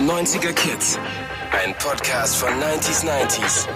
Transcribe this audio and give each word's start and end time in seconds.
90er 0.00 0.52
Kids. 0.52 0.96
Ein 1.50 1.74
Podcast 1.78 2.36
von 2.36 2.50
90s 2.50 3.04
90s. 3.04 3.66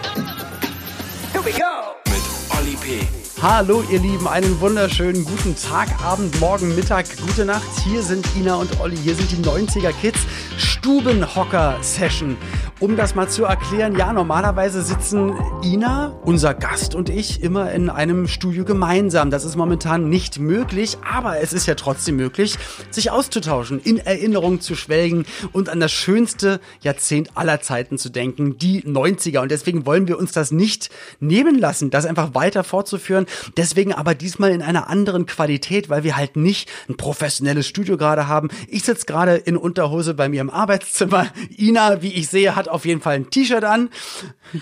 Here 1.32 1.44
we 1.44 1.50
go. 1.50 1.96
Mit 2.06 2.22
Olli 2.56 2.76
P. 2.76 3.08
Hallo 3.42 3.82
ihr 3.90 3.98
Lieben, 3.98 4.28
einen 4.28 4.60
wunderschönen 4.60 5.24
guten 5.24 5.56
Tag, 5.56 5.88
Abend, 6.00 6.38
Morgen, 6.38 6.76
Mittag, 6.76 7.06
gute 7.26 7.44
Nacht. 7.44 7.66
Hier 7.82 8.04
sind 8.04 8.24
Ina 8.36 8.54
und 8.54 8.78
Olli, 8.78 8.96
hier 8.96 9.16
sind 9.16 9.32
die 9.32 9.42
90er 9.42 9.92
Kids 9.92 10.20
Stubenhocker-Session. 10.58 12.36
Um 12.82 12.96
das 12.96 13.14
mal 13.14 13.28
zu 13.28 13.44
erklären, 13.44 13.96
ja, 13.96 14.12
normalerweise 14.12 14.82
sitzen 14.82 15.34
Ina, 15.62 16.18
unser 16.24 16.52
Gast 16.52 16.96
und 16.96 17.10
ich 17.10 17.40
immer 17.40 17.70
in 17.70 17.88
einem 17.88 18.26
Studio 18.26 18.64
gemeinsam. 18.64 19.30
Das 19.30 19.44
ist 19.44 19.54
momentan 19.54 20.08
nicht 20.08 20.40
möglich, 20.40 20.98
aber 21.08 21.40
es 21.40 21.52
ist 21.52 21.68
ja 21.68 21.76
trotzdem 21.76 22.16
möglich, 22.16 22.58
sich 22.90 23.12
auszutauschen, 23.12 23.80
in 23.80 23.98
Erinnerung 23.98 24.60
zu 24.60 24.74
schwelgen 24.74 25.26
und 25.52 25.68
an 25.68 25.78
das 25.78 25.92
schönste 25.92 26.58
Jahrzehnt 26.80 27.36
aller 27.36 27.60
Zeiten 27.60 27.98
zu 27.98 28.08
denken, 28.08 28.58
die 28.58 28.82
90er. 28.82 29.38
Und 29.38 29.52
deswegen 29.52 29.86
wollen 29.86 30.08
wir 30.08 30.18
uns 30.18 30.32
das 30.32 30.50
nicht 30.50 30.90
nehmen 31.20 31.60
lassen, 31.60 31.90
das 31.90 32.04
einfach 32.04 32.34
weiter 32.34 32.64
fortzuführen. 32.64 33.26
Deswegen 33.56 33.92
aber 33.92 34.16
diesmal 34.16 34.50
in 34.50 34.60
einer 34.60 34.90
anderen 34.90 35.26
Qualität, 35.26 35.88
weil 35.88 36.02
wir 36.02 36.16
halt 36.16 36.34
nicht 36.34 36.68
ein 36.88 36.96
professionelles 36.96 37.68
Studio 37.68 37.96
gerade 37.96 38.26
haben. 38.26 38.48
Ich 38.66 38.82
sitze 38.82 39.06
gerade 39.06 39.36
in 39.36 39.56
Unterhose 39.56 40.14
bei 40.14 40.28
mir 40.28 40.40
im 40.40 40.50
Arbeitszimmer. 40.50 41.28
Ina, 41.56 42.02
wie 42.02 42.12
ich 42.14 42.26
sehe, 42.26 42.56
hat 42.56 42.71
auf 42.72 42.84
jeden 42.84 43.00
Fall 43.00 43.14
ein 43.14 43.30
T-Shirt 43.30 43.64
an. 43.64 43.90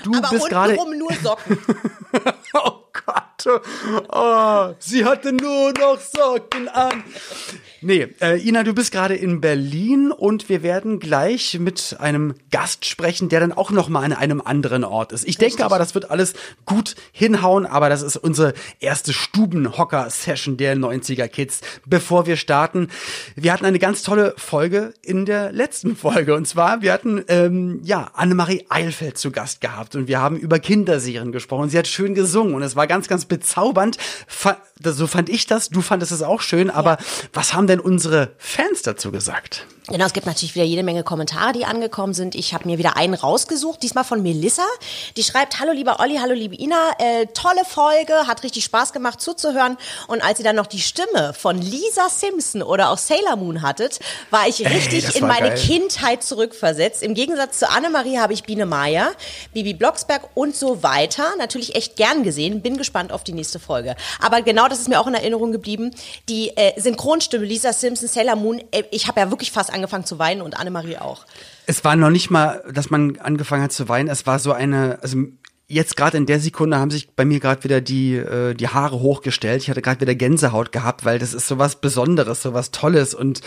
Du 0.04 0.14
Aber 0.14 0.30
bist 0.30 0.48
gerade 0.48 0.74
nur 0.74 1.12
Socken. 1.22 1.58
oh 2.54 2.84
Gott. 2.92 3.62
Oh, 4.10 4.74
sie 4.78 5.04
hatte 5.04 5.32
nur 5.32 5.72
noch 5.72 5.98
Socken 6.00 6.68
an. 6.68 7.04
Nee, 7.82 8.08
äh, 8.20 8.38
Ina, 8.46 8.62
du 8.62 8.74
bist 8.74 8.92
gerade 8.92 9.14
in 9.14 9.40
Berlin 9.40 10.12
und 10.12 10.50
wir 10.50 10.62
werden 10.62 10.98
gleich 11.00 11.58
mit 11.58 11.96
einem 11.98 12.34
Gast 12.50 12.84
sprechen, 12.84 13.30
der 13.30 13.40
dann 13.40 13.52
auch 13.52 13.70
noch 13.70 13.88
mal 13.88 14.04
an 14.04 14.12
einem 14.12 14.42
anderen 14.42 14.84
Ort 14.84 15.12
ist. 15.12 15.22
Ich 15.22 15.28
Richtig. 15.28 15.56
denke 15.56 15.64
aber, 15.64 15.78
das 15.78 15.94
wird 15.94 16.10
alles 16.10 16.34
gut 16.66 16.94
hinhauen, 17.10 17.64
aber 17.64 17.88
das 17.88 18.02
ist 18.02 18.18
unsere 18.18 18.52
erste 18.80 19.14
Stubenhocker-Session 19.14 20.58
der 20.58 20.76
90er 20.76 21.26
Kids. 21.28 21.62
Bevor 21.86 22.26
wir 22.26 22.36
starten, 22.36 22.88
wir 23.34 23.50
hatten 23.50 23.64
eine 23.64 23.78
ganz 23.78 24.02
tolle 24.02 24.34
Folge 24.36 24.92
in 25.02 25.24
der 25.24 25.50
letzten 25.50 25.96
Folge 25.96 26.34
und 26.34 26.46
zwar, 26.46 26.82
wir 26.82 26.92
hatten 26.92 27.24
ähm, 27.28 27.80
ja 27.82 28.10
Annemarie 28.12 28.66
Eilfeld 28.68 29.16
zu 29.16 29.30
Gast 29.30 29.62
gehabt 29.62 29.96
und 29.96 30.06
wir 30.06 30.20
haben 30.20 30.36
über 30.36 30.58
Kinderserien 30.58 31.32
gesprochen. 31.32 31.70
Sie 31.70 31.78
hat 31.78 31.88
schön 31.88 32.14
gesungen 32.14 32.54
und 32.54 32.62
es 32.62 32.76
war 32.76 32.86
ganz, 32.86 33.08
ganz 33.08 33.24
bezaubernd. 33.24 33.96
so 34.84 35.06
fand 35.06 35.30
ich 35.30 35.46
das, 35.46 35.70
du 35.70 35.80
fandest 35.80 36.12
es 36.12 36.22
auch 36.22 36.42
schön, 36.42 36.68
aber 36.68 36.98
ja. 36.98 36.98
was 37.32 37.54
haben 37.54 37.69
denn 37.70 37.80
unsere 37.80 38.32
Fans 38.36 38.82
dazu 38.82 39.10
gesagt? 39.10 39.66
Genau, 39.88 40.04
es 40.04 40.12
gibt 40.12 40.26
natürlich 40.26 40.54
wieder 40.54 40.64
jede 40.64 40.82
Menge 40.82 41.02
Kommentare, 41.02 41.52
die 41.52 41.64
angekommen 41.64 42.12
sind. 42.12 42.34
Ich 42.34 42.52
habe 42.52 42.68
mir 42.68 42.76
wieder 42.76 42.96
einen 42.96 43.14
rausgesucht, 43.14 43.82
diesmal 43.82 44.04
von 44.04 44.22
Melissa. 44.22 44.62
Die 45.16 45.24
schreibt, 45.24 45.58
hallo 45.58 45.72
lieber 45.72 46.00
Olli, 46.00 46.16
hallo 46.16 46.34
liebe 46.34 46.54
Ina, 46.54 46.76
äh, 46.98 47.26
tolle 47.32 47.64
Folge, 47.64 48.12
hat 48.26 48.42
richtig 48.42 48.64
Spaß 48.64 48.92
gemacht 48.92 49.20
zuzuhören. 49.22 49.78
Und 50.06 50.22
als 50.22 50.38
ihr 50.38 50.44
dann 50.44 50.56
noch 50.56 50.66
die 50.66 50.80
Stimme 50.80 51.32
von 51.32 51.60
Lisa 51.60 52.10
Simpson 52.10 52.62
oder 52.62 52.90
auch 52.90 52.98
Sailor 52.98 53.36
Moon 53.36 53.62
hattet, 53.62 54.00
war 54.30 54.46
ich 54.46 54.60
richtig 54.60 55.14
Ey, 55.14 55.22
in 55.22 55.26
meine 55.26 55.48
geil. 55.48 55.58
Kindheit 55.58 56.22
zurückversetzt. 56.22 57.02
Im 57.02 57.14
Gegensatz 57.14 57.58
zu 57.58 57.68
Annemarie 57.68 58.18
habe 58.18 58.34
ich 58.34 58.44
Biene 58.44 58.66
Meier, 58.66 59.12
Bibi 59.54 59.72
Blocksberg 59.72 60.28
und 60.34 60.54
so 60.54 60.82
weiter 60.82 61.34
natürlich 61.38 61.74
echt 61.74 61.96
gern 61.96 62.22
gesehen. 62.22 62.60
Bin 62.60 62.76
gespannt 62.76 63.12
auf 63.12 63.24
die 63.24 63.32
nächste 63.32 63.58
Folge. 63.58 63.96
Aber 64.20 64.42
genau 64.42 64.68
das 64.68 64.78
ist 64.78 64.88
mir 64.88 65.00
auch 65.00 65.06
in 65.06 65.14
Erinnerung 65.14 65.52
geblieben. 65.52 65.90
Die 66.28 66.54
äh, 66.56 66.78
Synchronstimme 66.78 67.46
Lisa 67.46 67.72
Simpson, 67.72 68.08
Sailor 68.08 68.36
Moon, 68.36 68.62
äh, 68.72 68.84
ich 68.90 69.08
habe 69.08 69.20
ja 69.20 69.30
wirklich 69.30 69.50
fast 69.50 69.69
angefangen 69.72 70.04
zu 70.04 70.18
weinen 70.18 70.42
und 70.42 70.58
Annemarie 70.58 70.98
auch. 70.98 71.24
Es 71.66 71.84
war 71.84 71.96
noch 71.96 72.10
nicht 72.10 72.30
mal, 72.30 72.62
dass 72.72 72.90
man 72.90 73.18
angefangen 73.18 73.62
hat 73.62 73.72
zu 73.72 73.88
weinen. 73.88 74.08
Es 74.08 74.26
war 74.26 74.38
so 74.38 74.52
eine, 74.52 74.98
also 75.02 75.18
jetzt 75.68 75.96
gerade 75.96 76.16
in 76.16 76.26
der 76.26 76.40
Sekunde 76.40 76.78
haben 76.78 76.90
sich 76.90 77.10
bei 77.10 77.24
mir 77.24 77.40
gerade 77.40 77.62
wieder 77.64 77.80
die 77.80 78.16
äh, 78.16 78.54
die 78.54 78.68
Haare 78.68 79.00
hochgestellt. 79.00 79.62
Ich 79.62 79.70
hatte 79.70 79.82
gerade 79.82 80.00
wieder 80.00 80.14
Gänsehaut 80.14 80.72
gehabt, 80.72 81.04
weil 81.04 81.18
das 81.18 81.32
ist 81.32 81.48
so 81.48 81.58
was 81.58 81.76
Besonderes, 81.80 82.42
so 82.42 82.54
was 82.54 82.70
Tolles 82.72 83.14
und 83.14 83.40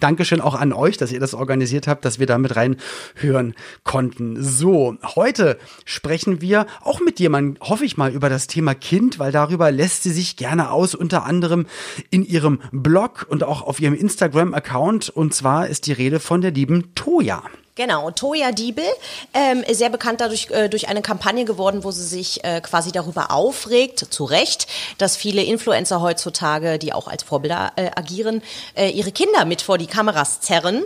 Dankeschön 0.00 0.40
auch 0.40 0.54
an 0.54 0.72
euch, 0.72 0.96
dass 0.96 1.12
ihr 1.12 1.20
das 1.20 1.34
organisiert 1.34 1.86
habt, 1.86 2.04
dass 2.04 2.18
wir 2.18 2.26
da 2.26 2.38
mit 2.38 2.56
reinhören 2.56 3.54
konnten. 3.84 4.42
So, 4.42 4.96
heute 5.16 5.58
sprechen 5.84 6.40
wir 6.40 6.66
auch 6.82 7.00
mit 7.00 7.20
jemandem, 7.20 7.62
hoffe 7.62 7.84
ich 7.84 7.96
mal, 7.96 8.12
über 8.12 8.28
das 8.28 8.46
Thema 8.46 8.74
Kind, 8.74 9.18
weil 9.18 9.32
darüber 9.32 9.70
lässt 9.70 10.02
sie 10.02 10.12
sich 10.12 10.36
gerne 10.36 10.70
aus, 10.70 10.94
unter 10.94 11.24
anderem 11.24 11.66
in 12.10 12.24
ihrem 12.24 12.60
Blog 12.72 13.26
und 13.28 13.44
auch 13.44 13.62
auf 13.62 13.80
ihrem 13.80 13.94
Instagram-Account. 13.94 15.08
Und 15.10 15.34
zwar 15.34 15.68
ist 15.68 15.86
die 15.86 15.92
Rede 15.92 16.20
von 16.20 16.40
der 16.40 16.50
lieben 16.50 16.94
Toja. 16.94 17.42
Genau, 17.78 18.10
Toya 18.10 18.50
Diebel, 18.50 18.84
ähm, 19.32 19.62
sehr 19.70 19.88
bekannt 19.88 20.20
dadurch 20.20 20.50
äh, 20.50 20.68
durch 20.68 20.88
eine 20.88 21.00
Kampagne 21.00 21.44
geworden, 21.44 21.84
wo 21.84 21.92
sie 21.92 22.02
sich 22.02 22.42
äh, 22.42 22.60
quasi 22.60 22.90
darüber 22.90 23.30
aufregt, 23.30 24.00
zu 24.00 24.24
Recht, 24.24 24.66
dass 24.98 25.16
viele 25.16 25.44
Influencer 25.44 26.00
heutzutage, 26.00 26.80
die 26.80 26.92
auch 26.92 27.06
als 27.06 27.22
Vorbilder 27.22 27.70
äh, 27.76 27.92
agieren, 27.94 28.42
äh, 28.74 28.90
ihre 28.90 29.12
Kinder 29.12 29.44
mit 29.44 29.62
vor 29.62 29.78
die 29.78 29.86
Kameras 29.86 30.40
zerren 30.40 30.82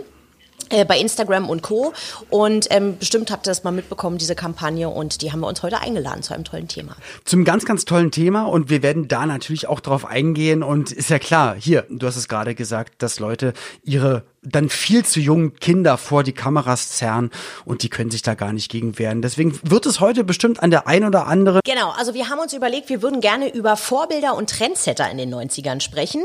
äh, 0.69 0.85
bei 0.85 0.99
Instagram 0.99 1.49
und 1.49 1.63
Co. 1.63 1.93
Und 2.29 2.67
ähm, 2.69 2.97
bestimmt 2.99 3.31
habt 3.31 3.47
ihr 3.47 3.49
das 3.49 3.63
mal 3.63 3.71
mitbekommen, 3.71 4.19
diese 4.19 4.35
Kampagne. 4.35 4.87
Und 4.87 5.23
die 5.23 5.31
haben 5.31 5.39
wir 5.39 5.47
uns 5.47 5.63
heute 5.63 5.79
eingeladen 5.79 6.21
zu 6.21 6.35
einem 6.35 6.43
tollen 6.43 6.67
Thema. 6.67 6.95
Zum 7.25 7.43
ganz, 7.43 7.65
ganz 7.65 7.85
tollen 7.85 8.11
Thema. 8.11 8.43
Und 8.43 8.69
wir 8.69 8.83
werden 8.83 9.07
da 9.07 9.25
natürlich 9.25 9.67
auch 9.67 9.79
drauf 9.79 10.05
eingehen. 10.05 10.61
Und 10.61 10.91
ist 10.91 11.09
ja 11.09 11.17
klar, 11.17 11.55
hier, 11.57 11.87
du 11.89 12.05
hast 12.05 12.17
es 12.17 12.27
gerade 12.27 12.53
gesagt, 12.53 13.01
dass 13.01 13.19
Leute 13.19 13.53
ihre 13.83 14.25
dann 14.43 14.69
viel 14.69 15.05
zu 15.05 15.19
jungen 15.19 15.55
Kinder 15.55 15.97
vor 15.97 16.23
die 16.23 16.33
Kameras 16.33 16.89
zerren 16.89 17.31
und 17.65 17.83
die 17.83 17.89
können 17.89 18.11
sich 18.11 18.21
da 18.21 18.35
gar 18.35 18.53
nicht 18.53 18.69
gegen 18.69 18.99
wehren. 18.99 19.21
Deswegen 19.21 19.59
wird 19.63 19.85
es 19.85 19.99
heute 19.99 20.23
bestimmt 20.23 20.61
an 20.61 20.71
der 20.71 20.87
ein 20.87 21.05
oder 21.05 21.27
anderen. 21.27 21.61
Genau, 21.65 21.91
also 21.91 22.13
wir 22.13 22.29
haben 22.29 22.39
uns 22.39 22.53
überlegt, 22.53 22.89
wir 22.89 23.01
würden 23.01 23.21
gerne 23.21 23.53
über 23.53 23.77
Vorbilder 23.77 24.35
und 24.35 24.49
Trendsetter 24.49 25.09
in 25.09 25.17
den 25.17 25.33
90ern 25.33 25.81
sprechen, 25.81 26.23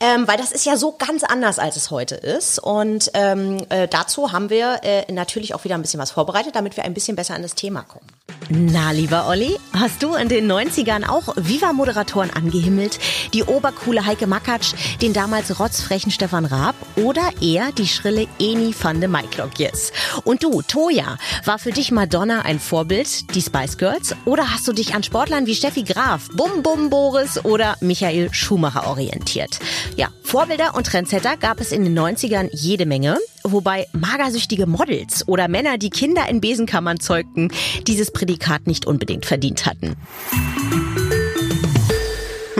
ähm, 0.00 0.26
weil 0.26 0.36
das 0.36 0.52
ist 0.52 0.66
ja 0.66 0.76
so 0.76 0.96
ganz 0.98 1.22
anders, 1.22 1.58
als 1.58 1.76
es 1.76 1.90
heute 1.90 2.16
ist. 2.16 2.58
Und 2.58 3.10
ähm, 3.14 3.58
äh, 3.68 3.88
dazu 3.88 4.32
haben 4.32 4.50
wir 4.50 4.80
äh, 4.82 5.10
natürlich 5.12 5.54
auch 5.54 5.64
wieder 5.64 5.76
ein 5.76 5.82
bisschen 5.82 6.00
was 6.00 6.10
vorbereitet, 6.10 6.56
damit 6.56 6.76
wir 6.76 6.84
ein 6.84 6.94
bisschen 6.94 7.16
besser 7.16 7.34
an 7.34 7.42
das 7.42 7.54
Thema 7.54 7.82
kommen. 7.82 8.06
Na, 8.48 8.90
lieber 8.90 9.28
Olli, 9.28 9.56
hast 9.72 10.02
du 10.02 10.14
in 10.14 10.28
den 10.28 10.50
90ern 10.50 11.08
auch 11.08 11.34
Viva-Moderatoren 11.36 12.30
angehimmelt? 12.30 12.98
Die 13.32 13.44
obercoole 13.44 14.04
Heike 14.04 14.26
Makatsch, 14.26 14.74
den 15.00 15.12
damals 15.12 15.58
rotzfrechen 15.58 16.10
Stefan 16.10 16.44
Raab 16.44 16.74
oder 16.96 17.30
eher 17.52 17.72
die 17.72 17.86
schrille 17.86 18.26
Eni 18.38 18.74
van 18.80 19.00
de 19.00 19.08
Maiklokjes? 19.08 19.92
Und 20.24 20.42
du, 20.42 20.62
Toja, 20.62 21.16
war 21.44 21.58
für 21.58 21.70
dich 21.70 21.90
Madonna 21.90 22.42
ein 22.42 22.58
Vorbild, 22.58 23.34
die 23.34 23.42
Spice 23.42 23.76
Girls? 23.76 24.14
Oder 24.24 24.50
hast 24.52 24.66
du 24.66 24.72
dich 24.72 24.94
an 24.94 25.02
Sportlern 25.02 25.46
wie 25.46 25.54
Steffi 25.54 25.82
Graf, 25.82 26.28
Bum 26.34 26.62
Bum 26.62 26.90
Boris 26.90 27.44
oder 27.44 27.76
Michael 27.80 28.32
Schumacher 28.32 28.86
orientiert? 28.86 29.58
Ja, 29.96 30.08
Vorbilder 30.22 30.74
und 30.74 30.86
Trendsetter 30.86 31.36
gab 31.36 31.60
es 31.60 31.72
in 31.72 31.84
den 31.84 31.98
90ern 31.98 32.48
jede 32.52 32.86
Menge 32.86 33.18
wobei 33.44 33.86
magersüchtige 33.92 34.66
Models 34.66 35.26
oder 35.26 35.48
Männer, 35.48 35.78
die 35.78 35.90
Kinder 35.90 36.28
in 36.28 36.40
Besenkammern 36.40 37.00
zeugten, 37.00 37.50
dieses 37.86 38.12
Prädikat 38.12 38.66
nicht 38.66 38.86
unbedingt 38.86 39.26
verdient 39.26 39.66
hatten. 39.66 39.96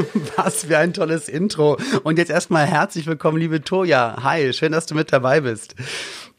Was 0.37 0.65
für 0.65 0.79
ein 0.79 0.93
tolles 0.93 1.29
Intro. 1.29 1.79
Und 2.03 2.19
jetzt 2.19 2.31
erstmal 2.31 2.67
herzlich 2.67 3.07
willkommen, 3.07 3.39
liebe 3.39 3.63
Toja. 3.63 4.17
Hi, 4.23 4.53
schön, 4.53 4.73
dass 4.73 4.87
du 4.87 4.95
mit 4.95 5.13
dabei 5.13 5.41
bist. 5.41 5.75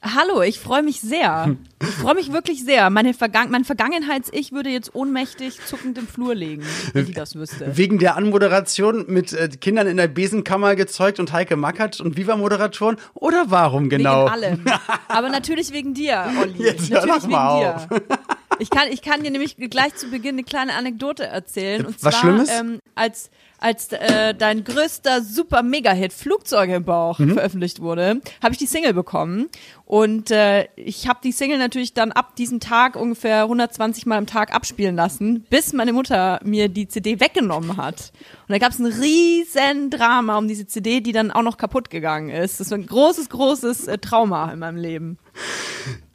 Hallo, 0.02 0.42
ich 0.42 0.60
freue 0.60 0.84
mich 0.84 1.00
sehr. 1.00 1.56
Ich 1.82 1.88
freue 1.88 2.16
mich 2.16 2.34
wirklich 2.34 2.66
sehr. 2.66 2.90
Meine 2.90 3.14
Vergangen 3.14 3.52
mein 3.52 3.64
Vergangenheits-Ich 3.64 4.52
würde 4.52 4.70
jetzt 4.70 4.94
ohnmächtig 4.94 5.66
zuckend 5.66 5.98
im 5.98 6.08
Flur 6.08 6.36
liegen, 6.36 6.64
wenn 6.92 7.08
ich 7.08 7.14
das 7.14 7.36
wüsste. 7.36 7.78
Wegen 7.78 8.00
der 8.00 8.18
Anmoderation 8.18 9.06
mit 9.08 9.32
äh, 9.32 9.48
Kindern 9.48 9.88
in 9.88 9.96
der 9.96 10.10
Besenkammer 10.10 10.76
gezeugt 10.76 11.20
und 11.22 11.32
Heike 11.32 11.56
Mackert 11.56 12.02
und 12.02 12.18
Viva-Moderatoren? 12.18 12.98
Oder 13.14 13.46
warum 13.48 13.88
genau? 13.88 14.26
Wegen 14.26 14.34
allem. 14.34 14.66
Aber 15.08 15.30
natürlich 15.30 15.72
wegen 15.72 15.94
dir, 15.94 16.26
Olli. 16.42 16.62
Jetzt 16.62 16.90
natürlich 16.90 17.24
hör 17.24 17.30
mal 17.30 17.60
wegen 17.60 17.76
auf. 17.76 17.88
dir. 17.88 18.02
Ich 18.60 18.70
kann, 18.70 18.88
ich 18.92 19.02
kann 19.02 19.24
dir 19.24 19.32
nämlich 19.32 19.58
gleich 19.58 19.96
zu 19.96 20.10
Beginn 20.10 20.36
eine 20.36 20.44
kleine 20.44 20.74
Anekdote 20.76 21.26
erzählen. 21.26 21.86
Und 21.86 21.96
Was 21.96 22.02
zwar, 22.02 22.22
Schlimmes? 22.22 22.50
Ähm, 22.50 22.80
als 22.96 23.32
als 23.64 23.92
äh, 23.94 24.36
dein 24.36 24.64
größter 24.64 25.22
super 25.22 25.64
Mega-Hit 25.64 26.12
Flugzeuge 26.12 26.76
im 26.76 26.84
Bauch 26.84 27.20
mhm. 27.20 27.34
veröffentlicht 27.34 27.82
wurde, 27.82 28.22
habe 28.42 28.52
ich 28.52 28.58
die 28.58 28.66
Single 28.66 28.94
bekommen 28.94 29.50
und 29.86 30.32
äh, 30.32 30.68
ich 30.76 31.08
habe 31.08 31.20
die 31.24 31.32
Single 31.32 31.58
natürlich 31.60 31.94
dann 31.94 32.12
ab 32.12 32.36
diesem 32.36 32.60
Tag 32.60 32.96
ungefähr 32.96 33.44
120 33.44 34.06
Mal 34.06 34.18
am 34.18 34.28
Tag 34.28 34.54
abspielen 34.54 34.96
lassen, 34.96 35.46
bis 35.50 35.72
meine 35.72 35.94
Mutter 35.94 36.40
mir 36.44 36.68
die 36.68 36.88
CD 36.88 37.20
weggenommen 37.20 37.78
hat. 37.78 38.12
Und 38.48 38.52
da 38.52 38.58
gab 38.58 38.72
es 38.72 38.80
ein 38.80 38.86
riesen 38.86 39.90
Drama 39.90 40.38
um 40.38 40.48
diese 40.48 40.68
CD, 40.68 41.00
die 41.00 41.12
dann 41.14 41.32
auch 41.32 41.44
noch 41.44 41.58
kaputt 41.58 41.90
gegangen 41.90 42.30
ist. 42.30 42.60
Das 42.60 42.70
war 42.72 42.78
ein 42.78 42.86
großes, 42.86 43.30
großes 43.30 43.88
äh, 43.88 43.98
Trauma 43.98 44.52
in 44.52 44.60
meinem 44.60 44.78
Leben. 44.78 45.18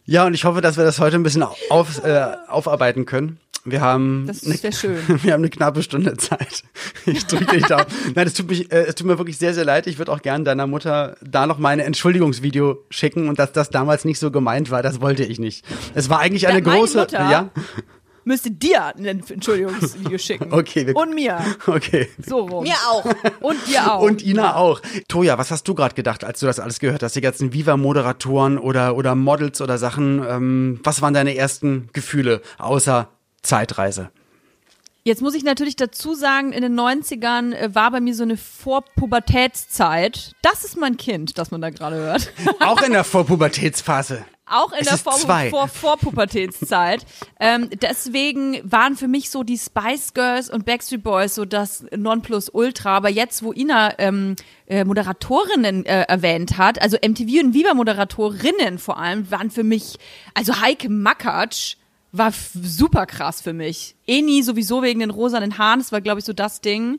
Ja, 0.05 0.25
und 0.25 0.33
ich 0.33 0.45
hoffe, 0.45 0.63
dass 0.63 0.79
wir 0.79 0.85
das 0.85 1.01
heute 1.01 1.17
ein 1.17 1.23
bisschen 1.23 1.43
auf, 1.43 2.03
äh, 2.03 2.35
aufarbeiten 2.49 3.05
können. 3.05 3.39
Wir 3.65 3.81
haben, 3.81 4.25
Das 4.27 4.45
eine, 4.47 4.73
schön. 4.73 4.97
wir 5.23 5.33
haben 5.33 5.41
eine 5.41 5.51
knappe 5.51 5.83
Stunde 5.83 6.17
Zeit. 6.17 6.63
Ich 7.07 7.27
drücke 7.27 7.57
dich 7.57 7.67
da. 7.67 7.85
Nein, 8.15 8.27
es 8.27 8.35
tut, 8.35 8.49
mich, 8.49 8.73
äh, 8.73 8.85
es 8.87 8.95
tut 8.95 9.07
mir 9.07 9.19
wirklich 9.19 9.39
sehr, 9.39 9.53
sehr 9.55 9.65
leid. 9.65 9.87
Ich 9.87 9.99
würde 9.99 10.13
auch 10.13 10.23
gerne 10.23 10.45
deiner 10.45 10.67
Mutter 10.67 11.17
da 11.23 11.47
noch 11.47 11.59
meine 11.59 11.85
Entschuldigungsvideo 11.85 12.79
schicken 12.91 13.29
und 13.29 13.39
dass 13.39 13.53
das 13.53 13.71
damals 13.71 14.05
nicht 14.05 14.19
so 14.19 14.31
gemeint 14.31 14.71
war, 14.71 14.83
das 14.83 15.01
wollte 15.01 15.25
ich 15.25 15.39
nicht. 15.39 15.65
Es 15.95 16.09
war 16.09 16.21
eigentlich 16.21 16.47
eine 16.49 16.59
Ja, 16.61 16.65
meine 16.65 16.79
große, 16.79 16.99
Mutter- 16.99 17.31
ja, 17.31 17.51
Müsste 18.25 18.51
dir 18.51 18.85
ein 18.95 19.07
Entschuldigungsvideo 19.07 20.19
schicken. 20.19 20.53
Okay, 20.53 20.87
wir- 20.87 20.95
Und 20.97 21.15
mir. 21.15 21.39
okay. 21.67 22.09
So 22.27 22.41
rum. 22.41 22.65
Mir 22.65 22.75
auch. 22.91 23.05
Und 23.41 23.57
dir 23.67 23.91
auch. 23.95 24.03
Und 24.03 24.23
Ina 24.23 24.55
auch. 24.57 24.83
Toja, 25.09 25.39
was 25.39 25.51
hast 25.51 25.67
du 25.67 25.75
gerade 25.75 25.95
gedacht, 25.95 26.25
als 26.25 26.41
du 26.41 26.47
das 26.47 26.61
alles 26.61 26.79
gehört 26.79 27.03
hast? 27.03 27.17
Die 27.17 27.23
ganzen 27.23 27.55
Viva-Moderatoren 27.55 28.59
oder, 28.59 28.97
oder 28.97 29.15
Models 29.15 29.63
oder 29.63 29.79
Sachen. 29.79 30.23
Ähm, 30.29 30.81
was 30.85 31.01
waren 31.01 31.15
deine 31.15 31.37
ersten 31.37 31.89
Gefühle 31.95 32.43
außer 32.59 33.09
Zeitreise? 33.43 34.11
Jetzt 35.05 35.23
muss 35.23 35.35
ich 35.35 35.43
natürlich 35.43 35.77
dazu 35.77 36.15
sagen, 36.15 36.53
in 36.53 36.61
den 36.61 36.79
90ern 36.79 37.55
äh, 37.55 37.75
war 37.75 37.91
bei 37.91 38.01
mir 38.01 38.15
so 38.15 38.25
eine 38.25 38.37
Vorpubertätszeit. 38.37 40.33
Das 40.43 40.65
ist 40.65 40.77
mein 40.77 40.99
Kind, 40.99 41.39
das 41.39 41.51
man 41.51 41.63
da 41.63 41.71
gerade 41.71 41.97
hört. 41.97 42.31
Auch 42.61 42.83
in 42.83 42.93
der 42.93 43.05
Vorpubertätsphase. 43.05 44.27
Auch 44.45 44.73
in 44.73 44.81
Es 44.81 45.03
der 45.03 45.51
Vor 45.51 45.69
Vorpubertätszeit. 45.69 47.07
ähm, 47.41 47.71
deswegen 47.81 48.61
waren 48.71 48.97
für 48.97 49.09
mich 49.09 49.31
so 49.31 49.43
die 49.43 49.59
Spice 49.59 50.15
Girls 50.15 50.51
und 50.51 50.65
Backstreet 50.65 51.03
Boys 51.03 51.35
so 51.35 51.45
das 51.45 51.85
Nonplusultra. 51.95 52.97
Aber 52.97 53.09
jetzt, 53.09 53.43
wo 53.43 53.53
Ina 53.53 53.99
ähm, 53.99 54.37
äh, 54.67 54.85
Moderatorinnen 54.85 55.87
äh, 55.87 56.03
erwähnt 56.03 56.59
hat, 56.59 56.83
also 56.83 56.97
MTV 56.97 57.45
und 57.45 57.55
Viva 57.55 57.75
Moderatorinnen 57.75 58.79
vor 58.79 58.99
allem, 58.99 59.31
waren 59.31 59.51
für 59.51 59.65
mich, 59.65 59.99
also 60.35 60.61
Heike 60.61 60.89
Makatsch 60.89 61.77
war 62.13 62.33
super 62.33 63.07
krass 63.07 63.41
für 63.43 63.53
mich. 63.53 63.95
Eni 64.07 64.43
sowieso 64.43 64.83
wegen 64.83 65.01
den 65.01 65.11
rosanen 65.11 65.59
Haaren, 65.59 65.81
das 65.81 65.93
war 65.93 66.01
glaube 66.01 66.21
ich 66.21 66.25
so 66.25 66.33
das 66.33 66.61
Ding 66.61 66.99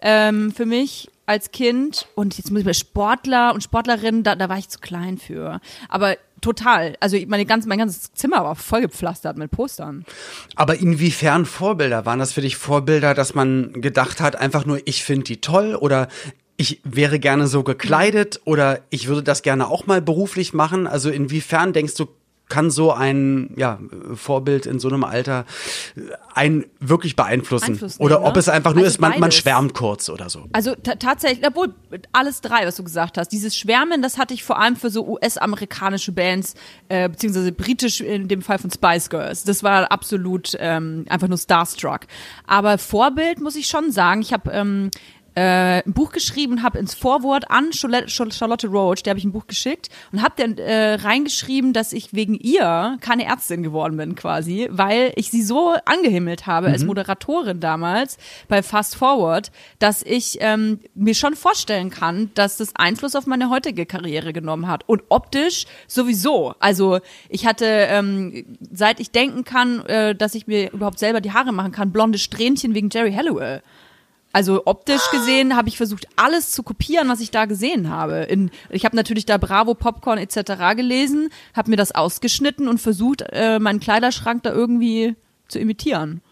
ähm, 0.00 0.52
für 0.52 0.66
mich 0.66 1.10
als 1.26 1.52
Kind. 1.52 2.08
Und 2.14 2.36
jetzt 2.36 2.50
muss 2.50 2.60
ich 2.60 2.66
mal 2.66 2.74
Sportler 2.74 3.54
und 3.54 3.62
Sportlerinnen, 3.62 4.24
da, 4.24 4.34
da 4.34 4.48
war 4.48 4.58
ich 4.58 4.68
zu 4.68 4.80
klein 4.80 5.16
für. 5.16 5.60
Aber 5.88 6.16
total. 6.40 6.96
Also 7.00 7.16
meine 7.28 7.46
ganz, 7.46 7.66
mein 7.66 7.78
ganzes 7.78 8.12
Zimmer 8.14 8.42
war 8.44 8.56
vollgepflastert 8.56 9.38
mit 9.38 9.50
Postern. 9.50 10.04
Aber 10.56 10.76
inwiefern 10.76 11.46
Vorbilder? 11.46 12.04
Waren 12.04 12.18
das 12.18 12.32
für 12.32 12.40
dich 12.40 12.56
Vorbilder, 12.56 13.14
dass 13.14 13.34
man 13.34 13.80
gedacht 13.80 14.20
hat, 14.20 14.36
einfach 14.36 14.66
nur, 14.66 14.80
ich 14.86 15.04
finde 15.04 15.24
die 15.24 15.40
toll 15.40 15.76
oder 15.76 16.08
ich 16.56 16.80
wäre 16.84 17.18
gerne 17.18 17.46
so 17.46 17.62
gekleidet 17.62 18.40
oder 18.44 18.80
ich 18.90 19.06
würde 19.06 19.22
das 19.22 19.42
gerne 19.42 19.68
auch 19.68 19.86
mal 19.86 20.02
beruflich 20.02 20.52
machen? 20.52 20.86
Also 20.86 21.10
inwiefern 21.10 21.72
denkst 21.72 21.94
du, 21.94 22.08
kann 22.50 22.70
so 22.70 22.92
ein 22.92 23.54
ja, 23.56 23.78
Vorbild 24.14 24.66
in 24.66 24.78
so 24.78 24.88
einem 24.88 25.04
Alter 25.04 25.46
äh, 25.96 26.00
einen 26.34 26.66
wirklich 26.80 27.16
beeinflussen? 27.16 27.72
Einfluss 27.72 27.98
oder 27.98 28.22
ob 28.22 28.34
ne? 28.34 28.40
es 28.40 28.48
einfach 28.50 28.74
nur 28.74 28.84
Also 28.84 28.94
ist, 28.94 29.00
man, 29.00 29.18
man 29.18 29.32
schwärmt 29.32 29.72
kurz 29.72 30.10
oder 30.10 30.28
so. 30.28 30.44
Also 30.52 30.74
ta- 30.74 30.96
tatsächlich, 30.96 31.46
obwohl 31.46 31.72
alles 32.12 32.42
drei, 32.42 32.66
was 32.66 32.76
du 32.76 32.84
gesagt 32.84 33.16
hast. 33.16 33.28
Dieses 33.28 33.56
Schwärmen, 33.56 34.02
das 34.02 34.18
hatte 34.18 34.34
ich 34.34 34.44
vor 34.44 34.58
allem 34.60 34.76
für 34.76 34.90
so 34.90 35.06
US-amerikanische 35.08 36.12
Bands, 36.12 36.54
äh, 36.88 37.08
beziehungsweise 37.08 37.52
britisch 37.52 38.00
in 38.00 38.28
dem 38.28 38.42
Fall 38.42 38.58
von 38.58 38.70
Spice 38.70 39.08
Girls. 39.08 39.44
Das 39.44 39.62
war 39.62 39.90
absolut 39.90 40.56
ähm, 40.58 41.06
einfach 41.08 41.28
nur 41.28 41.38
Starstruck. 41.38 42.00
Aber 42.46 42.76
Vorbild 42.78 43.40
muss 43.40 43.56
ich 43.56 43.68
schon 43.68 43.90
sagen. 43.92 44.20
Ich 44.20 44.32
habe 44.32 44.50
ähm, 44.50 44.90
äh, 45.34 45.82
ein 45.84 45.92
Buch 45.92 46.12
geschrieben, 46.12 46.62
habe 46.62 46.78
ins 46.78 46.94
Vorwort 46.94 47.50
an 47.50 47.72
Charlotte, 47.72 48.66
Roach, 48.68 49.02
der 49.02 49.12
habe 49.12 49.18
ich 49.18 49.24
ein 49.24 49.32
Buch 49.32 49.46
geschickt 49.46 49.88
und 50.12 50.22
habe 50.22 50.34
dann 50.36 50.58
äh, 50.58 50.94
reingeschrieben, 50.94 51.72
dass 51.72 51.92
ich 51.92 52.12
wegen 52.12 52.34
ihr 52.34 52.96
keine 53.00 53.24
Ärztin 53.24 53.62
geworden 53.62 53.96
bin 53.96 54.14
quasi, 54.14 54.68
weil 54.70 55.12
ich 55.16 55.30
sie 55.30 55.42
so 55.42 55.74
angehimmelt 55.84 56.46
habe 56.46 56.68
als 56.68 56.84
Moderatorin 56.84 57.60
damals 57.60 58.18
bei 58.48 58.62
Fast 58.62 58.96
Forward, 58.96 59.50
dass 59.78 60.02
ich 60.02 60.38
ähm, 60.40 60.80
mir 60.94 61.14
schon 61.14 61.36
vorstellen 61.36 61.90
kann, 61.90 62.30
dass 62.34 62.56
das 62.56 62.74
Einfluss 62.76 63.14
auf 63.14 63.26
meine 63.26 63.50
heutige 63.50 63.86
Karriere 63.86 64.32
genommen 64.32 64.68
hat 64.68 64.88
und 64.88 65.02
optisch 65.08 65.66
sowieso. 65.86 66.54
Also 66.58 67.00
ich 67.28 67.46
hatte 67.46 67.66
ähm, 67.66 68.44
seit 68.70 69.00
ich 69.00 69.10
denken 69.10 69.44
kann, 69.44 69.84
äh, 69.86 70.14
dass 70.14 70.34
ich 70.34 70.46
mir 70.46 70.72
überhaupt 70.72 70.98
selber 70.98 71.20
die 71.20 71.32
Haare 71.32 71.52
machen 71.52 71.72
kann, 71.72 71.92
blonde 71.92 72.18
Strähnchen 72.18 72.74
wegen 72.74 72.90
Jerry 72.90 73.12
Halliwell. 73.12 73.62
Also 74.32 74.62
optisch 74.66 75.10
gesehen 75.10 75.56
habe 75.56 75.68
ich 75.68 75.76
versucht, 75.76 76.06
alles 76.16 76.52
zu 76.52 76.62
kopieren, 76.62 77.08
was 77.08 77.20
ich 77.20 77.32
da 77.32 77.46
gesehen 77.46 77.90
habe. 77.90 78.18
In, 78.22 78.50
ich 78.68 78.84
habe 78.84 78.94
natürlich 78.94 79.26
da 79.26 79.38
Bravo, 79.38 79.74
Popcorn 79.74 80.18
etc. 80.18 80.76
gelesen, 80.76 81.30
habe 81.54 81.70
mir 81.70 81.76
das 81.76 81.92
ausgeschnitten 81.92 82.68
und 82.68 82.80
versucht, 82.80 83.24
äh, 83.32 83.58
meinen 83.58 83.80
Kleiderschrank 83.80 84.44
da 84.44 84.52
irgendwie 84.52 85.16
zu 85.48 85.58
imitieren. 85.58 86.22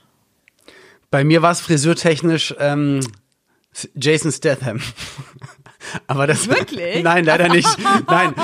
Bei 1.11 1.25
mir 1.25 1.43
war 1.43 1.51
es 1.51 1.61
frisurtechnisch 1.61 2.55
ähm, 2.59 3.01
Jason 3.95 4.31
Statham. 4.31 4.81
aber 6.07 6.27
das 6.27 6.49
Wirklich? 6.49 7.03
Nein, 7.03 7.25
leider 7.25 7.49
nicht. 7.49 7.69
Nein. 8.07 8.35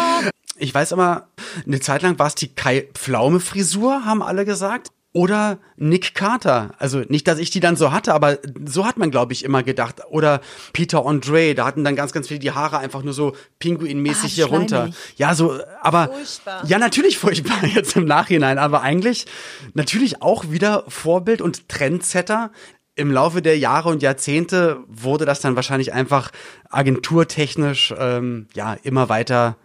Ich 0.56 0.74
weiß 0.74 0.92
aber, 0.92 1.28
eine 1.66 1.80
Zeit 1.80 2.02
lang 2.02 2.18
war 2.18 2.26
es 2.26 2.34
die 2.34 2.48
Kai 2.48 2.88
Pflaume 2.94 3.40
Frisur, 3.40 4.04
haben 4.04 4.22
alle 4.22 4.44
gesagt. 4.44 4.90
Oder 5.16 5.58
Nick 5.76 6.16
Carter. 6.16 6.72
Also 6.80 7.04
nicht, 7.08 7.28
dass 7.28 7.38
ich 7.38 7.50
die 7.50 7.60
dann 7.60 7.76
so 7.76 7.92
hatte, 7.92 8.12
aber 8.12 8.38
so 8.64 8.84
hat 8.84 8.96
man, 8.96 9.12
glaube 9.12 9.32
ich, 9.32 9.44
immer 9.44 9.62
gedacht. 9.62 10.02
Oder 10.10 10.40
Peter 10.72 11.06
Andre, 11.06 11.54
da 11.54 11.66
hatten 11.66 11.84
dann 11.84 11.94
ganz, 11.94 12.12
ganz 12.12 12.26
viele 12.26 12.40
die 12.40 12.50
Haare 12.50 12.78
einfach 12.78 13.04
nur 13.04 13.14
so 13.14 13.32
pinguinmäßig 13.60 14.32
Ah, 14.32 14.34
hier 14.34 14.46
runter. 14.46 14.90
Ja, 15.16 15.36
so, 15.36 15.60
aber. 15.80 16.08
Furchtbar. 16.08 16.66
Ja, 16.66 16.80
natürlich 16.80 17.16
furchtbar 17.16 17.64
jetzt 17.74 17.94
im 17.96 18.06
Nachhinein, 18.06 18.58
aber 18.58 18.82
eigentlich 18.82 19.26
natürlich 19.72 20.20
auch 20.20 20.50
wieder 20.50 20.82
Vorbild 20.88 21.40
und 21.40 21.68
Trendsetter. 21.68 22.50
Im 22.96 23.12
Laufe 23.12 23.40
der 23.40 23.56
Jahre 23.56 23.90
und 23.90 24.02
Jahrzehnte 24.02 24.78
wurde 24.88 25.26
das 25.26 25.40
dann 25.40 25.54
wahrscheinlich 25.54 25.92
einfach 25.92 26.32
agenturtechnisch 26.70 27.94
ähm, 27.96 28.48
ja 28.54 28.74
immer 28.82 29.08
weiter 29.08 29.58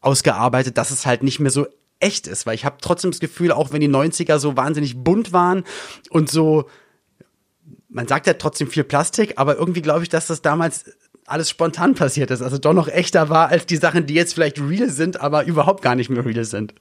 ausgearbeitet, 0.00 0.76
dass 0.76 0.90
es 0.90 1.06
halt 1.06 1.22
nicht 1.22 1.38
mehr 1.38 1.50
so 1.52 1.66
echt 2.00 2.26
ist, 2.26 2.46
weil 2.46 2.54
ich 2.54 2.64
habe 2.64 2.76
trotzdem 2.80 3.10
das 3.10 3.20
Gefühl, 3.20 3.52
auch 3.52 3.72
wenn 3.72 3.80
die 3.80 3.88
90er 3.88 4.38
so 4.38 4.56
wahnsinnig 4.56 5.02
bunt 5.02 5.32
waren 5.32 5.64
und 6.10 6.30
so 6.30 6.68
man 7.88 8.06
sagt 8.06 8.26
ja 8.26 8.34
trotzdem 8.34 8.68
viel 8.68 8.84
Plastik, 8.84 9.34
aber 9.36 9.56
irgendwie 9.56 9.82
glaube 9.82 10.02
ich, 10.02 10.08
dass 10.08 10.26
das 10.26 10.42
damals 10.42 10.84
alles 11.26 11.50
spontan 11.50 11.94
passiert 11.94 12.30
ist, 12.30 12.42
also 12.42 12.58
doch 12.58 12.72
noch 12.72 12.88
echter 12.88 13.28
war 13.28 13.48
als 13.48 13.66
die 13.66 13.76
Sachen, 13.76 14.06
die 14.06 14.14
jetzt 14.14 14.34
vielleicht 14.34 14.60
real 14.60 14.88
sind, 14.88 15.20
aber 15.20 15.44
überhaupt 15.44 15.82
gar 15.82 15.94
nicht 15.94 16.10
mehr 16.10 16.24
real 16.24 16.44
sind. 16.44 16.74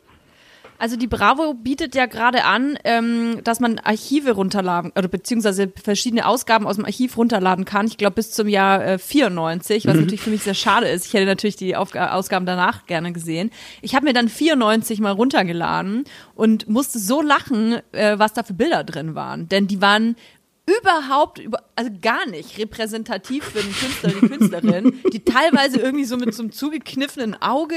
Also 0.79 0.95
die 0.95 1.07
Bravo 1.07 1.53
bietet 1.53 1.95
ja 1.95 2.05
gerade 2.05 2.43
an, 2.43 2.77
ähm, 2.83 3.39
dass 3.43 3.59
man 3.59 3.79
Archive 3.79 4.31
runterladen 4.31 4.91
oder 4.95 5.07
beziehungsweise 5.07 5.71
verschiedene 5.81 6.27
Ausgaben 6.27 6.67
aus 6.67 6.75
dem 6.75 6.85
Archiv 6.85 7.17
runterladen 7.17 7.65
kann. 7.65 7.87
Ich 7.87 7.97
glaube 7.97 8.15
bis 8.15 8.31
zum 8.31 8.47
Jahr 8.47 8.85
äh, 8.85 8.99
94, 8.99 9.87
was 9.87 9.95
natürlich 9.95 10.21
für 10.21 10.29
mich 10.29 10.43
sehr 10.43 10.53
schade 10.53 10.87
ist. 10.87 11.07
Ich 11.07 11.13
hätte 11.13 11.25
natürlich 11.25 11.55
die 11.55 11.75
Aufga 11.75 12.11
Ausgaben 12.11 12.45
danach 12.45 12.85
gerne 12.85 13.11
gesehen. 13.11 13.51
Ich 13.81 13.95
habe 13.95 14.05
mir 14.05 14.13
dann 14.13 14.29
94 14.29 14.99
mal 14.99 15.11
runtergeladen 15.11 16.05
und 16.35 16.69
musste 16.69 16.99
so 16.99 17.21
lachen, 17.21 17.81
äh, 17.91 18.19
was 18.19 18.33
da 18.33 18.43
für 18.43 18.53
Bilder 18.53 18.83
drin 18.83 19.15
waren, 19.15 19.49
denn 19.49 19.67
die 19.67 19.81
waren 19.81 20.15
überhaupt 20.67 21.39
über, 21.39 21.63
also 21.75 21.89
gar 22.01 22.27
nicht 22.27 22.57
repräsentativ 22.57 23.45
für 23.45 23.61
den 23.61 23.73
Künstler 23.73 24.09
oder 24.09 24.19
die 24.19 24.27
Künstlerin, 24.27 24.99
die 25.13 25.23
teilweise 25.23 25.79
irgendwie 25.79 26.03
so 26.03 26.17
mit 26.17 26.33
so 26.35 26.43
einem 26.43 26.51
zugekniffenen 26.51 27.41
Auge 27.41 27.75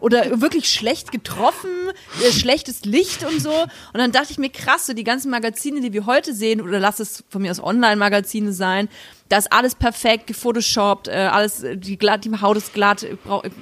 oder 0.00 0.40
wirklich 0.40 0.72
schlecht 0.72 1.12
getroffen, 1.12 1.70
äh, 2.22 2.32
schlechtes 2.32 2.86
Licht 2.86 3.24
und 3.24 3.42
so. 3.42 3.52
Und 3.52 3.98
dann 3.98 4.10
dachte 4.10 4.32
ich 4.32 4.38
mir, 4.38 4.48
krass, 4.48 4.86
so 4.86 4.94
die 4.94 5.04
ganzen 5.04 5.30
Magazine, 5.30 5.82
die 5.82 5.92
wir 5.92 6.06
heute 6.06 6.32
sehen, 6.34 6.62
oder 6.62 6.80
lass 6.80 6.98
es 6.98 7.24
von 7.28 7.42
mir 7.42 7.50
aus 7.50 7.62
Online-Magazine 7.62 8.54
sein, 8.54 8.88
da 9.30 9.38
ist 9.38 9.50
alles 9.52 9.74
perfekt, 9.74 10.26
gefotoshoppt, 10.26 11.08
äh, 11.08 11.12
alles, 11.12 11.62
äh, 11.62 11.76
die, 11.78 11.96
glatt, 11.96 12.24
die 12.26 12.32
Haut 12.42 12.58
ist 12.58 12.74
glatt, 12.74 13.06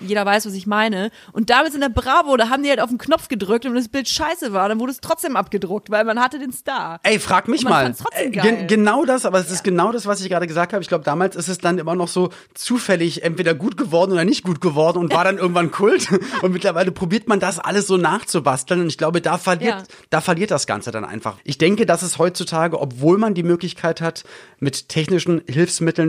jeder 0.05 0.27
weiß, 0.27 0.47
was 0.47 0.55
ich 0.55 0.67
meine. 0.67 1.11
Und 1.33 1.51
damals 1.51 1.75
in 1.75 1.81
der 1.81 1.89
Bravo, 1.91 2.37
da 2.37 2.49
haben 2.49 2.65
die 2.65 2.71
halt 2.71 2.81
auf 2.81 2.89
den 2.89 2.99
Knopf 2.99 3.29
gedrückt 3.29 3.65
und 3.67 3.73
wenn 3.73 3.79
das 3.81 3.89
Bild 3.89 4.09
scheiße 4.09 4.53
war, 4.53 4.69
dann 4.69 4.81
wurde 4.81 4.91
es 4.93 5.01
trotzdem 5.01 5.37
abgedruckt, 5.37 5.91
weil 5.91 6.05
man 6.05 6.21
hatte 6.21 6.39
den 6.41 6.53
Star. 6.53 6.99
Ey, 7.05 7.21
frag 7.21 7.47
mich 7.47 7.63
mal. 7.65 7.95
trotzdem 7.95 8.29
Äh, 8.29 8.31
gen- 8.31 8.67
genau 8.67 9.05
das, 9.05 9.25
aber 9.25 9.39
es 9.39 9.51
ist 9.51 9.63
genau 9.63 9.93
das, 9.93 10.07
was 10.07 10.21
ich 10.21 10.29
gerade 10.29 10.47
gesagt 10.49 10.73
habe. 10.73 10.83
Ich 10.83 10.89
glaube, 10.89 11.05
damals 11.05 11.37
ist 11.37 11.49
es 11.49 11.59
dann 11.59 11.79
immer 11.79 11.95
noch 11.95 12.09
so 12.09 12.31
zufällig 12.55 13.23
entweder 13.23 13.55
gut 13.55 13.77
geworden 13.77 14.13
oder 14.13 14.25
nicht 14.25 14.43
gut 14.43 14.61
geworden 14.61 14.99
und 14.99 15.13
war 15.13 15.25
dann 15.25 15.37
irgendwann 15.39 15.71
Kult. 15.71 16.09
Und 16.43 16.53
mittlerweile 16.53 16.91
probiert 16.93 17.29
man 17.29 17.41
das 17.41 17.59
alles 17.59 17.87
so 17.87 17.97
nachzubasteln. 17.97 18.81
Und 18.81 18.87
ich 18.89 18.99
glaube, 18.99 19.21
da 19.21 19.39
verliert, 19.39 19.69
Ja. 19.81 19.83
da 20.11 20.21
verliert 20.21 20.51
das 20.51 20.67
Ganze 20.67 20.91
dann 20.91 21.05
einfach. 21.05 21.37
Ich 21.45 21.59
denke, 21.59 21.87
dass 21.87 22.03
es 22.03 22.19
heutzutage, 22.19 22.81
obwohl 22.81 23.19
man 23.19 23.35
die 23.35 23.43
Möglichkeit 23.43 24.01
hat, 24.01 24.25
mit 24.61 24.89
technischen 24.89 25.43
Hilfsmitteln 25.47 25.58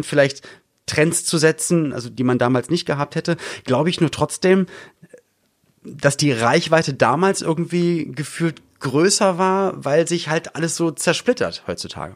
vielleicht 0.03 0.48
Trends 0.86 1.25
zu 1.25 1.38
setzen, 1.38 1.94
also 1.94 2.10
die 2.10 2.24
man 2.24 2.39
damals 2.39 2.70
nicht 2.70 2.86
gehabt 2.86 3.15
hätte, 3.15 3.38
glaube 3.63 3.89
ich 3.89 4.01
nur 4.01 4.12
trotzdem, 4.12 4.65
dass 5.84 6.18
die 6.18 6.32
Reichweite 6.32 6.94
damals 6.94 7.41
irgendwie 7.41 8.12
gefühlt 8.12 8.62
größer 8.79 9.38
war, 9.38 9.84
weil 9.84 10.08
sich 10.08 10.29
halt 10.29 10.56
alles 10.56 10.75
so 10.75 10.91
zersplittert 10.91 11.63
heutzutage. 11.68 12.15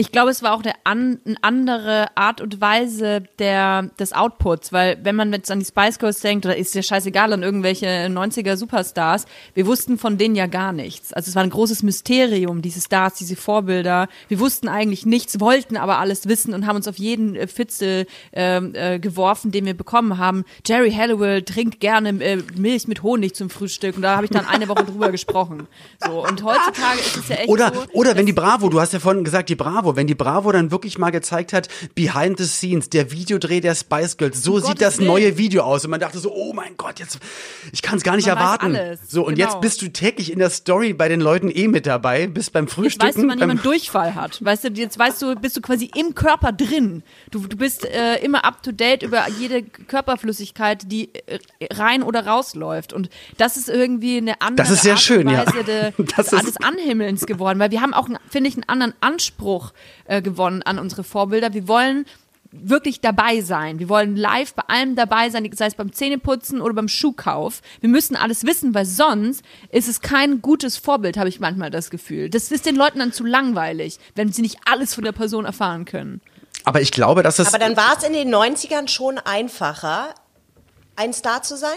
Ich 0.00 0.12
glaube, 0.12 0.30
es 0.30 0.42
war 0.42 0.54
auch 0.54 0.62
eine, 0.62 0.72
an, 0.84 1.20
eine 1.26 1.36
andere 1.42 2.06
Art 2.16 2.40
und 2.40 2.58
Weise 2.58 3.22
der, 3.38 3.82
des 3.98 4.14
Outputs, 4.14 4.72
weil 4.72 4.96
wenn 5.02 5.14
man 5.14 5.30
jetzt 5.30 5.50
an 5.50 5.58
die 5.58 5.66
Spice 5.66 5.98
Girls 5.98 6.20
denkt, 6.20 6.46
oder 6.46 6.56
ist 6.56 6.74
ja 6.74 6.82
scheißegal 6.82 7.34
an 7.34 7.42
irgendwelche 7.42 7.86
90er 7.86 8.56
Superstars, 8.56 9.26
wir 9.52 9.66
wussten 9.66 9.98
von 9.98 10.16
denen 10.16 10.36
ja 10.36 10.46
gar 10.46 10.72
nichts. 10.72 11.12
Also 11.12 11.28
es 11.28 11.34
war 11.34 11.42
ein 11.42 11.50
großes 11.50 11.82
Mysterium, 11.82 12.62
diese 12.62 12.80
Stars, 12.80 13.16
diese 13.16 13.36
Vorbilder. 13.36 14.08
Wir 14.28 14.40
wussten 14.40 14.68
eigentlich 14.68 15.04
nichts, 15.04 15.38
wollten 15.38 15.76
aber 15.76 15.98
alles 15.98 16.26
wissen 16.26 16.54
und 16.54 16.66
haben 16.66 16.76
uns 16.76 16.88
auf 16.88 16.96
jeden 16.96 17.46
Fitzel 17.46 18.06
äh, 18.32 18.56
äh, 18.56 18.98
geworfen, 19.00 19.52
den 19.52 19.66
wir 19.66 19.74
bekommen 19.74 20.16
haben. 20.16 20.46
Jerry 20.64 20.92
Halliwell 20.92 21.42
trinkt 21.42 21.78
gerne 21.78 22.08
äh, 22.24 22.38
Milch 22.56 22.88
mit 22.88 23.02
Honig 23.02 23.34
zum 23.34 23.50
Frühstück 23.50 23.96
und 23.96 24.02
da 24.02 24.16
habe 24.16 24.24
ich 24.24 24.30
dann 24.30 24.46
eine 24.46 24.66
Woche 24.68 24.86
drüber 24.86 25.10
gesprochen. 25.10 25.66
So 26.02 26.26
und 26.26 26.42
heutzutage 26.42 27.00
ist 27.00 27.16
es 27.18 27.28
ja 27.28 27.36
echt 27.36 27.50
oder, 27.50 27.70
so. 27.74 27.84
Oder 27.92 28.16
wenn 28.16 28.24
die 28.24 28.32
Bravo, 28.32 28.70
du 28.70 28.80
hast 28.80 28.94
ja 28.94 28.98
vorhin 28.98 29.24
gesagt, 29.24 29.50
die 29.50 29.56
Bravo, 29.56 29.89
wenn 29.96 30.06
die 30.06 30.14
Bravo 30.14 30.52
dann 30.52 30.70
wirklich 30.70 30.98
mal 30.98 31.10
gezeigt 31.10 31.52
hat, 31.52 31.68
behind 31.94 32.38
the 32.38 32.44
scenes, 32.46 32.90
der 32.90 33.10
Videodreh 33.12 33.60
der 33.60 33.74
Spice 33.74 34.16
Girls, 34.16 34.42
so 34.42 34.52
Um 34.54 34.58
sieht 34.58 34.66
Gottes 34.68 34.80
das 34.80 34.98
Willen. 34.98 35.08
neue 35.08 35.38
Video 35.38 35.62
aus. 35.62 35.84
Und 35.84 35.90
man 35.90 36.00
dachte 36.00 36.18
so, 36.18 36.32
oh 36.34 36.52
mein 36.52 36.76
Gott, 36.76 36.98
jetzt, 36.98 37.18
ich 37.72 37.82
kann 37.82 37.98
es 37.98 38.02
gar 38.04 38.16
nicht 38.16 38.26
Man 38.28 38.36
erwarten. 38.36 38.76
alles, 38.76 39.00
So, 39.08 39.26
und 39.26 39.34
genau. 39.36 39.46
jetzt 39.48 39.60
bist 39.60 39.82
du 39.82 39.88
täglich 39.88 40.32
in 40.32 40.38
der 40.38 40.50
Story 40.50 40.92
bei 40.92 41.08
den 41.08 41.20
Leuten 41.20 41.50
eh 41.50 41.68
mit 41.68 41.86
dabei, 41.86 42.26
bist 42.26 42.52
beim 42.52 42.64
Jetzt 42.64 42.74
Frühstücken. 42.74 43.06
weißt 43.08 43.18
du, 43.18 43.28
wann 43.28 43.38
jemand 43.38 43.64
Durchfall 43.64 44.14
hat. 44.14 44.44
Weißt 44.44 44.64
du, 44.64 44.68
jetzt 44.68 44.98
weißt 44.98 45.20
du, 45.22 45.34
bist 45.36 45.56
du 45.56 45.60
quasi 45.60 45.90
im 45.96 46.14
Körper 46.14 46.52
drin. 46.52 47.02
Du, 47.30 47.40
du 47.46 47.56
bist 47.56 47.84
äh, 47.84 48.16
immer 48.22 48.44
up 48.44 48.62
to 48.62 48.72
date 48.72 49.02
über 49.02 49.26
jede 49.38 49.62
Körperflüssigkeit, 50.10 50.90
die 50.90 51.10
äh, 51.26 51.38
rein 51.72 52.02
oder 52.02 52.26
rausläuft. 52.26 52.92
Und 52.92 53.08
das 53.38 53.56
ist 53.56 53.68
irgendwie 53.68 54.18
eine 54.18 54.40
andere 54.40 54.66
Das 54.66 54.70
ist 54.70 54.82
sehr 54.82 54.94
Art 54.94 55.00
schön, 55.02 55.28
ja. 55.28 55.44
De, 55.44 55.92
Das 56.16 56.26
des, 56.28 56.32
ist- 56.32 56.46
des 56.48 56.56
Anhimmelns 56.58 57.26
geworden. 57.26 57.58
Weil 57.58 57.70
wir 57.70 57.80
haben 57.80 57.94
auch, 57.94 58.08
finde 58.28 58.48
ich, 58.48 58.54
einen 58.54 58.68
anderen 58.68 58.94
Anspruch 59.00 59.69
äh, 60.04 60.22
gewonnen 60.22 60.62
an 60.62 60.78
unsere 60.78 61.04
Vorbilder. 61.04 61.54
Wir 61.54 61.68
wollen 61.68 62.06
wirklich 62.52 63.00
dabei 63.00 63.40
sein. 63.42 63.78
Wir 63.78 63.88
wollen 63.88 64.16
live 64.16 64.54
bei 64.54 64.62
allem 64.66 64.96
dabei 64.96 65.30
sein, 65.30 65.48
sei 65.54 65.66
es 65.66 65.74
beim 65.74 65.92
Zähneputzen 65.92 66.60
oder 66.60 66.74
beim 66.74 66.88
Schuhkauf. 66.88 67.62
Wir 67.80 67.88
müssen 67.88 68.16
alles 68.16 68.44
wissen, 68.44 68.74
weil 68.74 68.86
sonst 68.86 69.44
ist 69.70 69.88
es 69.88 70.00
kein 70.00 70.42
gutes 70.42 70.76
Vorbild, 70.76 71.16
habe 71.16 71.28
ich 71.28 71.40
manchmal 71.40 71.70
das 71.70 71.90
Gefühl. 71.90 72.28
Das 72.28 72.50
ist 72.50 72.66
den 72.66 72.76
Leuten 72.76 72.98
dann 72.98 73.12
zu 73.12 73.24
langweilig, 73.24 73.98
wenn 74.14 74.32
sie 74.32 74.42
nicht 74.42 74.58
alles 74.64 74.94
von 74.94 75.04
der 75.04 75.12
Person 75.12 75.44
erfahren 75.44 75.84
können. 75.84 76.20
aber 76.64 76.80
ich 76.80 76.90
glaube, 76.90 77.22
dass 77.22 77.38
es. 77.38 77.48
Aber 77.48 77.58
dann 77.58 77.76
war 77.76 77.96
es 77.96 78.04
in 78.04 78.12
den 78.12 78.34
90ern 78.34 78.88
schon 78.88 79.18
einfacher, 79.18 80.14
ein 80.96 81.12
Star 81.12 81.42
zu 81.42 81.56
sein? 81.56 81.76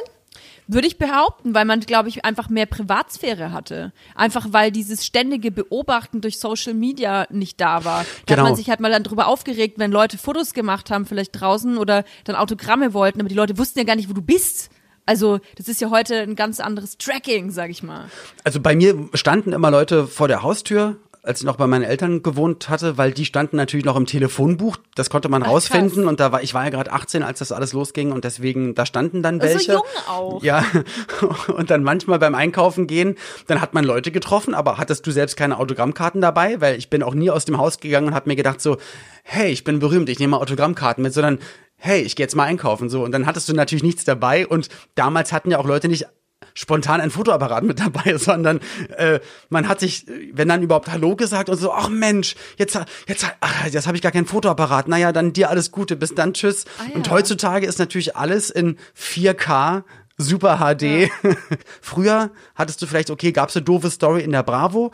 Würde 0.74 0.88
ich 0.88 0.98
behaupten, 0.98 1.54
weil 1.54 1.66
man, 1.66 1.80
glaube 1.82 2.10
ich, 2.10 2.26
einfach 2.26 2.50
mehr 2.50 2.66
Privatsphäre 2.66 3.52
hatte. 3.52 3.92
Einfach 4.16 4.48
weil 4.50 4.72
dieses 4.72 5.06
ständige 5.06 5.52
Beobachten 5.52 6.22
durch 6.22 6.40
Social 6.40 6.74
Media 6.74 7.28
nicht 7.30 7.62
da 7.62 7.86
war. 7.86 8.04
Da 8.04 8.36
Genau. 8.36 8.38
hat 8.44 8.50
man 8.50 8.56
sich 8.56 8.70
halt 8.70 8.80
mal 8.80 8.92
dann 8.92 9.04
drüber 9.04 9.28
aufgeregt, 9.28 9.80
wenn 9.80 9.92
Leute 9.92 10.18
Fotos 10.18 10.54
gemacht 10.54 10.90
haben, 10.92 11.06
vielleicht 11.06 11.40
draußen 11.40 11.78
oder 11.78 12.04
dann 12.26 12.36
Autogramme 12.36 12.94
wollten, 12.94 13.20
aber 13.20 13.30
die 13.30 13.36
Leute 13.36 13.58
wussten 13.58 13.80
ja 13.80 13.86
gar 13.86 13.96
nicht, 13.96 14.10
wo 14.10 14.14
du 14.14 14.22
bist. 14.22 14.70
Also, 15.06 15.40
das 15.58 15.68
ist 15.68 15.82
ja 15.82 15.90
heute 15.90 16.16
ein 16.22 16.36
ganz 16.36 16.60
anderes 16.60 16.98
Tracking, 16.98 17.52
sag 17.52 17.70
ich 17.70 17.84
mal. 17.84 18.06
Also 18.46 18.62
bei 18.62 18.74
mir 18.76 19.10
standen 19.14 19.52
immer 19.52 19.70
Leute 19.70 20.08
vor 20.08 20.28
der 20.30 20.44
Haustür, 20.44 20.96
als 21.24 21.40
ich 21.40 21.46
noch 21.46 21.56
bei 21.56 21.68
meinen 21.68 21.86
Eltern 21.86 22.22
gewohnt 22.22 22.68
hatte, 22.68 22.98
weil 22.98 23.14
die 23.14 23.24
standen 23.24 23.56
natürlich 23.56 23.86
noch 23.86 23.96
im 23.96 24.06
Telefonbuch. 24.06 24.76
Das 24.94 25.10
konnte 25.10 25.30
man 25.30 25.42
rausfinden 25.42 26.04
krass. 26.04 26.06
und 26.10 26.20
da 26.20 26.34
war 26.34 26.44
ich 26.44 26.54
war 26.54 26.66
ja 26.66 26.70
gerade 26.70 26.92
18, 26.92 27.24
als 27.24 27.40
das 27.40 27.54
alles 27.54 27.72
losging 27.72 28.12
und 28.12 28.26
deswegen 28.26 28.76
da 28.76 28.86
standen 28.86 29.24
dann 29.24 29.42
welche. 29.42 29.74
jung 29.74 29.84
auch. 30.10 30.44
Ja. 30.44 30.66
Und 31.48 31.70
dann 31.70 31.84
manchmal 31.84 32.20
beim 32.20 32.36
Einkaufen 32.36 32.88
gehen, 32.88 33.16
dann 33.48 33.62
hat 33.62 33.74
man 33.74 33.86
Leute 33.86 34.12
getroffen, 34.12 34.54
aber 34.54 34.78
hattest 34.78 35.06
du 35.08 35.12
selbst 35.12 35.38
keine 35.38 35.60
Autogrammkarten 35.60 36.20
dabei, 36.20 36.60
weil 36.60 36.78
ich 36.78 36.90
bin 36.90 37.04
auch 37.04 37.14
nie 37.14 37.30
aus 37.30 37.46
dem 37.46 37.58
Haus 37.58 37.80
gegangen 37.80 38.08
und 38.08 38.16
habe 38.16 38.30
mir 38.30 38.36
gedacht 38.36 38.62
so, 38.62 38.78
hey, 39.24 39.52
ich 39.52 39.64
bin 39.64 39.80
berühmt, 39.80 40.10
ich 40.10 40.20
nehme 40.20 40.32
mal 40.32 40.38
Autogrammkarten 40.38 41.02
mit, 41.02 41.14
sondern 41.14 41.40
hey, 41.76 42.02
ich 42.02 42.16
gehe 42.16 42.24
jetzt 42.24 42.36
mal 42.36 42.46
einkaufen 42.46 42.90
so 42.90 43.04
und 43.04 43.12
dann 43.12 43.26
hattest 43.26 43.48
du 43.50 43.54
natürlich 43.54 43.84
nichts 43.84 44.04
dabei 44.04 44.48
und 44.48 44.70
damals 44.96 45.32
hatten 45.32 45.52
ja 45.52 45.60
auch 45.60 45.66
Leute 45.66 45.88
nicht 45.88 46.06
spontan 46.54 47.02
ein 47.02 47.12
Fotoapparat 47.12 47.64
mit 47.64 47.80
dabei, 47.80 48.18
sondern 48.18 48.60
äh, 48.98 49.20
man 49.50 49.68
hat 49.68 49.80
sich, 49.80 50.06
wenn 50.32 50.48
dann 50.48 50.62
überhaupt 50.62 50.92
Hallo 50.92 51.16
gesagt 51.16 51.50
und 51.50 51.58
so, 51.58 51.72
ach 51.72 51.90
Mensch, 51.90 52.36
jetzt, 52.58 52.80
jetzt, 53.08 53.26
ach, 53.40 53.68
jetzt 53.68 53.88
habe 53.88 53.98
ich 53.98 54.04
gar 54.04 54.12
keinen 54.12 54.26
Fotoapparat. 54.26 54.88
Naja, 54.88 55.12
dann 55.12 55.34
dir 55.34 55.50
alles 55.50 55.72
Gute, 55.72 55.96
bis 55.96 56.16
dann, 56.16 56.34
tschüss. 56.34 56.66
Ah, 56.80 56.90
ja. 56.90 56.96
Und 56.96 57.10
heutzutage 57.10 57.66
ist 57.66 57.80
natürlich 57.80 58.16
alles 58.16 58.50
in 58.50 58.78
4K, 58.98 59.84
Super 60.16 60.60
HD. 60.60 61.10
Früher 61.82 62.30
hattest 62.54 62.82
du 62.82 62.86
vielleicht, 62.86 63.10
okay, 63.10 63.32
gab's 63.32 63.56
eine 63.56 63.66
doofe 63.66 63.90
Story 63.90 64.22
in 64.22 64.32
der 64.32 64.44
Bravo, 64.44 64.92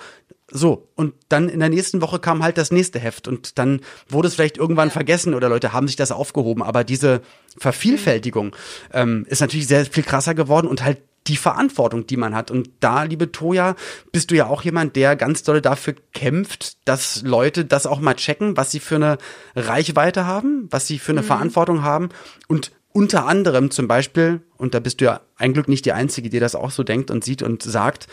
so, 0.52 0.90
und 0.96 1.14
dann 1.30 1.48
in 1.48 1.60
der 1.60 1.70
nächsten 1.70 2.02
Woche 2.02 2.20
kam 2.20 2.42
halt 2.42 2.58
das 2.58 2.72
nächste 2.72 3.00
Heft 3.00 3.28
und 3.28 3.60
dann 3.60 3.82
wurde 4.08 4.28
es 4.28 4.36
vielleicht 4.36 4.58
irgendwann 4.58 4.90
vergessen 4.90 5.34
oder 5.34 5.50
Leute 5.50 5.74
haben 5.74 5.88
sich 5.88 5.96
das 5.96 6.12
aufgehoben. 6.12 6.64
Aber 6.64 6.84
diese 6.84 7.22
Vervielfältigung 7.58 8.56
ähm, 8.92 9.26
ist 9.30 9.42
natürlich 9.42 9.68
sehr 9.68 9.86
viel 9.86 10.04
krasser 10.04 10.34
geworden 10.34 10.68
und 10.68 10.84
halt 10.84 11.02
die 11.30 11.38
Verantwortung, 11.38 12.08
die 12.08 12.18
man 12.18 12.36
hat. 12.36 12.52
Und 12.52 12.70
da, 12.80 13.04
liebe 13.04 13.32
Toja, 13.32 13.76
bist 14.12 14.32
du 14.32 14.36
ja 14.36 14.48
auch 14.48 14.64
jemand, 14.64 14.96
der 14.96 15.16
ganz 15.16 15.44
doll 15.44 15.62
dafür 15.62 15.96
kämpft, 16.14 16.78
dass 16.86 17.22
Leute 17.22 17.66
das 17.66 17.86
auch 17.86 18.00
mal 18.00 18.16
checken, 18.16 18.58
was 18.58 18.72
sie 18.72 18.80
für 18.80 18.96
eine 18.96 19.18
Reichweite 19.56 20.26
haben, 20.26 20.68
was 20.72 20.88
sie 20.88 21.00
für 21.00 21.12
eine 21.12 21.24
Verantwortung 21.24 21.84
haben 21.84 22.10
und 22.48 22.72
unter 22.92 23.28
anderem 23.28 23.70
zum 23.70 23.88
Beispiel, 23.88 24.42
und 24.58 24.74
da 24.74 24.80
bist 24.80 25.00
du 25.00 25.06
ja 25.06 25.22
ein 25.38 25.54
Glück 25.54 25.68
nicht 25.68 25.86
die 25.86 25.94
Einzige, 25.94 26.30
die 26.30 26.40
das 26.40 26.56
auch 26.56 26.72
so 26.72 26.84
denkt 26.84 27.12
und 27.12 27.24
sieht 27.24 27.44
und 27.44 27.62
sagt, 27.62 28.08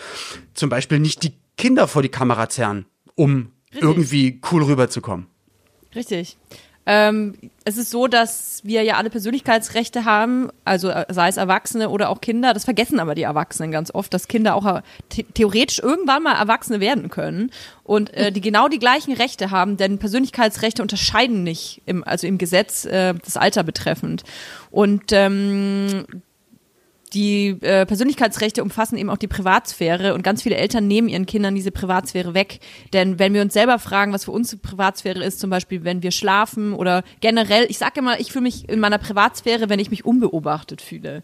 zum 0.53 0.69
Beispiel 0.69 1.01
nicht 1.01 1.23
die 1.23 1.33
Kinder 1.57 1.89
vor 1.89 2.03
die 2.03 2.11
Kamera 2.11 2.51
zerren, 2.51 2.85
um 3.15 3.53
irgendwie 3.73 4.41
cool 4.53 4.63
rüberzukommen. 4.63 5.27
Richtig. 5.95 6.37
Ähm, 6.87 7.35
es 7.65 7.77
ist 7.77 7.91
so, 7.91 8.07
dass 8.07 8.61
wir 8.63 8.85
ja 8.85 8.95
alle 8.95 9.11
Persönlichkeitsrechte 9.11 10.05
haben, 10.05 10.51
also 10.65 10.89
äh, 10.89 11.05
sei 11.09 11.29
es 11.29 11.37
Erwachsene 11.37 11.91
oder 11.91 12.11
auch 12.11 12.21
Kinder. 12.21 12.55
Das 12.55 12.65
vergessen 12.65 13.01
aber 13.01 13.17
die 13.17 13.25
Erwachsenen 13.25 13.73
ganz 13.73 13.93
oft, 13.93 14.15
dass 14.15 14.29
Kinder 14.29 14.55
auch 14.55 14.65
äh, 14.65 14.83
the 15.13 15.25
theoretisch 15.25 15.81
irgendwann 15.81 16.23
mal 16.23 16.37
Erwachsene 16.37 16.79
werden 16.79 17.11
können 17.11 17.51
und 17.83 18.15
äh, 18.15 18.31
die 18.31 18.41
genau 18.41 18.69
die 18.69 18.79
gleichen 18.79 19.13
Rechte 19.13 19.51
haben, 19.51 19.77
denn 19.77 19.99
Persönlichkeitsrechte 19.99 20.81
unterscheiden 20.81 21.43
nicht, 21.43 21.83
im, 21.87 22.05
also 22.05 22.29
im 22.29 22.39
Gesetz 22.39 22.85
äh, 22.85 23.15
das 23.15 23.37
Alter 23.37 23.65
betreffend. 23.65 24.23
Und 24.71 25.11
ähm, 25.11 26.05
die 27.13 27.57
äh, 27.61 27.87
Persönlichkeitsrechte 27.87 28.63
umfassen 28.63 28.97
eben 28.97 29.11
auch 29.11 29.17
die 29.17 29.29
Privatsphäre 29.29 30.15
und 30.15 30.23
ganz 30.23 30.43
viele 30.43 30.57
Eltern 30.57 30.87
nehmen 30.87 31.09
ihren 31.09 31.27
Kindern 31.27 31.55
diese 31.55 31.71
Privatsphäre 31.71 32.35
weg. 32.35 32.61
Denn 32.93 33.19
wenn 33.19 33.35
wir 33.35 33.43
uns 33.43 33.53
selber 33.53 33.79
fragen, 33.79 34.13
was 34.13 34.25
für 34.25 34.33
uns 34.33 34.57
Privatsphäre 34.57 35.23
ist, 35.23 35.41
zum 35.41 35.51
Beispiel 35.51 35.85
wenn 35.85 36.03
wir 36.03 36.11
schlafen 36.11 36.73
oder 36.73 37.05
generell, 37.21 37.67
ich 37.69 37.79
sage 37.79 38.01
immer, 38.01 38.19
ich 38.21 38.33
fühle 38.33 38.45
mich 38.45 38.69
in 38.69 38.81
meiner 38.81 38.99
Privatsphäre, 38.99 39.69
wenn 39.69 39.79
ich 39.79 39.91
mich 39.91 40.05
unbeobachtet 40.05 40.83
fühle. 40.83 41.23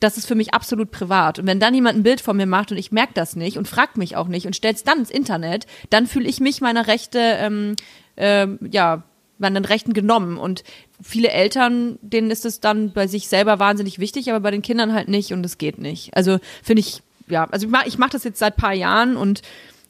Das 0.00 0.16
ist 0.16 0.26
für 0.26 0.34
mich 0.34 0.54
absolut 0.54 0.90
privat. 0.90 1.38
Und 1.38 1.46
wenn 1.46 1.60
dann 1.60 1.74
jemand 1.74 1.98
ein 1.98 2.02
Bild 2.02 2.20
von 2.20 2.36
mir 2.36 2.46
macht 2.46 2.72
und 2.72 2.78
ich 2.78 2.90
merke 2.90 3.12
das 3.14 3.36
nicht 3.36 3.58
und 3.58 3.68
fragt 3.68 3.98
mich 3.98 4.16
auch 4.16 4.28
nicht 4.28 4.46
und 4.46 4.56
stellt 4.56 4.76
es 4.76 4.84
dann 4.84 5.00
ins 5.00 5.10
Internet, 5.10 5.66
dann 5.90 6.06
fühle 6.06 6.28
ich 6.28 6.40
mich 6.40 6.60
meiner 6.60 6.86
Rechte, 6.86 7.18
ähm, 7.18 7.76
ähm, 8.16 8.58
ja, 8.70 9.02
meinen 9.38 9.64
Rechten 9.64 9.92
genommen. 9.92 10.38
Und 10.38 10.62
viele 11.02 11.30
Eltern, 11.30 11.98
denen 12.02 12.30
ist 12.30 12.44
es 12.44 12.60
dann 12.60 12.92
bei 12.92 13.06
sich 13.06 13.28
selber 13.28 13.58
wahnsinnig 13.58 13.98
wichtig, 13.98 14.30
aber 14.30 14.40
bei 14.40 14.50
den 14.50 14.62
Kindern 14.62 14.92
halt 14.92 15.08
nicht 15.08 15.32
und 15.32 15.44
es 15.44 15.58
geht 15.58 15.78
nicht. 15.78 16.14
Also 16.16 16.38
finde 16.62 16.80
ich, 16.80 17.02
ja, 17.28 17.44
also 17.50 17.66
ich 17.66 17.72
mache 17.72 17.90
mach 17.98 18.10
das 18.10 18.24
jetzt 18.24 18.38
seit 18.38 18.56
paar 18.56 18.74
Jahren 18.74 19.16
und 19.16 19.42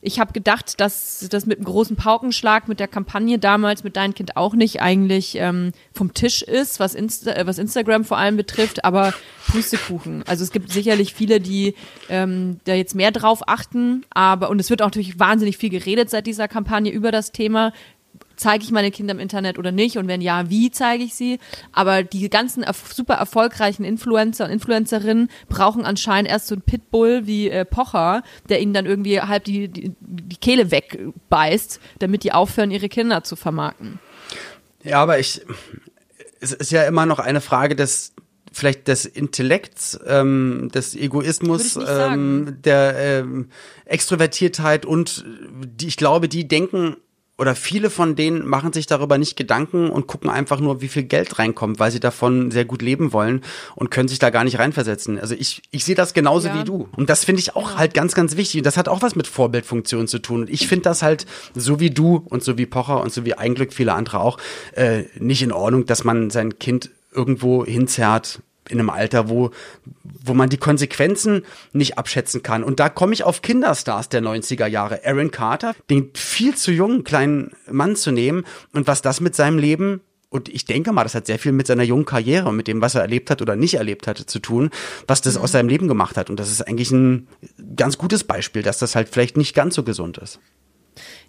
ich 0.03 0.19
habe 0.19 0.33
gedacht, 0.33 0.81
dass 0.81 1.27
das 1.31 1.45
mit 1.45 1.59
einem 1.59 1.67
großen 1.67 1.95
Paukenschlag 1.95 2.69
mit 2.69 2.81
der 2.81 2.89
Kampagne 2.89 3.39
damals 3.39 3.85
mit 3.85 3.97
deinem 3.97 4.15
Kind 4.15 4.35
auch 4.37 4.55
nicht 4.55 4.81
eigentlich 4.81 5.37
ähm, 5.37 5.73
vom 5.93 6.15
Tisch 6.15 6.41
ist, 6.43 6.81
was, 6.81 6.95
Insta 6.95 7.33
äh, 7.33 7.47
was 7.47 7.59
Instagram 7.59 8.05
vor 8.05 8.17
allem 8.17 8.37
betrifft, 8.37 8.85
aber 8.85 9.13
Pustekuchen. 9.49 10.23
Also 10.27 10.43
es 10.43 10.53
gibt 10.53 10.73
sicherlich 10.73 11.13
viele, 11.13 11.39
die 11.39 11.75
ähm, 12.09 12.61
da 12.65 12.73
jetzt 12.73 12.95
mehr 12.95 13.11
drauf 13.11 13.43
achten, 13.47 14.07
aber 14.09 14.49
und 14.49 14.59
es 14.59 14.71
wird 14.71 14.81
auch 14.81 14.87
natürlich 14.87 15.19
wahnsinnig 15.19 15.59
viel 15.59 15.71
geredet 15.71 16.09
seit 16.09 16.27
dieser 16.27 16.49
Kampagne 16.49 16.91
über 16.91 17.13
das 17.13 17.33
Thema 17.33 17.73
zeige 18.41 18.65
ich 18.65 18.71
meine 18.71 18.91
Kinder 18.91 19.13
im 19.13 19.21
Internet 19.21 19.59
oder 19.59 19.71
nicht 19.71 19.99
und 19.99 20.09
wenn 20.09 20.23
ja, 20.23 20.49
wie 20.49 20.71
zeige 20.71 21.05
ich 21.05 21.15
sie? 21.15 21.39
Aber 21.73 22.03
die 22.03 22.29
ganzen 22.31 22.65
super 22.93 23.15
erfolgreichen 23.15 23.85
Influencer 23.85 24.47
und 24.47 24.51
Influencerinnen 24.51 25.29
brauchen 25.49 25.85
anscheinend 25.85 26.31
erst 26.31 26.47
so 26.47 26.55
einen 26.55 26.63
Pitbull 26.63 27.27
wie 27.27 27.51
äh, 27.51 27.65
Pocher, 27.65 28.23
der 28.49 28.61
ihnen 28.61 28.73
dann 28.73 28.87
irgendwie 28.87 29.21
halb 29.21 29.45
die, 29.45 29.69
die, 29.69 29.93
die 30.01 30.37
Kehle 30.37 30.71
wegbeißt, 30.71 31.81
damit 31.99 32.25
die 32.25 32.33
aufhören, 32.33 32.71
ihre 32.71 32.89
Kinder 32.89 33.23
zu 33.23 33.37
vermarkten. 33.37 33.99
Ja, 34.83 35.03
aber 35.03 35.19
ich, 35.19 35.43
es 36.41 36.53
ist 36.53 36.73
ja 36.73 36.85
immer 36.85 37.05
noch 37.05 37.19
eine 37.19 37.43
Frage 37.43 37.77
des, 37.77 38.15
vielleicht 38.53 38.89
des 38.89 39.05
Intellekts, 39.05 40.01
ähm, 40.07 40.71
des 40.75 40.97
Egoismus, 40.97 41.77
ähm, 41.77 42.57
der 42.65 42.95
ähm, 42.97 43.51
Extrovertiertheit 43.85 44.87
und 44.87 45.27
die, 45.63 45.89
ich 45.89 45.99
glaube, 45.99 46.29
die 46.29 46.49
denken 46.49 46.97
oder 47.41 47.55
viele 47.55 47.89
von 47.89 48.17
denen 48.17 48.47
machen 48.47 48.75
sich 48.75 48.87
darüber 48.87 49.17
nicht 49.17 49.35
Gedanken 49.35 49.89
und 49.89 50.07
gucken 50.07 50.29
einfach 50.29 50.61
nur, 50.61 50.83
wie 50.83 50.89
viel 50.89 51.05
Geld 51.05 51.39
reinkommt, 51.39 51.79
weil 51.79 51.91
sie 51.91 51.99
davon 51.99 52.51
sehr 52.51 52.67
gut 52.67 52.83
leben 52.83 53.15
wollen 53.15 53.41
und 53.77 53.91
können 53.91 54.09
sich 54.09 54.19
da 54.19 54.29
gar 54.29 54.45
nicht 54.45 54.59
reinversetzen. 54.59 55.19
Also 55.19 55.35
ich, 55.35 55.63
ich 55.71 55.87
sehe 55.87 55.95
das 55.95 56.13
genauso 56.13 56.49
Ja. 56.49 56.61
wie 56.61 56.65
du. 56.65 56.87
Und 56.97 57.09
das 57.09 57.25
finde 57.25 57.41
ich 57.41 57.57
auch 57.57 57.79
halt 57.79 57.95
ganz, 57.95 58.15
ganz 58.15 58.37
wichtig. 58.37 58.61
Und 58.61 58.67
das 58.67 58.77
hat 58.77 58.89
auch 58.89 59.01
was 59.01 59.17
mit 59.17 59.27
Vorbildfunktion 59.27 60.07
zu 60.07 60.19
tun. 60.19 60.43
Und 60.43 60.51
ich 60.51 60.69
finde 60.69 60.83
das 60.83 61.03
halt 61.03 61.25
so 61.55 61.81
wie 61.81 61.89
du 61.89 62.17
und 62.29 62.45
so 62.45 62.59
wie 62.59 62.67
Pocher 62.67 63.01
und 63.01 63.11
so 63.11 63.25
wie 63.25 63.33
Einglück 63.33 63.73
viele 63.73 63.95
andere 63.95 64.21
auch 64.21 64.37
äh, 64.73 65.05
nicht 65.19 65.41
in 65.43 65.51
Ordnung, 65.51 65.87
dass 65.87 66.05
man 66.05 66.29
sein 66.29 66.59
Kind 66.59 66.91
irgendwo 67.11 67.65
hinzerrt 67.65 68.41
in 68.71 68.79
einem 68.79 68.91
Alter, 68.91 69.29
wo, 69.29 69.51
wo 70.25 70.35
man 70.35 70.49
die 70.49 70.57
Konsequenzen 70.57 71.43
nicht 71.73 71.99
abschätzen 71.99 72.43
kann. 72.43 72.65
Und 72.65 72.81
da 72.81 72.89
komme 72.89 73.13
ich 73.13 73.25
auf 73.25 73.43
Kinderstars 73.43 74.09
der 74.09 74.23
90er 74.23 74.67
Jahre. 74.67 75.01
Aaron 75.05 75.31
Carter, 75.31 75.75
den 75.89 76.11
viel 76.15 76.55
zu 76.57 76.73
jungen 76.73 77.05
kleinen 77.05 77.53
Mann 77.71 77.97
zu 77.97 78.11
nehmen 78.11 78.45
und 78.73 78.87
was 78.87 79.03
das 79.03 79.21
mit 79.21 79.35
seinem 79.35 79.59
Leben 79.59 80.01
und 80.31 80.49
ich 80.49 80.65
denke 80.65 80.93
mal, 80.93 81.03
das 81.03 81.17
hat 81.17 81.27
sehr 81.27 81.41
viel 81.41 81.51
mit 81.51 81.67
seiner 81.67 81.83
jungen 81.83 82.05
Karriere 82.05 82.49
und 82.49 82.57
mit 82.57 82.69
dem, 82.69 82.81
was 82.81 82.95
er 82.95 83.01
erlebt 83.01 83.31
hat 83.31 83.43
oder 83.43 83.57
nicht 83.57 83.75
erlebt 83.75 84.07
hatte, 84.07 84.27
zu 84.27 84.39
tun, 84.39 84.71
was 85.09 85.21
das 85.21 85.37
aus 85.37 85.51
seinem 85.53 85.69
Leben 85.69 85.89
gemacht 85.89 86.17
hat. 86.17 86.31
Und 86.31 86.39
das 86.39 86.53
ist 86.53 86.63
eigentlich 86.63 86.93
ein 86.93 87.27
ganz 87.75 87.99
gutes 87.99 88.23
Beispiel, 88.23 88.63
dass 88.63 88.79
das 88.79 88.95
halt 88.95 89.09
vielleicht 89.09 89.37
nicht 89.37 89.55
ganz 89.55 89.75
so 89.75 89.83
gesund 89.83 90.19
ist. 90.19 90.39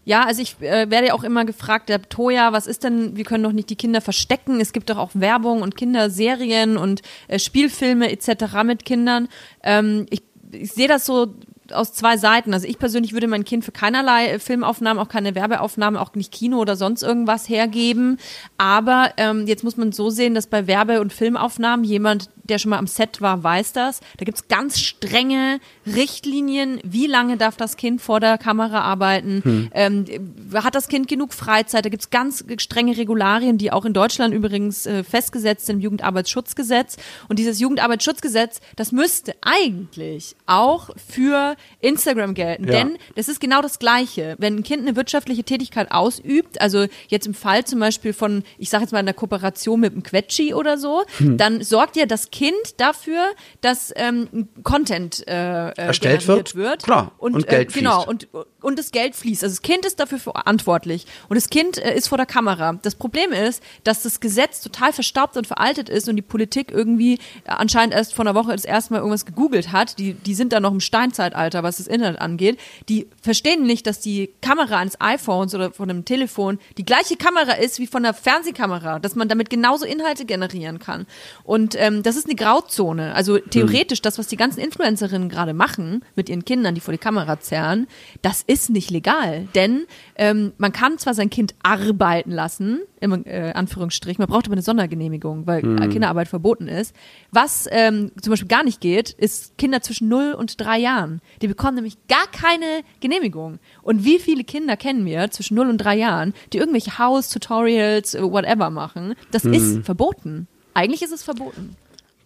Ja, 0.04 0.24
also 0.24 0.42
ich 0.42 0.60
äh, 0.62 0.90
werde 0.90 1.08
ja 1.08 1.14
auch 1.14 1.24
immer 1.24 1.46
gefragt, 1.46 1.90
der 1.90 2.02
Toja, 2.02 2.54
was 2.54 2.66
ist 2.66 2.84
denn, 2.84 3.16
wir 3.16 3.24
können 3.24 3.44
doch 3.44 3.52
nicht 3.52 3.70
die 3.70 3.76
Kinder 3.76 4.02
verstecken. 4.02 4.60
Es 4.60 4.74
gibt 4.74 4.90
doch 4.90 4.98
auch 4.98 5.12
Werbung 5.14 5.62
und 5.62 5.78
Kinderserien 5.78 6.78
und 6.78 7.02
äh, 7.28 7.38
Spielfilme 7.38 8.12
etc. 8.12 8.64
mit 8.64 8.84
Kindern. 8.86 9.28
Ähm, 9.64 10.08
ich 10.10 10.24
ich 10.54 10.72
sehe 10.72 10.88
das 10.88 11.06
so 11.06 11.34
aus 11.74 11.94
zwei 11.94 12.18
Seiten. 12.18 12.54
Also 12.54 12.68
ich 12.68 12.80
persönlich 12.80 13.14
würde 13.14 13.28
mein 13.28 13.46
Kind 13.46 13.66
für 13.66 13.72
keinerlei 13.72 14.28
äh, 14.28 14.40
Filmaufnahmen, 14.40 15.02
auch 15.02 15.10
keine 15.10 15.36
Werbeaufnahmen, 15.36 16.00
auch 16.00 16.14
nicht 16.16 16.32
Kino 16.32 16.60
oder 16.60 16.76
sonst 16.76 17.04
irgendwas 17.04 17.50
hergeben. 17.50 18.18
Aber 18.58 19.12
ähm, 19.18 19.48
jetzt 19.48 19.64
muss 19.64 19.78
man 19.78 19.92
so 19.92 20.10
sehen, 20.10 20.36
dass 20.36 20.48
bei 20.48 20.68
Werbe- 20.68 21.02
und 21.02 21.14
Filmaufnahmen 21.14 21.84
jemand, 21.84 22.30
der 22.44 22.58
schon 22.58 22.70
mal 22.70 22.78
am 22.78 22.88
Set 22.88 23.22
war, 23.22 23.44
weiß 23.44 23.74
das. 23.74 24.00
Da 24.18 24.26
gibt's 24.26 24.48
ganz 24.48 24.80
strenge 24.80 25.60
Richtlinien, 25.86 26.80
wie 26.84 27.08
lange 27.08 27.38
darf 27.38 27.58
das 27.58 27.78
Kind 27.78 28.02
vor 28.02 28.20
der 28.20 28.38
Kamera 28.38 28.82
arbeiten, 28.82 29.70
ähm, 29.74 30.06
hat 30.54 30.76
das 30.76 30.88
Kind 30.88 31.08
genug 31.08 31.34
Freizeit, 31.34 31.86
da 31.86 31.90
gibt's 31.90 32.10
ganz 32.10 32.44
strenge 32.58 32.98
Regularien, 32.98 33.58
die 33.58 33.72
auch 33.72 33.86
in 33.86 33.94
Deutschland 33.94 34.34
übrigens 34.34 34.86
äh, 34.86 35.04
festgesetzt 35.04 35.66
sind 35.66 35.78
im 35.78 35.82
Jugendarbeitsschutzgesetz. 35.82 36.98
Und 37.28 37.40
dieses 37.40 37.60
Jugendarbeitsschutzgesetz, 37.60 38.62
das 38.76 38.92
müsste 38.92 39.36
eigentlich 39.42 40.36
auch 40.46 40.90
für 41.10 41.56
Instagram 41.80 42.34
gelten. 42.34 42.66
Ja. 42.66 42.72
Denn 42.72 42.98
das 43.16 43.28
ist 43.28 43.40
genau 43.40 43.62
das 43.62 43.80
Gleiche. 43.80 44.36
Wenn 44.38 44.58
ein 44.58 44.64
Kind 44.64 44.82
eine 44.88 44.96
wirtschaftliche 44.96 45.44
Tätigkeit 45.44 45.92
ausübt, 45.92 46.62
also 46.62 46.86
jetzt 47.08 47.28
im 47.28 47.34
Fall 47.34 47.66
zum 47.66 47.80
Beispiel 47.80 48.14
von, 48.14 48.44
ich 48.58 48.70
sage 48.70 48.84
jetzt 48.84 48.92
mal 48.92 49.00
in 49.00 49.06
der 49.06 49.16
Kooperation 49.16 49.80
mit 49.80 49.94
einem 49.94 50.04
Quetschi 50.04 50.54
oder 50.54 50.78
so, 50.78 51.04
Hm. 51.18 51.38
dann 51.38 51.64
sorgt 51.64 51.96
ja 51.96 52.06
das 52.06 52.32
Kind 52.32 52.56
dafür, 52.78 53.26
dass 53.62 53.92
ähm, 53.96 54.48
Content 54.64 55.28
äh, 55.28 55.70
äh, 55.70 55.74
Erstellt 55.76 56.28
wird, 56.28 56.56
wird. 56.56 56.84
klar, 56.84 57.12
und 57.18 57.48
Geld 57.48 57.70
äh, 57.76 57.80
Genau, 57.80 58.04
fließt. 58.04 58.28
und, 58.34 58.46
und 58.62 58.80
das 58.80 58.92
Geld 58.92 59.16
fließt. 59.16 59.44
Also 59.44 59.54
das 59.56 59.62
Kind 59.62 59.86
ist 59.86 60.00
dafür 60.00 60.20
verantwortlich. 60.20 61.06
Und 61.30 61.36
das 61.36 61.50
Kind 61.50 61.78
äh, 61.78 61.96
ist 61.96 62.08
vor 62.08 62.18
der 62.18 62.26
Kamera. 62.28 62.74
Das 62.82 62.96
Problem 62.96 63.32
ist, 63.32 63.62
dass 63.84 64.04
das 64.04 64.20
Gesetz 64.20 64.62
total 64.62 64.94
verstaubt 64.94 65.36
und 65.38 65.48
veraltet 65.48 65.90
ist 65.90 66.08
und 66.08 66.16
die 66.16 66.22
Politik 66.22 66.72
irgendwie 66.72 67.16
äh, 67.16 67.18
anscheinend 67.46 67.94
erst 67.94 68.14
vor 68.14 68.24
einer 68.26 68.36
Woche 68.36 68.52
das 68.52 68.66
erste 68.66 68.94
Mal 68.94 69.00
irgendwas 69.00 69.26
gegoogelt 69.26 69.72
hat. 69.72 69.98
Die, 70.00 70.14
die 70.14 70.34
sind 70.36 70.54
da 70.54 70.60
noch 70.60 70.72
im 70.72 70.80
Steinzeitalter, 70.80 71.51
was 71.54 71.78
das 71.78 71.88
Internet 71.88 72.20
angeht. 72.20 72.60
Die 72.90 73.08
verstehen 73.22 73.64
nicht, 73.64 73.86
dass 73.88 74.00
die 74.00 74.32
Kamera 74.42 74.78
eines 74.78 75.00
iPhones 75.00 75.54
oder 75.54 75.72
von 75.72 75.90
einem 75.90 76.06
Telefon 76.06 76.60
die 76.78 76.86
gleiche 76.86 77.16
Kamera 77.16 77.54
ist 77.54 77.80
wie 77.80 77.88
von 77.88 78.04
einer 78.06 78.14
Fernsehkamera, 78.14 79.00
dass 79.00 79.16
man 79.16 79.28
damit 79.28 79.50
genauso 79.50 79.86
Inhalte 79.86 80.26
generieren 80.26 80.80
kann. 80.80 81.06
Und 81.44 81.76
ähm, 81.78 82.04
das 82.04 82.16
ist 82.16 82.26
eine 82.26 82.36
Grauzone. 82.36 83.14
Also 83.14 83.38
theoretisch, 83.38 84.02
das, 84.02 84.18
was 84.18 84.28
die 84.28 84.38
ganzen 84.38 84.60
Influencerinnen 84.60 85.30
gerade 85.30 85.54
machen 85.54 86.04
mit 86.16 86.30
ihren 86.30 86.46
Kindern, 86.46 86.76
die 86.76 86.82
vor 86.82 86.94
die 86.94 86.98
Kamera 86.98 87.40
zerren, 87.40 87.88
das 88.22 88.42
ist 88.42 88.70
nicht 88.70 88.90
legal. 88.90 89.48
Denn 89.56 89.86
ähm, 90.16 90.54
man 90.58 90.72
kann 90.72 90.98
zwar 90.98 91.14
sein 91.14 91.30
Kind 91.30 91.56
arbeiten 91.64 92.32
lassen, 92.32 92.82
im 93.02 93.26
äh, 93.26 93.52
Anführungsstrich, 93.54 94.20
man 94.20 94.28
braucht 94.28 94.46
aber 94.46 94.54
eine 94.54 94.62
Sondergenehmigung, 94.62 95.48
weil 95.48 95.82
äh, 95.82 95.88
Kinderarbeit 95.88 96.28
verboten 96.28 96.68
ist. 96.68 96.96
Was 97.32 97.68
ähm, 97.72 98.12
zum 98.22 98.32
Beispiel 98.32 98.48
gar 98.48 98.64
nicht 98.64 98.80
geht, 98.80 99.10
ist 99.10 99.58
Kinder 99.58 99.82
zwischen 99.82 100.08
0 100.08 100.34
und 100.34 100.60
3 100.60 100.78
Jahren. 100.78 101.22
Die 101.42 101.48
bekommen 101.48 101.76
nämlich 101.76 101.98
gar 102.08 102.28
keine 102.28 102.84
Genehmigung. 103.00 103.60
Und 103.82 104.06
wie 104.06 104.20
viele 104.20 104.44
Kinder 104.44 104.78
kennen 104.78 105.06
wir 105.06 105.32
zwischen 105.32 105.56
0 105.56 105.70
und 105.70 105.78
3 105.80 105.96
Jahren, 105.96 106.34
die 106.54 106.58
irgendwelche 106.58 106.98
House-Tutorials, 106.98 108.16
äh, 108.16 108.24
whatever 108.24 108.70
machen? 108.70 109.16
Das 109.32 109.44
ist 109.46 109.84
verboten. 109.86 110.48
Eigentlich 110.74 111.02
ist 111.02 111.12
es 111.12 111.24
verboten. 111.24 111.76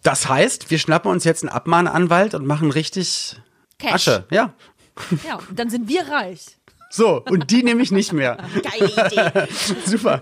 Das 0.02 0.28
heißt, 0.28 0.70
wir 0.70 0.78
schnappen 0.78 1.10
uns 1.10 1.24
jetzt 1.24 1.42
einen 1.42 1.50
Abmahnanwalt 1.50 2.34
und 2.34 2.46
machen 2.46 2.70
richtig 2.70 3.36
Cash. 3.78 3.92
Asche. 3.92 4.24
Ja. 4.30 4.52
Ja, 5.26 5.40
und 5.48 5.58
dann 5.58 5.68
sind 5.68 5.88
wir 5.88 6.06
reich. 6.08 6.56
So, 6.90 7.22
und 7.28 7.50
die 7.50 7.62
nehme 7.62 7.82
ich 7.82 7.90
nicht 7.90 8.12
mehr. 8.12 8.38
Geile 8.62 8.90
Idee. 8.90 9.48
Super. 9.84 10.20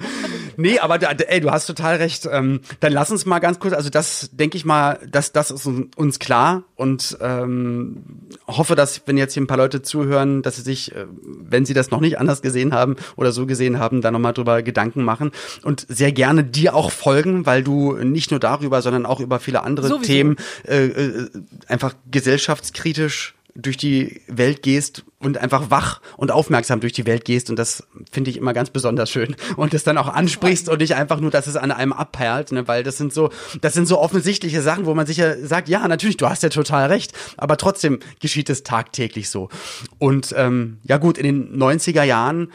Nee, 0.56 0.78
aber 0.78 0.98
da, 0.98 1.10
ey, 1.10 1.40
du 1.40 1.50
hast 1.50 1.66
total 1.66 1.96
recht. 1.96 2.28
Ähm, 2.30 2.60
dann 2.80 2.92
lass 2.92 3.10
uns 3.10 3.26
mal 3.26 3.38
ganz 3.38 3.58
kurz, 3.58 3.74
also 3.74 3.90
das 3.90 4.30
denke 4.32 4.56
ich 4.56 4.64
mal, 4.64 4.98
dass 5.10 5.32
das 5.32 5.50
ist 5.50 5.68
uns 5.96 6.18
klar 6.18 6.64
und 6.76 7.16
ähm, 7.20 8.04
hoffe, 8.46 8.74
dass 8.74 9.02
wenn 9.06 9.16
jetzt 9.16 9.34
hier 9.34 9.42
ein 9.42 9.46
paar 9.46 9.56
Leute 9.56 9.82
zuhören, 9.82 10.42
dass 10.42 10.56
sie 10.56 10.62
sich, 10.62 10.94
äh, 10.94 11.06
wenn 11.22 11.64
sie 11.64 11.74
das 11.74 11.90
noch 11.90 12.00
nicht 12.00 12.18
anders 12.18 12.42
gesehen 12.42 12.74
haben 12.74 12.96
oder 13.16 13.32
so 13.32 13.46
gesehen 13.46 13.78
haben, 13.78 14.00
da 14.00 14.10
nochmal 14.10 14.32
drüber 14.32 14.62
Gedanken 14.62 15.04
machen 15.04 15.30
und 15.62 15.86
sehr 15.88 16.12
gerne 16.12 16.44
dir 16.44 16.74
auch 16.74 16.90
folgen, 16.90 17.46
weil 17.46 17.62
du 17.62 17.92
nicht 17.92 18.30
nur 18.30 18.40
darüber, 18.40 18.82
sondern 18.82 19.06
auch 19.06 19.20
über 19.20 19.40
viele 19.40 19.62
andere 19.62 19.88
Sowieso. 19.88 20.04
Themen 20.04 20.36
äh, 20.66 20.86
äh, 20.86 21.28
einfach 21.68 21.94
gesellschaftskritisch 22.10 23.34
durch 23.54 23.76
die 23.76 24.20
Welt 24.26 24.62
gehst 24.62 25.04
und 25.20 25.38
einfach 25.38 25.70
wach 25.70 26.00
und 26.16 26.32
aufmerksam 26.32 26.80
durch 26.80 26.92
die 26.92 27.06
Welt 27.06 27.24
gehst. 27.24 27.50
Und 27.50 27.58
das 27.58 27.86
finde 28.10 28.30
ich 28.30 28.36
immer 28.36 28.52
ganz 28.52 28.70
besonders 28.70 29.10
schön. 29.10 29.36
Und 29.56 29.72
das 29.72 29.84
dann 29.84 29.96
auch 29.96 30.08
ansprichst 30.08 30.68
und 30.68 30.80
nicht 30.80 30.96
einfach 30.96 31.20
nur, 31.20 31.30
dass 31.30 31.46
es 31.46 31.56
an 31.56 31.70
einem 31.70 31.92
abperlt, 31.92 32.50
ne, 32.52 32.66
weil 32.66 32.82
das 32.82 32.98
sind 32.98 33.12
so, 33.12 33.30
das 33.60 33.72
sind 33.72 33.86
so 33.86 34.00
offensichtliche 34.00 34.60
Sachen, 34.60 34.86
wo 34.86 34.94
man 34.94 35.06
sich 35.06 35.18
ja 35.18 35.36
sagt, 35.38 35.68
ja, 35.68 35.86
natürlich, 35.86 36.16
du 36.16 36.28
hast 36.28 36.42
ja 36.42 36.48
total 36.48 36.88
recht, 36.88 37.12
aber 37.36 37.56
trotzdem 37.56 38.00
geschieht 38.20 38.50
es 38.50 38.64
tagtäglich 38.64 39.30
so. 39.30 39.48
Und 39.98 40.34
ähm, 40.36 40.78
ja 40.82 40.98
gut, 40.98 41.16
in 41.16 41.24
den 41.24 41.56
90er 41.56 42.02
Jahren 42.02 42.50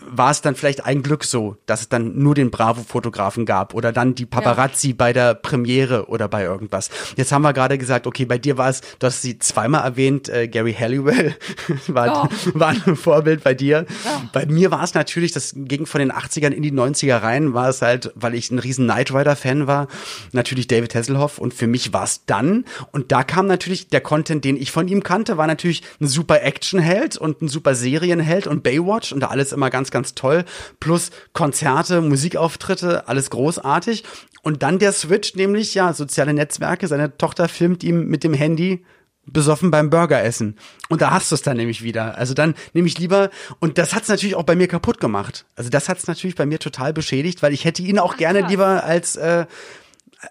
war 0.00 0.30
es 0.30 0.40
dann 0.42 0.54
vielleicht 0.54 0.84
ein 0.84 1.02
Glück 1.02 1.24
so, 1.24 1.56
dass 1.66 1.80
es 1.80 1.88
dann 1.88 2.18
nur 2.18 2.34
den 2.34 2.50
Bravo-Fotografen 2.50 3.46
gab 3.46 3.74
oder 3.74 3.92
dann 3.92 4.14
die 4.14 4.26
Paparazzi 4.26 4.92
bei 4.92 5.12
der 5.12 5.34
Premiere 5.34 6.08
oder 6.08 6.28
bei 6.28 6.44
irgendwas. 6.44 6.90
Jetzt 7.16 7.32
haben 7.32 7.42
wir 7.42 7.52
gerade 7.52 7.78
gesagt, 7.78 8.06
okay, 8.06 8.24
bei 8.24 8.38
dir 8.38 8.58
war 8.58 8.68
es, 8.68 8.80
du 8.98 9.06
hast 9.06 9.22
sie 9.22 9.38
zweimal 9.38 9.84
erwähnt, 9.84 10.28
äh, 10.28 10.48
Gary 10.48 10.72
Halliwell 10.72 11.36
war, 11.88 12.28
war 12.54 12.68
ein 12.68 12.96
Vorbild 12.96 13.42
bei 13.42 13.54
dir. 13.54 13.86
Bei 14.32 14.46
mir 14.46 14.70
war 14.70 14.82
es 14.82 14.94
natürlich, 14.94 15.32
das 15.32 15.54
ging 15.56 15.86
von 15.86 15.98
den 15.98 16.12
80ern 16.12 16.50
in 16.50 16.62
die 16.62 16.72
90er 16.72 17.22
rein, 17.22 17.54
war 17.54 17.68
es 17.68 17.82
halt, 17.82 18.12
weil 18.14 18.34
ich 18.34 18.50
ein 18.50 18.58
riesen 18.58 18.86
Knight 18.86 19.12
Rider-Fan 19.12 19.66
war, 19.66 19.88
natürlich 20.32 20.68
David 20.68 20.94
Hasselhoff 20.94 21.38
und 21.38 21.54
für 21.54 21.66
mich 21.66 21.92
war 21.92 22.04
es 22.04 22.24
dann 22.26 22.64
und 22.92 23.12
da 23.12 23.24
kam 23.24 23.46
natürlich 23.46 23.88
der 23.88 24.00
Content, 24.00 24.44
den 24.44 24.56
ich 24.56 24.70
von 24.70 24.88
ihm 24.88 25.02
kannte, 25.02 25.36
war 25.36 25.46
natürlich 25.46 25.82
ein 26.00 26.06
super 26.06 26.42
Actionheld 26.42 27.16
und 27.16 27.42
ein 27.42 27.48
super 27.48 27.74
Serienheld 27.74 28.46
und 28.46 28.62
Baywatch 28.62 29.12
und 29.12 29.20
da 29.20 29.28
alles 29.28 29.52
immer 29.52 29.70
ganz, 29.70 29.87
ganz 29.90 30.14
toll. 30.14 30.44
Plus 30.80 31.10
Konzerte, 31.32 32.00
Musikauftritte, 32.00 33.08
alles 33.08 33.30
großartig. 33.30 34.04
Und 34.42 34.62
dann 34.62 34.78
der 34.78 34.92
Switch, 34.92 35.34
nämlich 35.34 35.74
ja, 35.74 35.92
soziale 35.92 36.34
Netzwerke. 36.34 36.86
Seine 36.88 37.16
Tochter 37.16 37.48
filmt 37.48 37.82
ihm 37.82 38.06
mit 38.06 38.24
dem 38.24 38.34
Handy 38.34 38.84
besoffen 39.32 39.70
beim 39.70 39.90
Burgeressen. 39.90 40.56
Und 40.88 41.02
da 41.02 41.10
hast 41.10 41.30
du 41.30 41.34
es 41.34 41.42
dann 41.42 41.56
nämlich 41.56 41.82
wieder. 41.82 42.16
Also 42.16 42.34
dann 42.34 42.54
nehme 42.72 42.88
ich 42.88 42.98
lieber, 42.98 43.30
und 43.58 43.78
das 43.78 43.94
hat 43.94 44.02
es 44.02 44.08
natürlich 44.08 44.36
auch 44.36 44.44
bei 44.44 44.56
mir 44.56 44.68
kaputt 44.68 45.00
gemacht. 45.00 45.44
Also 45.56 45.70
das 45.70 45.88
hat 45.88 45.98
es 45.98 46.06
natürlich 46.06 46.36
bei 46.36 46.46
mir 46.46 46.58
total 46.58 46.92
beschädigt, 46.92 47.42
weil 47.42 47.52
ich 47.52 47.64
hätte 47.64 47.82
ihn 47.82 47.98
auch 47.98 48.16
gerne 48.16 48.40
krass. 48.40 48.50
lieber 48.50 48.84
als 48.84 49.16
äh, 49.16 49.46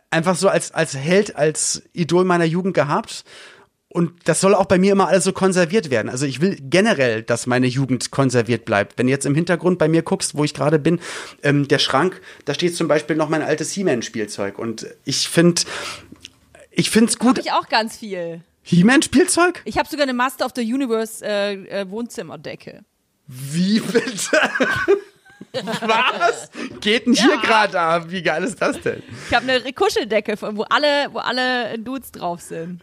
einfach 0.10 0.36
so 0.36 0.50
als, 0.50 0.72
als 0.72 0.96
Held, 0.96 1.36
als 1.36 1.84
Idol 1.93 2.26
meiner 2.26 2.46
Jugend 2.46 2.74
gehabt. 2.74 3.24
Und 3.89 4.28
das 4.28 4.41
soll 4.41 4.54
auch 4.54 4.65
bei 4.65 4.78
mir 4.78 4.91
immer 4.91 5.08
alles 5.08 5.23
so 5.23 5.32
konserviert 5.32 5.89
werden. 5.89 6.10
Also 6.10 6.26
ich 6.26 6.41
will 6.41 6.58
generell, 6.60 7.23
dass 7.23 7.47
meine 7.47 7.67
Jugend 7.67 8.12
konserviert 8.12 8.65
bleibt. 8.65 8.97
Wenn 8.97 9.08
du 9.08 9.12
jetzt 9.12 9.26
im 9.26 9.34
Hintergrund 9.34 9.80
bei 9.80 9.88
mir 9.88 10.02
guckst, 10.02 10.36
wo 10.36 10.43
ich 10.43 10.54
gerade 10.54 10.78
bin, 10.78 11.00
ähm, 11.41 11.67
der 11.67 11.80
Schrank, 11.80 12.21
da 12.45 12.54
steht 12.54 12.76
zum 12.76 12.89
Beispiel 12.89 13.15
noch 13.15 13.30
mein 13.30 13.41
altes 13.41 13.71
He-Man-Spielzeug. 13.71 14.60
Und 14.60 14.88
ich 15.06 15.30
finde, 15.30 15.62
ich 16.71 16.89
finde 16.89 17.12
es 17.12 17.17
gut. 17.17 17.38
Habe 17.38 17.41
ich 17.41 17.52
auch 17.54 17.69
ganz 17.69 17.97
viel. 17.97 18.41
He-Man-Spielzeug? 18.63 19.62
Ich 19.63 19.78
habe 19.78 19.88
sogar 19.88 20.04
eine 20.04 20.13
Master 20.13 20.45
of 20.45 20.52
the 20.54 20.62
Universe 20.62 21.26
äh, 21.26 21.54
äh, 21.54 21.89
Wohnzimmerdecke. 21.89 22.84
Wie 23.28 23.80
bitte? 23.80 24.38
Was? 25.63 26.50
Geht 26.82 27.08
denn 27.08 27.13
hier 27.13 27.38
gerade 27.38 27.80
ab? 27.80 28.06
Wie 28.10 28.21
geil 28.21 28.43
ist 28.43 28.62
das 28.62 28.80
denn? 28.82 29.02
Ich 29.30 29.34
habe 29.34 29.50
eine 29.50 29.73
Kuscheldecke, 29.73 30.36
wo 30.41 30.63
alle, 30.63 31.08
wo 31.13 31.19
alle 31.19 31.80
Dudes 31.80 32.12
drauf 32.12 32.41
sind. 32.41 32.82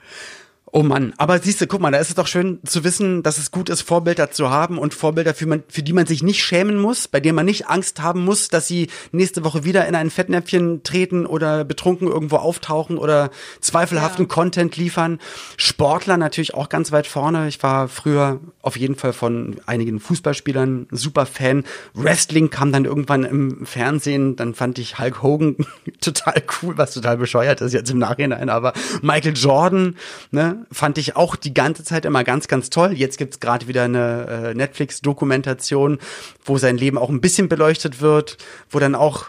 Oh 0.76 0.82
Mann, 0.82 1.14
aber 1.18 1.38
siehst 1.38 1.60
du, 1.60 1.68
guck 1.68 1.80
mal, 1.80 1.92
da 1.92 1.98
ist 1.98 2.08
es 2.08 2.16
doch 2.16 2.26
schön 2.26 2.58
zu 2.66 2.82
wissen, 2.82 3.22
dass 3.22 3.38
es 3.38 3.52
gut 3.52 3.68
ist, 3.68 3.82
Vorbilder 3.82 4.32
zu 4.32 4.50
haben 4.50 4.76
und 4.76 4.92
Vorbilder, 4.92 5.32
für, 5.32 5.46
man, 5.46 5.62
für 5.68 5.84
die 5.84 5.92
man 5.92 6.06
sich 6.06 6.24
nicht 6.24 6.42
schämen 6.42 6.80
muss, 6.80 7.06
bei 7.06 7.20
denen 7.20 7.36
man 7.36 7.46
nicht 7.46 7.68
Angst 7.68 8.02
haben 8.02 8.24
muss, 8.24 8.48
dass 8.48 8.66
sie 8.66 8.88
nächste 9.12 9.44
Woche 9.44 9.62
wieder 9.62 9.86
in 9.86 9.94
ein 9.94 10.10
Fettnäpfchen 10.10 10.82
treten 10.82 11.26
oder 11.26 11.64
betrunken 11.64 12.08
irgendwo 12.08 12.38
auftauchen 12.38 12.98
oder 12.98 13.30
zweifelhaften 13.60 14.24
ja. 14.24 14.28
Content 14.28 14.76
liefern. 14.76 15.20
Sportler 15.56 16.16
natürlich 16.16 16.54
auch 16.54 16.68
ganz 16.68 16.90
weit 16.90 17.06
vorne. 17.06 17.46
Ich 17.46 17.62
war 17.62 17.86
früher 17.86 18.40
auf 18.60 18.76
jeden 18.76 18.96
Fall 18.96 19.12
von 19.12 19.60
einigen 19.66 20.00
Fußballspielern 20.00 20.88
super 20.90 21.24
Fan. 21.24 21.62
Wrestling 21.94 22.50
kam 22.50 22.72
dann 22.72 22.84
irgendwann 22.84 23.22
im 23.22 23.64
Fernsehen, 23.64 24.34
dann 24.34 24.54
fand 24.54 24.80
ich 24.80 24.98
Hulk 24.98 25.22
Hogan 25.22 25.54
total 26.00 26.42
cool, 26.60 26.76
was 26.76 26.94
total 26.94 27.16
bescheuert 27.16 27.60
ist 27.60 27.74
jetzt 27.74 27.92
im 27.92 27.98
Nachhinein, 27.98 28.50
aber 28.50 28.72
Michael 29.02 29.36
Jordan, 29.36 29.94
ne, 30.32 30.63
fand 30.70 30.98
ich 30.98 31.16
auch 31.16 31.36
die 31.36 31.54
ganze 31.54 31.84
Zeit 31.84 32.04
immer 32.04 32.24
ganz, 32.24 32.48
ganz 32.48 32.70
toll. 32.70 32.92
Jetzt 32.92 33.18
gibt's 33.18 33.40
gerade 33.40 33.68
wieder 33.68 33.84
eine 33.84 34.26
äh, 34.50 34.54
Netflix-Dokumentation, 34.54 35.98
wo 36.44 36.58
sein 36.58 36.76
Leben 36.76 36.98
auch 36.98 37.10
ein 37.10 37.20
bisschen 37.20 37.48
beleuchtet 37.48 38.00
wird, 38.00 38.38
wo 38.70 38.78
dann 38.78 38.94
auch 38.94 39.26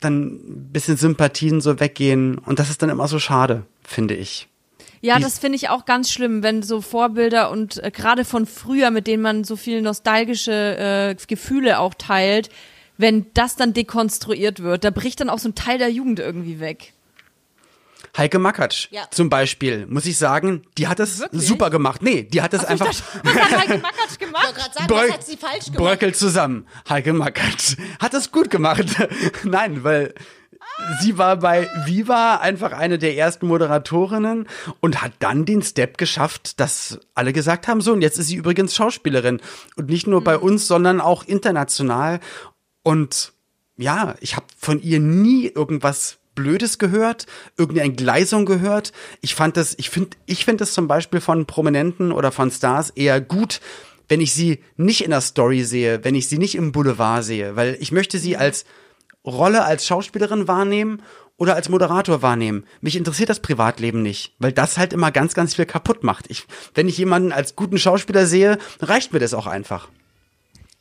dann 0.00 0.22
ein 0.22 0.72
bisschen 0.72 0.96
Sympathien 0.96 1.60
so 1.60 1.78
weggehen. 1.78 2.38
Und 2.38 2.58
das 2.58 2.70
ist 2.70 2.82
dann 2.82 2.90
immer 2.90 3.08
so 3.08 3.18
schade, 3.18 3.64
finde 3.82 4.14
ich. 4.14 4.48
Ja, 5.02 5.18
das 5.18 5.38
finde 5.38 5.56
ich 5.56 5.70
auch 5.70 5.86
ganz 5.86 6.12
schlimm, 6.12 6.42
wenn 6.42 6.62
so 6.62 6.82
Vorbilder 6.82 7.50
und 7.50 7.82
äh, 7.82 7.90
gerade 7.90 8.24
von 8.24 8.44
früher, 8.44 8.90
mit 8.90 9.06
denen 9.06 9.22
man 9.22 9.44
so 9.44 9.56
viel 9.56 9.80
nostalgische 9.80 11.16
äh, 11.16 11.16
Gefühle 11.26 11.78
auch 11.78 11.94
teilt, 11.94 12.50
wenn 12.98 13.26
das 13.32 13.56
dann 13.56 13.72
dekonstruiert 13.72 14.62
wird, 14.62 14.84
da 14.84 14.90
bricht 14.90 15.20
dann 15.20 15.30
auch 15.30 15.38
so 15.38 15.48
ein 15.48 15.54
Teil 15.54 15.78
der 15.78 15.90
Jugend 15.90 16.18
irgendwie 16.18 16.60
weg. 16.60 16.92
Heike 18.16 18.38
Makatsch 18.38 18.88
ja. 18.90 19.04
zum 19.10 19.30
Beispiel, 19.30 19.86
muss 19.86 20.06
ich 20.06 20.18
sagen, 20.18 20.62
die 20.78 20.88
hat 20.88 20.98
das 20.98 21.20
Wirklich? 21.20 21.46
super 21.46 21.70
gemacht. 21.70 22.02
Nee, 22.02 22.24
die 22.24 22.42
hat 22.42 22.52
das 22.52 22.64
Ach, 22.64 22.70
einfach. 22.70 22.86
Dachte, 22.86 23.02
was 23.24 23.34
hat 23.34 23.60
Heike 23.60 23.78
Makatsch 23.78 24.18
gemacht? 24.18 24.54
Ich 24.56 24.74
sagen, 24.74 24.86
Brö 24.86 24.96
was 24.96 25.12
hat 25.12 25.26
sie 25.26 25.36
falsch 25.36 25.64
gemacht? 25.66 25.78
Bröckel 25.78 26.14
zusammen. 26.14 26.66
Heike 26.88 27.12
Makatsch 27.12 27.76
hat 28.00 28.14
das 28.14 28.32
gut 28.32 28.50
gemacht. 28.50 28.86
Nein, 29.44 29.84
weil 29.84 30.14
sie 31.00 31.18
war 31.18 31.36
bei 31.38 31.68
Viva 31.84 32.36
einfach 32.36 32.72
eine 32.72 32.98
der 32.98 33.16
ersten 33.16 33.46
Moderatorinnen 33.46 34.46
und 34.80 35.02
hat 35.02 35.12
dann 35.18 35.44
den 35.44 35.62
Step 35.62 35.98
geschafft, 35.98 36.60
dass 36.60 36.98
alle 37.14 37.32
gesagt 37.32 37.68
haben, 37.68 37.80
so, 37.80 37.92
und 37.92 38.02
jetzt 38.02 38.18
ist 38.18 38.28
sie 38.28 38.36
übrigens 38.36 38.74
Schauspielerin. 38.74 39.40
Und 39.76 39.88
nicht 39.88 40.06
nur 40.06 40.20
mhm. 40.20 40.24
bei 40.24 40.38
uns, 40.38 40.66
sondern 40.66 41.00
auch 41.00 41.24
international. 41.24 42.20
Und 42.82 43.32
ja, 43.76 44.14
ich 44.20 44.36
habe 44.36 44.46
von 44.56 44.80
ihr 44.82 45.00
nie 45.00 45.46
irgendwas 45.46 46.19
Blödes 46.34 46.78
gehört, 46.78 47.26
irgendeine 47.56 47.88
Entgleisung 47.88 48.46
gehört. 48.46 48.92
Ich 49.20 49.34
fand 49.34 49.56
das, 49.56 49.74
ich 49.78 49.90
finde, 49.90 50.16
ich 50.26 50.44
finde 50.44 50.62
das 50.62 50.72
zum 50.72 50.88
Beispiel 50.88 51.20
von 51.20 51.46
Prominenten 51.46 52.12
oder 52.12 52.32
von 52.32 52.50
Stars 52.50 52.90
eher 52.90 53.20
gut, 53.20 53.60
wenn 54.08 54.20
ich 54.20 54.34
sie 54.34 54.60
nicht 54.76 55.04
in 55.04 55.10
der 55.10 55.20
Story 55.20 55.64
sehe, 55.64 56.04
wenn 56.04 56.14
ich 56.14 56.28
sie 56.28 56.38
nicht 56.38 56.54
im 56.54 56.72
Boulevard 56.72 57.24
sehe, 57.24 57.56
weil 57.56 57.76
ich 57.80 57.92
möchte 57.92 58.18
sie 58.18 58.36
als 58.36 58.64
Rolle 59.24 59.64
als 59.64 59.86
Schauspielerin 59.86 60.48
wahrnehmen 60.48 61.02
oder 61.36 61.54
als 61.54 61.68
Moderator 61.68 62.20
wahrnehmen. 62.20 62.64
Mich 62.80 62.96
interessiert 62.96 63.30
das 63.30 63.40
Privatleben 63.40 64.02
nicht, 64.02 64.34
weil 64.38 64.52
das 64.52 64.78
halt 64.78 64.92
immer 64.92 65.10
ganz, 65.10 65.34
ganz 65.34 65.54
viel 65.54 65.66
kaputt 65.66 66.02
macht. 66.04 66.26
Ich, 66.28 66.46
wenn 66.74 66.88
ich 66.88 66.98
jemanden 66.98 67.32
als 67.32 67.56
guten 67.56 67.78
Schauspieler 67.78 68.26
sehe, 68.26 68.58
reicht 68.80 69.12
mir 69.12 69.20
das 69.20 69.32
auch 69.34 69.46
einfach. 69.46 69.88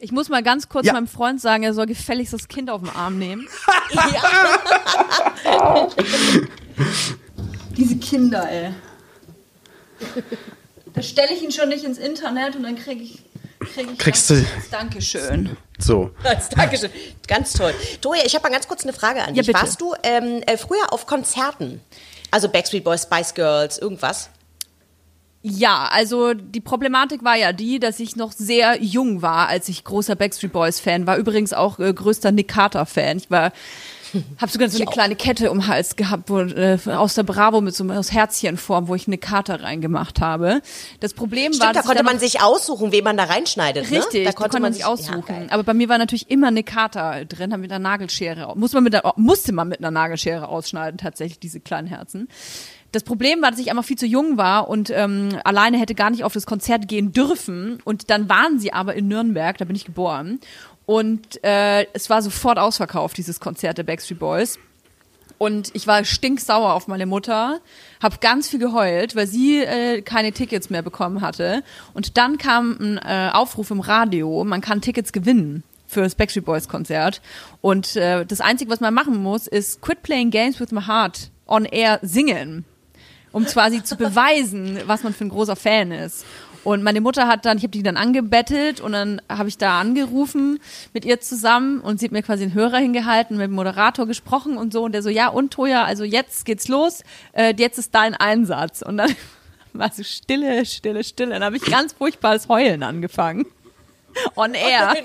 Ich 0.02 0.14
muss 0.14 0.30
mal 0.30 0.42
ganz 0.42 0.70
kurz 0.70 0.86
ja. 0.86 0.94
meinem 0.94 1.08
Freund 1.08 1.42
sagen, 1.42 1.64
er 1.64 1.74
soll 1.74 1.86
gefälligst 1.86 2.32
das 2.32 2.48
Kind 2.48 2.70
auf 2.70 2.82
den 2.82 2.90
Arm 2.90 3.20
nehmen. 3.20 3.50
Diese 7.78 7.98
Kinder, 7.98 8.50
ey. 8.50 8.74
Da 10.94 11.02
stelle 11.02 11.34
ich 11.34 11.44
ihn 11.44 11.52
schon 11.52 11.68
nicht 11.68 11.84
ins 11.84 11.98
Internet 11.98 12.56
und 12.56 12.64
dann 12.64 12.78
kriege 12.78 13.04
ich, 13.04 13.22
krieg 13.60 13.92
ich 13.92 13.98
Kriegst 13.98 14.30
du 14.30 14.46
Dankeschön. 14.72 15.58
So. 15.78 16.12
Dankeschön. 16.56 16.92
Ganz 17.28 17.52
toll. 17.52 17.74
Toja, 18.00 18.22
ich 18.26 18.34
habe 18.36 18.44
mal 18.44 18.54
ganz 18.54 18.70
kurz 18.70 18.84
eine 18.84 18.94
Frage 18.94 19.22
an 19.22 19.34
dich. 19.34 19.48
Ja, 19.48 19.54
Warst 19.54 19.82
du 19.82 19.96
ähm, 20.04 20.42
äh, 20.46 20.56
früher 20.56 20.94
auf 20.94 21.08
Konzerten? 21.08 21.82
Also 22.32 22.48
Backstreet 22.48 22.86
Boys, 22.86 23.04
Spice 23.04 23.34
Girls, 23.34 23.78
irgendwas? 23.78 24.30
Ja, 25.42 25.90
also 25.92 26.34
die 26.34 26.60
Problematik 26.60 27.24
war 27.24 27.38
ja 27.38 27.54
die, 27.54 27.80
dass 27.80 28.00
ich 28.00 28.18
noch 28.18 28.34
sehr 28.34 28.82
jung 28.84 29.22
war, 29.22 29.48
als 29.48 29.70
ich 29.70 29.86
großer 29.86 30.16
Backstreet 30.16 30.52
Boys 30.52 30.82
Fan 30.82 31.08
war. 31.08 31.18
Übrigens 31.18 31.54
auch 31.54 31.80
äh, 31.80 31.94
größter 31.94 32.32
Nick 32.32 32.50
Carter 32.50 32.86
Fan. 32.86 33.18
Ich 33.18 33.32
war 33.32 33.54
habe 34.38 34.52
sogar 34.52 34.70
so 34.70 34.78
eine 34.78 34.90
kleine 34.90 35.16
Kette 35.16 35.52
um 35.52 35.68
Hals 35.68 35.96
gehabt, 35.96 36.30
wo, 36.30 36.40
äh, 36.40 36.78
aus 36.88 37.16
der 37.16 37.24
Bravo 37.24 37.62
mit 37.62 37.76
so 37.76 37.84
einem 37.84 38.02
Herzchenform, 38.02 38.88
wo 38.88 38.96
ich 38.96 39.08
eine 39.08 39.18
Karte 39.18 39.62
reingemacht 39.62 40.22
habe. 40.22 40.62
Das 41.00 41.14
Problem 41.14 41.54
Stimmt, 41.54 41.66
war, 41.66 41.74
da 41.74 41.82
konnte 41.82 42.04
man 42.04 42.20
sich 42.20 42.42
aussuchen, 42.42 42.92
wen 42.92 43.04
man 43.04 43.18
da 43.18 43.26
reinschneidet. 43.26 43.92
Richtig, 43.92 44.22
ne? 44.22 44.26
da 44.26 44.32
konnte, 44.32 44.60
man 44.60 44.74
sich 44.74 44.86
aussuchen. 44.86 45.24
Ja, 45.28 45.52
Aber 45.52 45.64
bei 45.64 45.74
mir 45.74 45.90
war 45.90 45.98
natürlich 45.98 46.30
immer 46.30 46.48
eine 46.48 46.64
Karte 46.64 47.26
drin, 47.26 47.54
mit 47.60 47.72
einer 47.72 47.80
Nagelschere. 47.80 48.54
Muss 48.56 48.74
man 48.74 48.84
mit 48.84 48.94
der, 48.94 49.14
musste 49.16 49.52
man 49.52 49.68
mit 49.68 49.80
einer 49.80 49.92
Nagelschere 49.92 50.48
ausschneiden, 50.48 50.98
tatsächlich 50.98 51.40
diese 51.40 51.60
kleinen 51.60 51.88
Herzen. 51.88 52.28
Das 52.92 53.04
Problem 53.04 53.42
war, 53.42 53.52
dass 53.52 53.60
ich 53.60 53.70
einfach 53.70 53.86
viel 53.86 53.98
zu 53.98 54.08
jung 54.08 54.38
war 54.38 54.68
und 54.68 54.90
ähm, 54.90 55.38
alleine 55.44 55.78
hätte 55.78 55.94
gar 55.94 56.10
nicht 56.10 56.24
auf 56.24 56.34
das 56.34 56.48
Konzert 56.48 56.88
gehen 56.88 57.12
dürfen. 57.12 57.80
Und 57.84 58.10
dann 58.10 58.30
waren 58.30 58.60
sie 58.60 58.74
aber 58.74 58.96
in 58.96 59.08
Nürnberg, 59.08 59.58
da 59.58 59.66
bin 59.66 59.76
ich 59.76 59.86
geboren. 59.86 60.40
Und 60.86 61.44
äh, 61.44 61.86
es 61.94 62.10
war 62.10 62.24
sofort 62.24 62.58
ausverkauft, 62.58 63.18
dieses 63.18 63.40
Konzert 63.40 63.78
der 63.78 63.84
Backstreet 63.84 64.18
Boys. 64.18 64.58
Und 65.38 65.70
ich 65.74 65.86
war 65.86 66.04
stinksauer 66.04 66.74
auf 66.74 66.88
meine 66.88 67.06
Mutter, 67.06 67.62
habe 68.02 68.18
ganz 68.20 68.50
viel 68.50 68.60
geheult, 68.60 69.16
weil 69.16 69.28
sie 69.28 69.60
äh, 69.60 70.02
keine 70.02 70.34
Tickets 70.34 70.70
mehr 70.70 70.82
bekommen 70.82 71.22
hatte. 71.22 71.64
Und 71.94 72.18
dann 72.18 72.38
kam 72.38 72.76
ein 72.80 72.98
äh, 72.98 73.30
Aufruf 73.32 73.70
im 73.72 73.80
Radio, 73.80 74.44
man 74.44 74.62
kann 74.62 74.82
Tickets 74.82 75.14
gewinnen 75.14 75.64
für 75.88 76.02
das 76.02 76.16
Backstreet 76.16 76.46
Boys 76.46 76.68
Konzert. 76.68 77.22
Und 77.62 77.96
äh, 77.96 78.26
das 78.26 78.42
Einzige, 78.42 78.72
was 78.72 78.80
man 78.80 78.94
machen 78.94 79.22
muss, 79.22 79.48
ist 79.48 79.82
Quit 79.82 80.02
Playing 80.02 80.32
Games 80.32 80.60
with 80.60 80.72
My 80.72 80.82
Heart 80.82 81.30
on 81.48 81.66
Air 81.66 82.00
singen 82.02 82.66
um 83.32 83.46
quasi 83.46 83.84
zu 83.84 83.96
beweisen, 83.96 84.80
was 84.86 85.04
man 85.04 85.14
für 85.14 85.26
ein 85.26 85.30
großer 85.30 85.56
Fan 85.56 85.92
ist. 85.92 86.26
Und 86.64 86.84
meine 86.84 87.02
Mutter 87.02 87.28
hat 87.28 87.46
dann, 87.46 87.58
ich 87.58 87.64
habe 87.64 87.72
die 87.72 87.84
dann 87.84 87.98
angebettelt 87.98 88.82
und 88.82 88.92
dann 88.92 89.22
habe 89.30 89.48
ich 89.50 89.58
da 89.58 89.80
angerufen 89.80 90.60
mit 90.94 91.06
ihr 91.06 91.22
zusammen 91.22 91.80
und 91.80 92.00
sie 92.00 92.06
hat 92.06 92.12
mir 92.12 92.22
quasi 92.22 92.44
einen 92.44 92.54
Hörer 92.54 92.78
hingehalten, 92.78 93.38
mit 93.38 93.46
dem 93.46 93.54
Moderator 93.54 94.06
gesprochen 94.06 94.58
und 94.58 94.74
so 94.74 94.84
und 94.84 94.92
der 94.92 95.02
so, 95.02 95.10
ja 95.10 95.30
und 95.30 95.52
Toja, 95.52 95.86
also 95.86 96.04
jetzt 96.04 96.46
geht's 96.46 96.68
los, 96.68 97.04
äh, 97.34 97.54
jetzt 97.58 97.80
ist 97.80 97.96
dein 97.96 98.14
Einsatz. 98.14 98.82
Und 98.82 98.98
dann 98.98 99.16
war 99.74 99.92
so 99.92 100.04
Stille, 100.04 100.66
Stille, 100.66 101.04
Stille. 101.04 101.32
Dann 101.32 101.44
habe 101.44 101.58
ich 101.58 101.64
ganz 101.64 101.94
furchtbares 101.94 102.50
Heulen 102.50 102.84
angefangen. 102.84 103.46
On 104.36 104.54
air. 104.54 104.96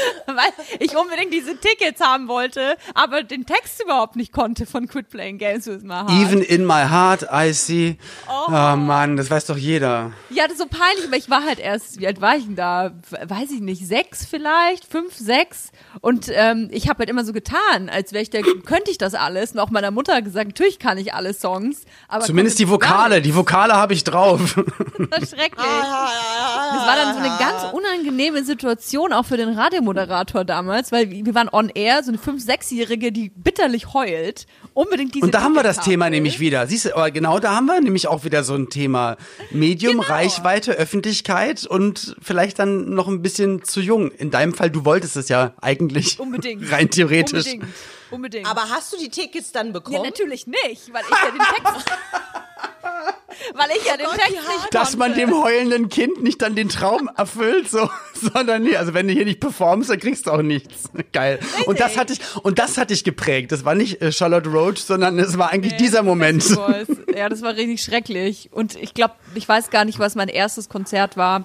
weil 0.26 0.52
ich 0.78 0.96
unbedingt 0.96 1.32
diese 1.32 1.56
Tickets 1.58 2.00
haben 2.00 2.28
wollte, 2.28 2.76
aber 2.94 3.22
den 3.22 3.46
Text 3.46 3.82
überhaupt 3.82 4.16
nicht 4.16 4.32
konnte 4.32 4.66
von 4.66 4.88
Quit 4.88 5.08
Playing 5.10 5.38
Games 5.38 5.66
with 5.66 5.82
My 5.82 5.94
Heart. 5.94 6.10
Even 6.10 6.42
in 6.42 6.66
my 6.66 6.84
heart 6.88 7.26
I 7.32 7.52
see. 7.52 7.96
Oh, 8.28 8.46
oh 8.48 8.76
Mann, 8.76 9.16
das 9.16 9.30
weiß 9.30 9.46
doch 9.46 9.56
jeder. 9.56 10.12
Ja, 10.30 10.44
das 10.44 10.54
ist 10.54 10.58
so 10.58 10.66
peinlich, 10.66 11.06
aber 11.06 11.16
ich 11.16 11.30
war 11.30 11.44
halt 11.44 11.58
erst, 11.58 12.00
wie 12.00 12.06
alt 12.06 12.20
war 12.20 12.36
ich 12.36 12.44
denn 12.44 12.56
da? 12.56 12.92
Weiß 13.10 13.50
ich 13.50 13.60
nicht, 13.60 13.86
sechs 13.86 14.24
vielleicht, 14.24 14.84
fünf, 14.84 15.16
sechs. 15.16 15.70
Und 16.00 16.26
ähm, 16.30 16.68
ich 16.72 16.88
habe 16.88 17.00
halt 17.00 17.10
immer 17.10 17.24
so 17.24 17.32
getan, 17.32 17.88
als 17.90 18.12
wäre 18.12 18.22
ich 18.22 18.30
der, 18.30 18.42
könnte 18.42 18.90
ich 18.90 18.98
das 18.98 19.14
alles. 19.14 19.52
Und 19.52 19.58
auch 19.58 19.70
meiner 19.70 19.90
Mutter 19.90 20.20
gesagt, 20.22 20.48
natürlich 20.48 20.78
kann 20.78 20.98
ich 20.98 21.14
alle 21.14 21.34
Songs. 21.34 21.84
Aber 22.08 22.24
Zumindest 22.24 22.58
die 22.58 22.68
Vokale, 22.68 23.22
die 23.22 23.34
Vokale 23.34 23.74
habe 23.74 23.94
ich 23.94 24.04
drauf. 24.04 24.56
Das 25.12 25.32
war 25.32 25.38
schrecklich. 25.38 25.66
Das 25.66 26.86
war 26.86 26.96
dann 26.96 27.14
so 27.14 27.20
eine 27.20 27.38
ganz 27.38 27.72
unangenehme 27.72 28.44
Situation 28.44 29.12
auch 29.12 29.24
für 29.24 29.36
den 29.36 29.50
Radio 29.58 29.81
Radiomoderator 29.82 30.44
damals, 30.44 30.92
weil 30.92 31.10
wir 31.10 31.34
waren 31.34 31.48
on 31.52 31.68
air, 31.68 32.02
so 32.02 32.10
eine 32.10 32.18
5-, 32.18 32.46
6-Jährige, 32.46 33.12
die 33.12 33.30
bitterlich 33.30 33.92
heult, 33.92 34.46
unbedingt 34.74 35.14
diese 35.14 35.24
Und 35.24 35.34
da 35.34 35.42
haben 35.42 35.54
wir 35.54 35.62
das 35.62 35.80
Thema 35.80 36.10
nämlich 36.10 36.40
wieder. 36.40 36.66
Siehst 36.66 36.86
du, 36.86 36.96
aber 36.96 37.10
genau 37.10 37.38
da 37.38 37.54
haben 37.56 37.66
wir 37.66 37.80
nämlich 37.80 38.08
auch 38.08 38.24
wieder 38.24 38.44
so 38.44 38.54
ein 38.54 38.70
Thema. 38.70 39.16
Medium, 39.50 39.98
genau. 39.98 40.08
Reichweite, 40.08 40.72
Öffentlichkeit 40.72 41.66
und 41.66 42.16
vielleicht 42.20 42.58
dann 42.58 42.90
noch 42.94 43.08
ein 43.08 43.22
bisschen 43.22 43.64
zu 43.64 43.80
jung. 43.80 44.10
In 44.10 44.30
deinem 44.30 44.54
Fall, 44.54 44.70
du 44.70 44.84
wolltest 44.84 45.16
es 45.16 45.28
ja 45.28 45.52
eigentlich. 45.60 46.18
Unbedingt. 46.20 46.70
Rein 46.70 46.90
theoretisch. 46.90 47.46
Unbedingt. 47.46 47.74
Unbedingt. 48.10 48.46
Aber 48.50 48.68
hast 48.68 48.92
du 48.92 48.98
die 48.98 49.08
Tickets 49.08 49.52
dann 49.52 49.72
bekommen? 49.72 49.96
Ja, 49.96 50.02
natürlich 50.02 50.46
nicht, 50.46 50.92
weil 50.92 51.02
ich 51.02 51.10
ja 51.10 51.30
den 51.30 51.64
Text. 51.64 51.90
weil 53.54 53.68
ich 53.76 53.86
ja 53.86 53.96
den 53.96 54.06
Gott, 54.06 54.16
Text 54.16 54.32
nicht 54.32 54.74
Dass 54.74 54.96
man 54.96 55.14
dem 55.14 55.32
heulenden 55.32 55.88
Kind 55.88 56.22
nicht 56.22 56.42
dann 56.42 56.54
den 56.54 56.68
Traum 56.68 57.10
erfüllt, 57.16 57.70
so, 57.70 57.88
sondern 58.14 58.62
nee, 58.62 58.76
also 58.76 58.94
wenn 58.94 59.06
du 59.06 59.12
hier 59.12 59.24
nicht 59.24 59.40
performst, 59.40 59.90
dann 59.90 59.98
kriegst 59.98 60.26
du 60.26 60.30
auch 60.30 60.42
nichts. 60.42 60.90
Geil. 61.12 61.38
Richtig. 61.40 61.66
Und 61.66 61.80
das 61.80 61.96
hatte 61.96 62.12
ich, 62.12 62.20
und 62.42 62.58
das 62.58 62.78
hatte 62.78 62.94
ich 62.94 63.04
geprägt. 63.04 63.52
Das 63.52 63.64
war 63.64 63.74
nicht 63.74 64.00
äh, 64.02 64.12
Charlotte 64.12 64.48
Roach, 64.48 64.78
sondern 64.78 65.18
es 65.18 65.38
war 65.38 65.50
eigentlich 65.50 65.72
nee, 65.72 65.78
dieser 65.78 66.02
Moment. 66.02 66.42
Ja, 67.14 67.28
das 67.28 67.42
war 67.42 67.56
richtig 67.56 67.82
schrecklich. 67.82 68.48
Und 68.52 68.74
ich 68.76 68.94
glaube, 68.94 69.14
ich 69.34 69.46
weiß 69.46 69.70
gar 69.70 69.84
nicht, 69.84 69.98
was 69.98 70.14
mein 70.14 70.28
erstes 70.28 70.68
Konzert 70.68 71.16
war. 71.16 71.44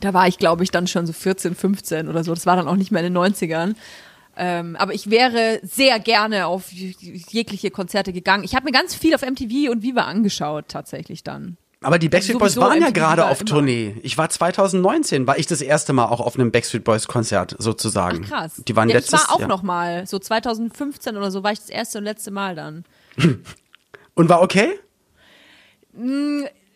Da 0.00 0.12
war 0.12 0.28
ich, 0.28 0.38
glaube 0.38 0.64
ich, 0.64 0.70
dann 0.70 0.86
schon 0.86 1.06
so 1.06 1.12
14, 1.12 1.54
15 1.54 2.08
oder 2.08 2.24
so. 2.24 2.34
Das 2.34 2.44
war 2.44 2.56
dann 2.56 2.68
auch 2.68 2.76
nicht 2.76 2.90
mehr 2.92 3.02
in 3.02 3.14
den 3.14 3.22
90ern. 3.22 3.74
Ähm, 4.36 4.76
aber 4.76 4.94
ich 4.94 5.10
wäre 5.10 5.60
sehr 5.62 5.98
gerne 6.00 6.46
auf 6.46 6.70
jegliche 6.72 7.70
Konzerte 7.70 8.12
gegangen. 8.12 8.44
Ich 8.44 8.54
habe 8.54 8.64
mir 8.64 8.72
ganz 8.72 8.94
viel 8.94 9.14
auf 9.14 9.22
MTV 9.22 9.70
und 9.70 9.82
Viva 9.82 10.02
angeschaut, 10.02 10.66
tatsächlich 10.68 11.22
dann. 11.22 11.58
Aber 11.82 11.98
die 11.98 12.08
Backstreet 12.08 12.38
Boys 12.38 12.56
waren 12.56 12.80
ja 12.80 12.90
gerade 12.90 13.22
war 13.22 13.30
auf 13.30 13.40
immer. 13.40 13.50
Tournee. 13.50 13.96
Ich 14.02 14.16
war 14.16 14.30
2019, 14.30 15.26
war 15.26 15.38
ich 15.38 15.46
das 15.46 15.60
erste 15.60 15.92
Mal 15.92 16.06
auch 16.06 16.20
auf 16.20 16.36
einem 16.36 16.52
Backstreet 16.52 16.84
Boys 16.84 17.08
Konzert 17.08 17.56
sozusagen. 17.58 18.22
Ach, 18.26 18.28
krass. 18.28 18.62
Die 18.66 18.76
waren 18.76 18.88
ja, 18.88 18.96
letztes 18.96 19.20
Ich 19.20 19.28
war 19.28 19.34
auch 19.34 19.40
Jahr. 19.40 19.48
noch 19.48 19.62
mal, 19.62 20.06
so 20.06 20.18
2015 20.18 21.16
oder 21.16 21.30
so 21.30 21.42
war 21.42 21.52
ich 21.52 21.58
das 21.58 21.70
erste 21.70 21.98
und 21.98 22.04
letzte 22.04 22.30
Mal 22.30 22.54
dann. 22.54 22.84
Und 24.14 24.28
war 24.28 24.42
okay? 24.42 24.78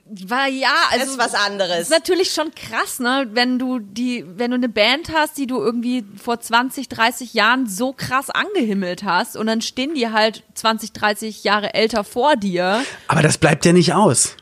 War 0.09 0.47
ja, 0.47 0.69
also 0.90 1.05
Das 1.05 1.09
ist 1.09 1.19
was 1.19 1.35
anderes. 1.35 1.81
ist 1.81 1.90
natürlich 1.90 2.31
schon 2.33 2.55
krass, 2.55 3.01
ne, 3.01 3.27
wenn 3.33 3.59
du 3.59 3.81
die, 3.81 4.25
wenn 4.37 4.53
du 4.53 4.57
eine 4.57 4.69
Band 4.69 5.11
hast, 5.12 5.37
die 5.37 5.49
du 5.49 5.59
irgendwie 5.59 6.05
vor 6.23 6.38
20, 6.38 6.88
30 6.88 7.35
Jahren 7.35 7.66
so 7.69 7.92
krass 7.92 8.31
angehimmelt 8.31 9.03
hast 9.03 9.37
und 9.37 9.49
dann 9.49 9.62
stehen 9.62 9.95
die 9.95 10.09
halt 10.11 10.45
20, 10.55 10.92
30 10.92 11.42
Jahre 11.42 11.75
älter 11.75 12.05
vor 12.05 12.37
dir. 12.37 12.85
Aber 13.09 13.23
das 13.23 13.37
bleibt 13.38 13.64
ja 13.64 13.73
nicht 13.73 13.95
aus. 13.95 14.37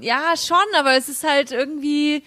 Ja, 0.00 0.34
schon, 0.36 0.58
aber 0.78 0.94
es 0.96 1.08
ist 1.08 1.24
halt 1.24 1.50
irgendwie, 1.50 2.22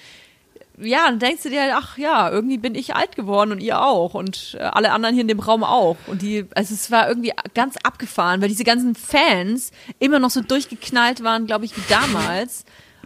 ja, 0.82 1.06
dann 1.06 1.20
denkst 1.20 1.44
du 1.44 1.50
dir 1.50 1.62
halt, 1.62 1.74
ach 1.76 1.98
ja, 1.98 2.30
irgendwie 2.30 2.58
bin 2.58 2.76
ich 2.76 2.96
alt 2.96 3.16
geworden 3.16 3.52
und 3.52 3.60
ihr 3.60 3.82
auch 3.82 4.14
und 4.14 4.58
äh, 4.60 4.64
alle 4.64 4.92
anderen 4.92 5.14
hier 5.14 5.22
in 5.22 5.28
dem 5.28 5.40
Raum 5.40 5.64
auch. 5.64 5.98
Und 6.08 6.22
die, 6.22 6.46
also 6.56 6.74
es 6.74 6.92
war 6.92 7.08
irgendwie 7.08 7.34
ganz 7.54 7.76
abgefahren, 7.84 8.42
weil 8.42 8.50
diese 8.50 8.64
ganzen 8.64 8.96
Fans 8.96 9.72
immer 10.00 10.20
noch 10.20 10.30
so 10.30 10.42
durchgeknallt 10.42 11.24
waren, 11.24 11.48
glaube 11.48 11.66
ich, 11.66 11.76
wie 11.76 11.84
damals. 11.90 12.66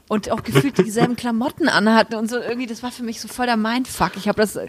Und 0.09 0.29
auch 0.29 0.43
gefühlt 0.43 0.77
dieselben 0.77 1.15
Klamotten 1.15 1.69
anhatten 1.69 2.15
und 2.15 2.29
so 2.29 2.37
irgendwie, 2.37 2.67
das 2.67 2.83
war 2.83 2.91
für 2.91 3.03
mich 3.03 3.21
so 3.21 3.27
voll 3.29 3.45
der 3.45 3.57
Mindfuck. 3.57 4.11
Ich 4.17 4.27
habe 4.27 4.41
das, 4.41 4.59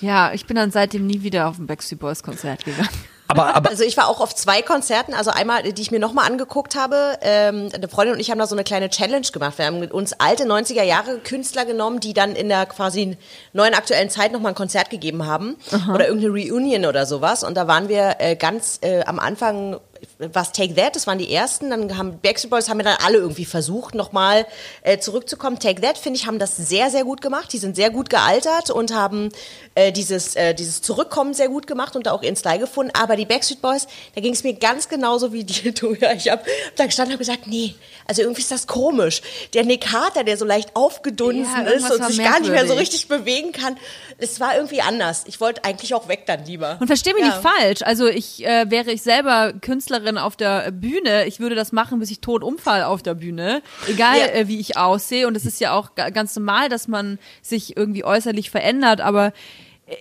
ja, 0.00 0.32
ich 0.32 0.46
bin 0.46 0.56
dann 0.56 0.70
seitdem 0.70 1.06
nie 1.06 1.22
wieder 1.22 1.48
auf 1.48 1.58
ein 1.58 1.66
Backstreet 1.66 1.98
Boys 1.98 2.22
Konzert 2.22 2.64
gegangen. 2.64 2.88
Aber, 3.28 3.46
aber 3.56 3.70
Also 3.70 3.84
ich 3.84 3.96
war 3.96 4.08
auch 4.08 4.20
auf 4.20 4.34
zwei 4.34 4.62
Konzerten, 4.62 5.14
also 5.14 5.30
einmal, 5.30 5.62
die 5.62 5.82
ich 5.82 5.90
mir 5.90 5.98
nochmal 5.98 6.26
angeguckt 6.26 6.74
habe. 6.74 7.18
Ähm, 7.22 7.68
eine 7.74 7.88
Freundin 7.88 8.14
und 8.14 8.20
ich 8.20 8.30
haben 8.30 8.38
da 8.38 8.46
so 8.46 8.54
eine 8.54 8.64
kleine 8.64 8.90
Challenge 8.90 9.26
gemacht. 9.32 9.58
Wir 9.58 9.66
haben 9.66 9.82
uns 9.90 10.12
alte 10.14 10.44
90er 10.44 10.82
Jahre 10.82 11.18
Künstler 11.18 11.64
genommen, 11.64 12.00
die 12.00 12.14
dann 12.14 12.34
in 12.34 12.48
der 12.48 12.66
quasi 12.66 13.16
neuen 13.52 13.74
aktuellen 13.74 14.10
Zeit 14.10 14.32
nochmal 14.32 14.52
ein 14.52 14.56
Konzert 14.56 14.90
gegeben 14.90 15.26
haben. 15.26 15.56
Oder 15.92 16.08
irgendeine 16.08 16.32
Reunion 16.32 16.86
oder 16.86 17.06
sowas. 17.06 17.44
Und 17.44 17.56
da 17.56 17.66
waren 17.68 17.88
wir 17.88 18.16
äh, 18.18 18.36
ganz 18.36 18.78
äh, 18.82 19.04
am 19.04 19.18
Anfang 19.18 19.80
was 20.18 20.52
Take 20.52 20.74
That, 20.74 20.96
das 20.96 21.06
waren 21.06 21.18
die 21.18 21.32
ersten, 21.32 21.70
dann 21.70 21.96
haben 21.96 22.18
Backstreet 22.20 22.50
Boys 22.50 22.68
haben 22.68 22.78
wir 22.78 22.84
dann 22.84 22.96
alle 23.04 23.18
irgendwie 23.18 23.44
versucht, 23.44 23.94
nochmal 23.94 24.46
äh, 24.82 24.98
zurückzukommen. 24.98 25.58
Take 25.58 25.80
That, 25.82 25.98
finde 25.98 26.18
ich, 26.18 26.26
haben 26.26 26.38
das 26.38 26.56
sehr, 26.56 26.90
sehr 26.90 27.04
gut 27.04 27.20
gemacht. 27.20 27.52
Die 27.52 27.58
sind 27.58 27.76
sehr 27.76 27.90
gut 27.90 28.10
gealtert 28.10 28.70
und 28.70 28.94
haben 28.94 29.30
äh, 29.74 29.92
dieses, 29.92 30.36
äh, 30.36 30.54
dieses 30.54 30.82
Zurückkommen 30.82 31.34
sehr 31.34 31.48
gut 31.48 31.66
gemacht 31.66 31.96
und 31.96 32.06
da 32.06 32.12
auch 32.12 32.22
ihren 32.22 32.36
Style 32.36 32.58
gefunden. 32.58 32.92
Aber 32.98 33.16
die 33.16 33.26
Backstreet 33.26 33.60
Boys, 33.62 33.86
da 34.14 34.20
ging 34.20 34.32
es 34.32 34.42
mir 34.44 34.54
ganz 34.54 34.88
genauso 34.88 35.32
wie 35.32 35.44
dir, 35.44 35.72
du. 35.74 35.94
Ja, 35.94 36.12
ich 36.12 36.28
habe 36.30 36.42
da 36.76 36.86
gestanden 36.86 37.14
und 37.14 37.18
gesagt, 37.18 37.46
nee, 37.46 37.74
also 38.06 38.22
irgendwie 38.22 38.42
ist 38.42 38.50
das 38.50 38.66
komisch. 38.66 39.22
Der 39.54 39.64
Nick 39.64 39.82
Carter, 39.82 40.24
der 40.24 40.36
so 40.36 40.44
leicht 40.44 40.74
aufgedunsen 40.74 41.64
Ja, 41.66 41.70
ist 41.70 41.90
und 41.90 42.04
sich 42.06 42.18
gar 42.18 42.40
nicht 42.40 42.50
mehr 42.50 42.66
so 42.66 42.74
richtig 42.74 43.08
bewegen 43.08 43.52
kann, 43.52 43.76
es 44.18 44.40
war 44.40 44.56
irgendwie 44.56 44.80
anders. 44.80 45.24
Ich 45.26 45.40
wollte 45.40 45.64
eigentlich 45.64 45.94
auch 45.94 46.08
weg 46.08 46.24
dann 46.26 46.44
lieber. 46.44 46.78
Und 46.80 46.86
versteh 46.86 47.12
mich 47.12 47.22
Ja. 47.22 47.28
nicht 47.28 47.42
falsch. 47.42 47.82
Also 47.82 48.06
ich 48.06 48.44
äh, 48.44 48.70
wäre 48.70 48.90
ich 48.90 49.02
selber 49.02 49.52
Künstlerin 49.96 50.18
auf 50.18 50.36
der 50.36 50.70
Bühne, 50.72 51.26
ich 51.26 51.40
würde 51.40 51.54
das 51.54 51.72
machen, 51.72 51.98
bis 51.98 52.10
ich 52.10 52.20
tot 52.20 52.42
umfall 52.44 52.82
auf 52.82 53.02
der 53.02 53.14
Bühne, 53.14 53.62
egal 53.88 54.18
Ja. 54.18 54.26
äh, 54.26 54.48
wie 54.48 54.60
ich 54.60 54.76
aussehe. 54.76 55.26
Und 55.26 55.36
es 55.36 55.46
ist 55.46 55.60
ja 55.60 55.72
auch 55.72 55.94
ga- 55.94 56.10
ganz 56.10 56.36
normal, 56.36 56.68
dass 56.68 56.86
man 56.88 57.18
sich 57.42 57.76
irgendwie 57.76 58.04
äußerlich 58.04 58.50
verändert, 58.50 59.00
aber 59.00 59.32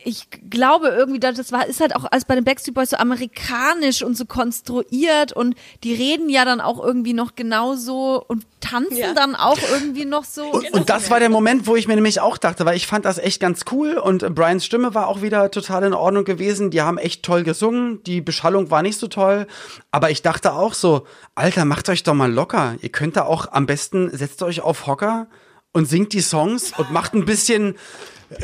ich 0.03 0.27
glaube 0.49 0.87
irgendwie, 0.87 1.19
dass 1.19 1.35
das 1.37 1.51
war, 1.51 1.67
ist 1.67 1.79
halt 1.79 1.95
auch 1.95 2.05
alles 2.11 2.25
bei 2.25 2.33
den 2.33 2.43
Backstreet 2.43 2.73
Boys 2.73 2.89
so 2.89 2.97
amerikanisch 2.97 4.01
und 4.01 4.17
so 4.17 4.25
konstruiert 4.25 5.31
und 5.33 5.55
die 5.83 5.93
reden 5.93 6.27
ja 6.29 6.43
dann 6.43 6.59
auch 6.59 6.83
irgendwie 6.83 7.13
noch 7.13 7.35
genauso 7.35 8.23
und 8.27 8.45
tanzen 8.61 8.97
Ja. 8.97 9.13
dann 9.13 9.35
auch 9.35 9.59
irgendwie 9.71 10.05
noch 10.05 10.23
so. 10.23 10.45
Und, 10.51 10.71
und 10.73 10.89
das 10.89 11.11
war 11.11 11.19
der 11.19 11.29
Moment, 11.29 11.67
wo 11.67 11.75
ich 11.75 11.87
mir 11.87 11.93
nämlich 11.95 12.19
auch 12.19 12.37
dachte, 12.39 12.65
weil 12.65 12.75
ich 12.75 12.87
fand 12.87 13.05
das 13.05 13.19
echt 13.19 13.39
ganz 13.39 13.61
cool 13.71 13.93
und 13.99 14.33
Brians 14.33 14.65
Stimme 14.65 14.95
war 14.95 15.07
auch 15.07 15.21
wieder 15.21 15.51
total 15.51 15.83
in 15.83 15.93
Ordnung 15.93 16.25
gewesen. 16.25 16.71
Die 16.71 16.81
haben 16.81 16.97
echt 16.97 17.21
toll 17.21 17.43
gesungen, 17.43 18.01
die 18.05 18.21
Beschallung 18.21 18.71
war 18.71 18.81
nicht 18.81 18.99
so 18.99 19.07
toll, 19.07 19.45
aber 19.91 20.09
ich 20.09 20.23
dachte 20.23 20.53
auch 20.53 20.73
so, 20.73 21.05
Alter, 21.35 21.63
macht 21.65 21.89
euch 21.89 22.01
doch 22.01 22.15
mal 22.15 22.31
locker. 22.31 22.75
Ihr 22.81 22.89
könnt 22.89 23.17
da 23.17 23.25
auch 23.25 23.51
am 23.51 23.67
besten, 23.67 24.09
setzt 24.17 24.41
euch 24.41 24.61
auf 24.61 24.87
Hocker 24.87 25.27
und 25.73 25.85
singt 25.87 26.13
die 26.13 26.21
Songs 26.21 26.71
und 26.75 26.91
macht 26.91 27.13
ein 27.13 27.25
bisschen, 27.25 27.75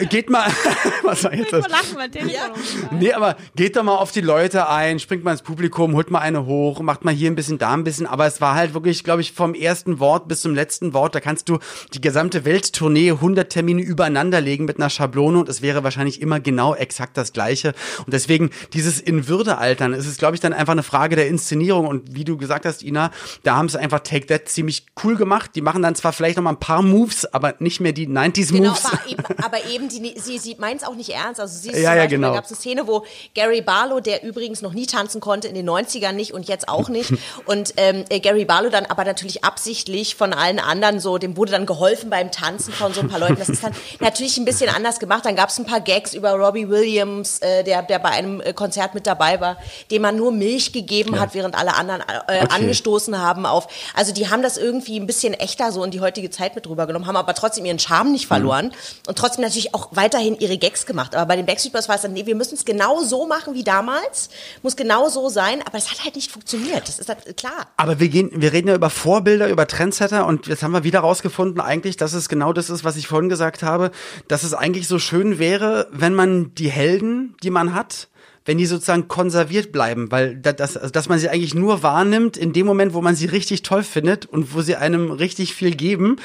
geht 0.09 0.29
mal, 0.29 0.45
was 1.03 1.23
war 1.23 1.33
jetzt 1.33 1.53
das? 1.53 1.67
lachen, 1.67 1.95
mein 1.95 2.11
Telefon 2.11 2.51
umgefallen. 2.53 2.99
Nee, 2.99 3.13
aber 3.13 3.35
geht 3.55 3.75
doch 3.75 3.83
mal 3.83 3.95
auf 3.95 4.11
die 4.11 4.21
Leute 4.21 4.67
ein, 4.69 4.99
springt 4.99 5.23
mal 5.23 5.31
ins 5.31 5.41
Publikum, 5.41 5.93
holt 5.95 6.11
mal 6.11 6.19
eine 6.19 6.45
hoch, 6.45 6.79
macht 6.81 7.03
mal 7.05 7.13
hier 7.13 7.29
ein 7.31 7.35
bisschen, 7.35 7.57
da 7.57 7.73
ein 7.73 7.83
bisschen. 7.83 8.05
Aber 8.07 8.25
es 8.25 8.41
war 8.41 8.55
halt 8.55 8.73
wirklich, 8.73 9.03
glaube 9.03 9.21
ich, 9.21 9.31
vom 9.33 9.53
ersten 9.53 9.99
Wort 9.99 10.27
bis 10.27 10.41
zum 10.41 10.53
letzten 10.55 10.93
Wort, 10.93 11.15
da 11.15 11.19
kannst 11.19 11.49
du 11.49 11.59
die 11.93 12.01
gesamte 12.01 12.45
Welttournee 12.45 13.11
100 13.11 13.49
Termine 13.49 13.81
übereinander 13.81 14.41
legen 14.41 14.65
mit 14.65 14.77
einer 14.77 14.89
Schablone 14.89 15.39
und 15.39 15.49
es 15.49 15.61
wäre 15.61 15.83
wahrscheinlich 15.83 16.21
immer 16.21 16.39
genau 16.39 16.75
exakt 16.75 17.17
das 17.17 17.33
Gleiche. 17.33 17.73
Und 18.05 18.13
deswegen 18.13 18.49
dieses 18.73 18.99
in 18.99 19.27
Würde 19.27 19.57
altern, 19.57 19.93
es 19.93 20.05
ist, 20.05 20.19
glaube 20.19 20.35
ich, 20.35 20.41
dann 20.41 20.53
einfach 20.53 20.73
eine 20.73 20.83
Frage 20.83 21.15
der 21.15 21.27
Inszenierung. 21.27 21.87
Und 21.87 22.15
wie 22.15 22.23
du 22.23 22.37
gesagt 22.37 22.65
hast, 22.65 22.83
Ina, 22.83 23.11
da 23.43 23.55
haben 23.55 23.69
sie 23.69 23.79
einfach 23.79 23.99
Take 24.01 24.27
That 24.27 24.47
ziemlich 24.49 24.85
cool 25.03 25.15
gemacht. 25.15 25.51
Die 25.55 25.61
machen 25.61 25.81
dann 25.81 25.95
zwar 25.95 26.13
vielleicht 26.13 26.37
noch 26.37 26.43
mal 26.43 26.51
ein 26.51 26.59
paar 26.59 26.81
Moves, 26.81 27.25
aber 27.33 27.55
nicht 27.59 27.79
mehr 27.79 27.91
die 27.93 28.07
90s 28.07 28.51
Genau, 28.51 28.69
Moves. 28.69 28.85
aber 28.85 28.99
eben, 29.09 29.23
aber 29.43 29.57
eben 29.65 29.70
die, 29.79 30.15
sie, 30.19 30.37
sie 30.37 30.55
meint 30.59 30.81
es 30.81 30.87
auch 30.87 30.95
nicht 30.95 31.09
ernst. 31.09 31.39
Also 31.39 31.57
sie 31.59 31.69
ist 31.69 31.77
Ja, 31.79 31.91
zum 31.91 31.97
ja, 31.97 32.05
genau. 32.07 32.27
da 32.29 32.35
gab 32.35 32.45
es 32.45 32.51
eine 32.51 32.57
Szene, 32.59 32.87
wo 32.87 33.05
Gary 33.35 33.61
Barlow, 33.61 33.99
der 33.99 34.23
übrigens 34.23 34.61
noch 34.61 34.73
nie 34.73 34.85
tanzen 34.85 35.21
konnte, 35.21 35.47
in 35.47 35.55
den 35.55 35.69
90ern 35.69 36.11
nicht 36.13 36.33
und 36.33 36.47
jetzt 36.47 36.67
auch 36.69 36.89
nicht. 36.89 37.13
Und 37.45 37.73
ähm, 37.77 38.05
äh, 38.09 38.19
Gary 38.19 38.45
Barlow 38.45 38.69
dann 38.69 38.85
aber 38.85 39.03
natürlich 39.03 39.43
absichtlich 39.43 40.15
von 40.15 40.33
allen 40.33 40.59
anderen 40.59 40.99
so, 40.99 41.17
dem 41.17 41.35
wurde 41.37 41.51
dann 41.51 41.65
geholfen 41.65 42.09
beim 42.09 42.31
Tanzen 42.31 42.73
von 42.73 42.93
so 42.93 43.01
ein 43.01 43.09
paar 43.09 43.19
Leuten. 43.19 43.37
Das 43.37 43.49
ist 43.49 43.63
dann 43.63 43.73
natürlich 43.99 44.37
ein 44.37 44.45
bisschen 44.45 44.69
anders 44.69 44.99
gemacht. 44.99 45.25
Dann 45.25 45.35
gab 45.35 45.49
es 45.49 45.57
ein 45.59 45.65
paar 45.65 45.81
Gags 45.81 46.13
über 46.13 46.31
Robbie 46.33 46.69
Williams, 46.69 47.39
äh, 47.39 47.63
der, 47.63 47.81
der 47.83 47.99
bei 47.99 48.09
einem 48.09 48.41
äh, 48.41 48.53
Konzert 48.53 48.93
mit 48.93 49.07
dabei 49.07 49.39
war, 49.41 49.57
dem 49.89 50.01
man 50.03 50.15
nur 50.15 50.31
Milch 50.31 50.71
gegeben 50.73 51.19
hat, 51.19 51.33
während 51.33 51.55
alle 51.55 51.75
anderen 51.75 52.01
äh, 52.01 52.41
Okay. 52.41 52.47
angestoßen 52.49 53.19
haben 53.19 53.45
auf. 53.45 53.67
Also 53.93 54.13
die 54.13 54.29
haben 54.29 54.41
das 54.41 54.57
irgendwie 54.57 54.99
ein 54.99 55.05
bisschen 55.05 55.33
echter 55.33 55.71
so 55.71 55.83
in 55.83 55.91
die 55.91 55.99
heutige 56.01 56.29
Zeit 56.29 56.55
mit 56.55 56.67
rübergenommen, 56.67 57.07
haben 57.07 57.15
aber 57.17 57.33
trotzdem 57.33 57.65
ihren 57.65 57.77
Charme 57.79 58.11
nicht 58.13 58.25
verloren 58.27 58.71
und 59.07 59.17
trotzdem 59.17 59.43
natürlich 59.43 59.60
auch 59.73 59.89
weiterhin 59.91 60.35
ihre 60.39 60.57
Gags 60.57 60.85
gemacht. 60.85 61.15
Aber 61.15 61.25
bei 61.27 61.35
den 61.35 61.45
Backstreet 61.45 61.73
Boys 61.73 61.87
war 61.87 61.95
es 61.95 62.01
dann, 62.01 62.13
nee, 62.13 62.25
wir 62.25 62.35
müssen 62.35 62.55
es 62.55 62.65
genau 62.65 63.01
so 63.03 63.27
machen 63.27 63.53
wie 63.53 63.63
damals, 63.63 64.29
muss 64.63 64.75
genau 64.75 65.09
so 65.09 65.29
sein, 65.29 65.61
aber 65.65 65.77
es 65.77 65.91
hat 65.91 66.03
halt 66.03 66.15
nicht 66.15 66.31
funktioniert. 66.31 66.87
Das 66.87 66.99
ist 66.99 67.09
halt 67.09 67.37
klar. 67.37 67.67
Aber 67.77 67.99
wir 67.99 68.09
gehen, 68.09 68.29
wir 68.33 68.51
reden 68.53 68.67
ja 68.67 68.75
über 68.75 68.89
Vorbilder, 68.89 69.47
über 69.49 69.67
Trendsetter 69.67 70.25
und 70.25 70.47
jetzt 70.47 70.63
haben 70.63 70.71
wir 70.71 70.83
wieder 70.83 70.99
rausgefunden 71.01 71.61
eigentlich, 71.61 71.97
dass 71.97 72.13
es 72.13 72.27
genau 72.29 72.53
das 72.53 72.69
ist, 72.69 72.83
was 72.83 72.97
ich 72.97 73.07
vorhin 73.07 73.29
gesagt 73.29 73.63
habe, 73.63 73.91
dass 74.27 74.43
es 74.43 74.53
eigentlich 74.53 74.87
so 74.87 74.99
schön 74.99 75.39
wäre, 75.39 75.87
wenn 75.91 76.13
man 76.13 76.53
die 76.55 76.69
Helden, 76.69 77.35
die 77.43 77.49
man 77.51 77.73
hat, 77.75 78.07
wenn 78.43 78.57
die 78.57 78.65
sozusagen 78.65 79.07
konserviert 79.07 79.71
bleiben, 79.71 80.11
weil 80.11 80.35
da- 80.35 80.51
das, 80.53 80.75
also 80.75 80.89
dass 80.89 81.07
man 81.07 81.19
sie 81.19 81.29
eigentlich 81.29 81.53
nur 81.53 81.83
wahrnimmt 81.83 82.37
in 82.37 82.53
dem 82.53 82.65
Moment, 82.65 82.93
wo 82.95 83.01
man 83.01 83.15
sie 83.15 83.27
richtig 83.27 83.61
toll 83.61 83.83
findet 83.83 84.25
und 84.25 84.55
wo 84.55 84.61
sie 84.61 84.75
einem 84.75 85.11
richtig 85.11 85.53
viel 85.53 85.75
geben 85.75 86.15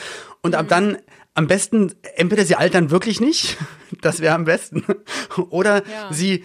und 0.43 0.55
ab 0.55 0.67
dann 0.69 0.97
am 1.37 1.47
besten, 1.47 1.93
entweder 2.17 2.45
sie 2.45 2.57
altern 2.57 2.91
wirklich 2.91 3.21
nicht, 3.21 3.57
das 4.01 4.21
wäre 4.21 4.35
am 4.35 4.45
besten, 4.45 4.85
oder 5.51 5.87
Ja. 5.87 6.13
sie, 6.13 6.45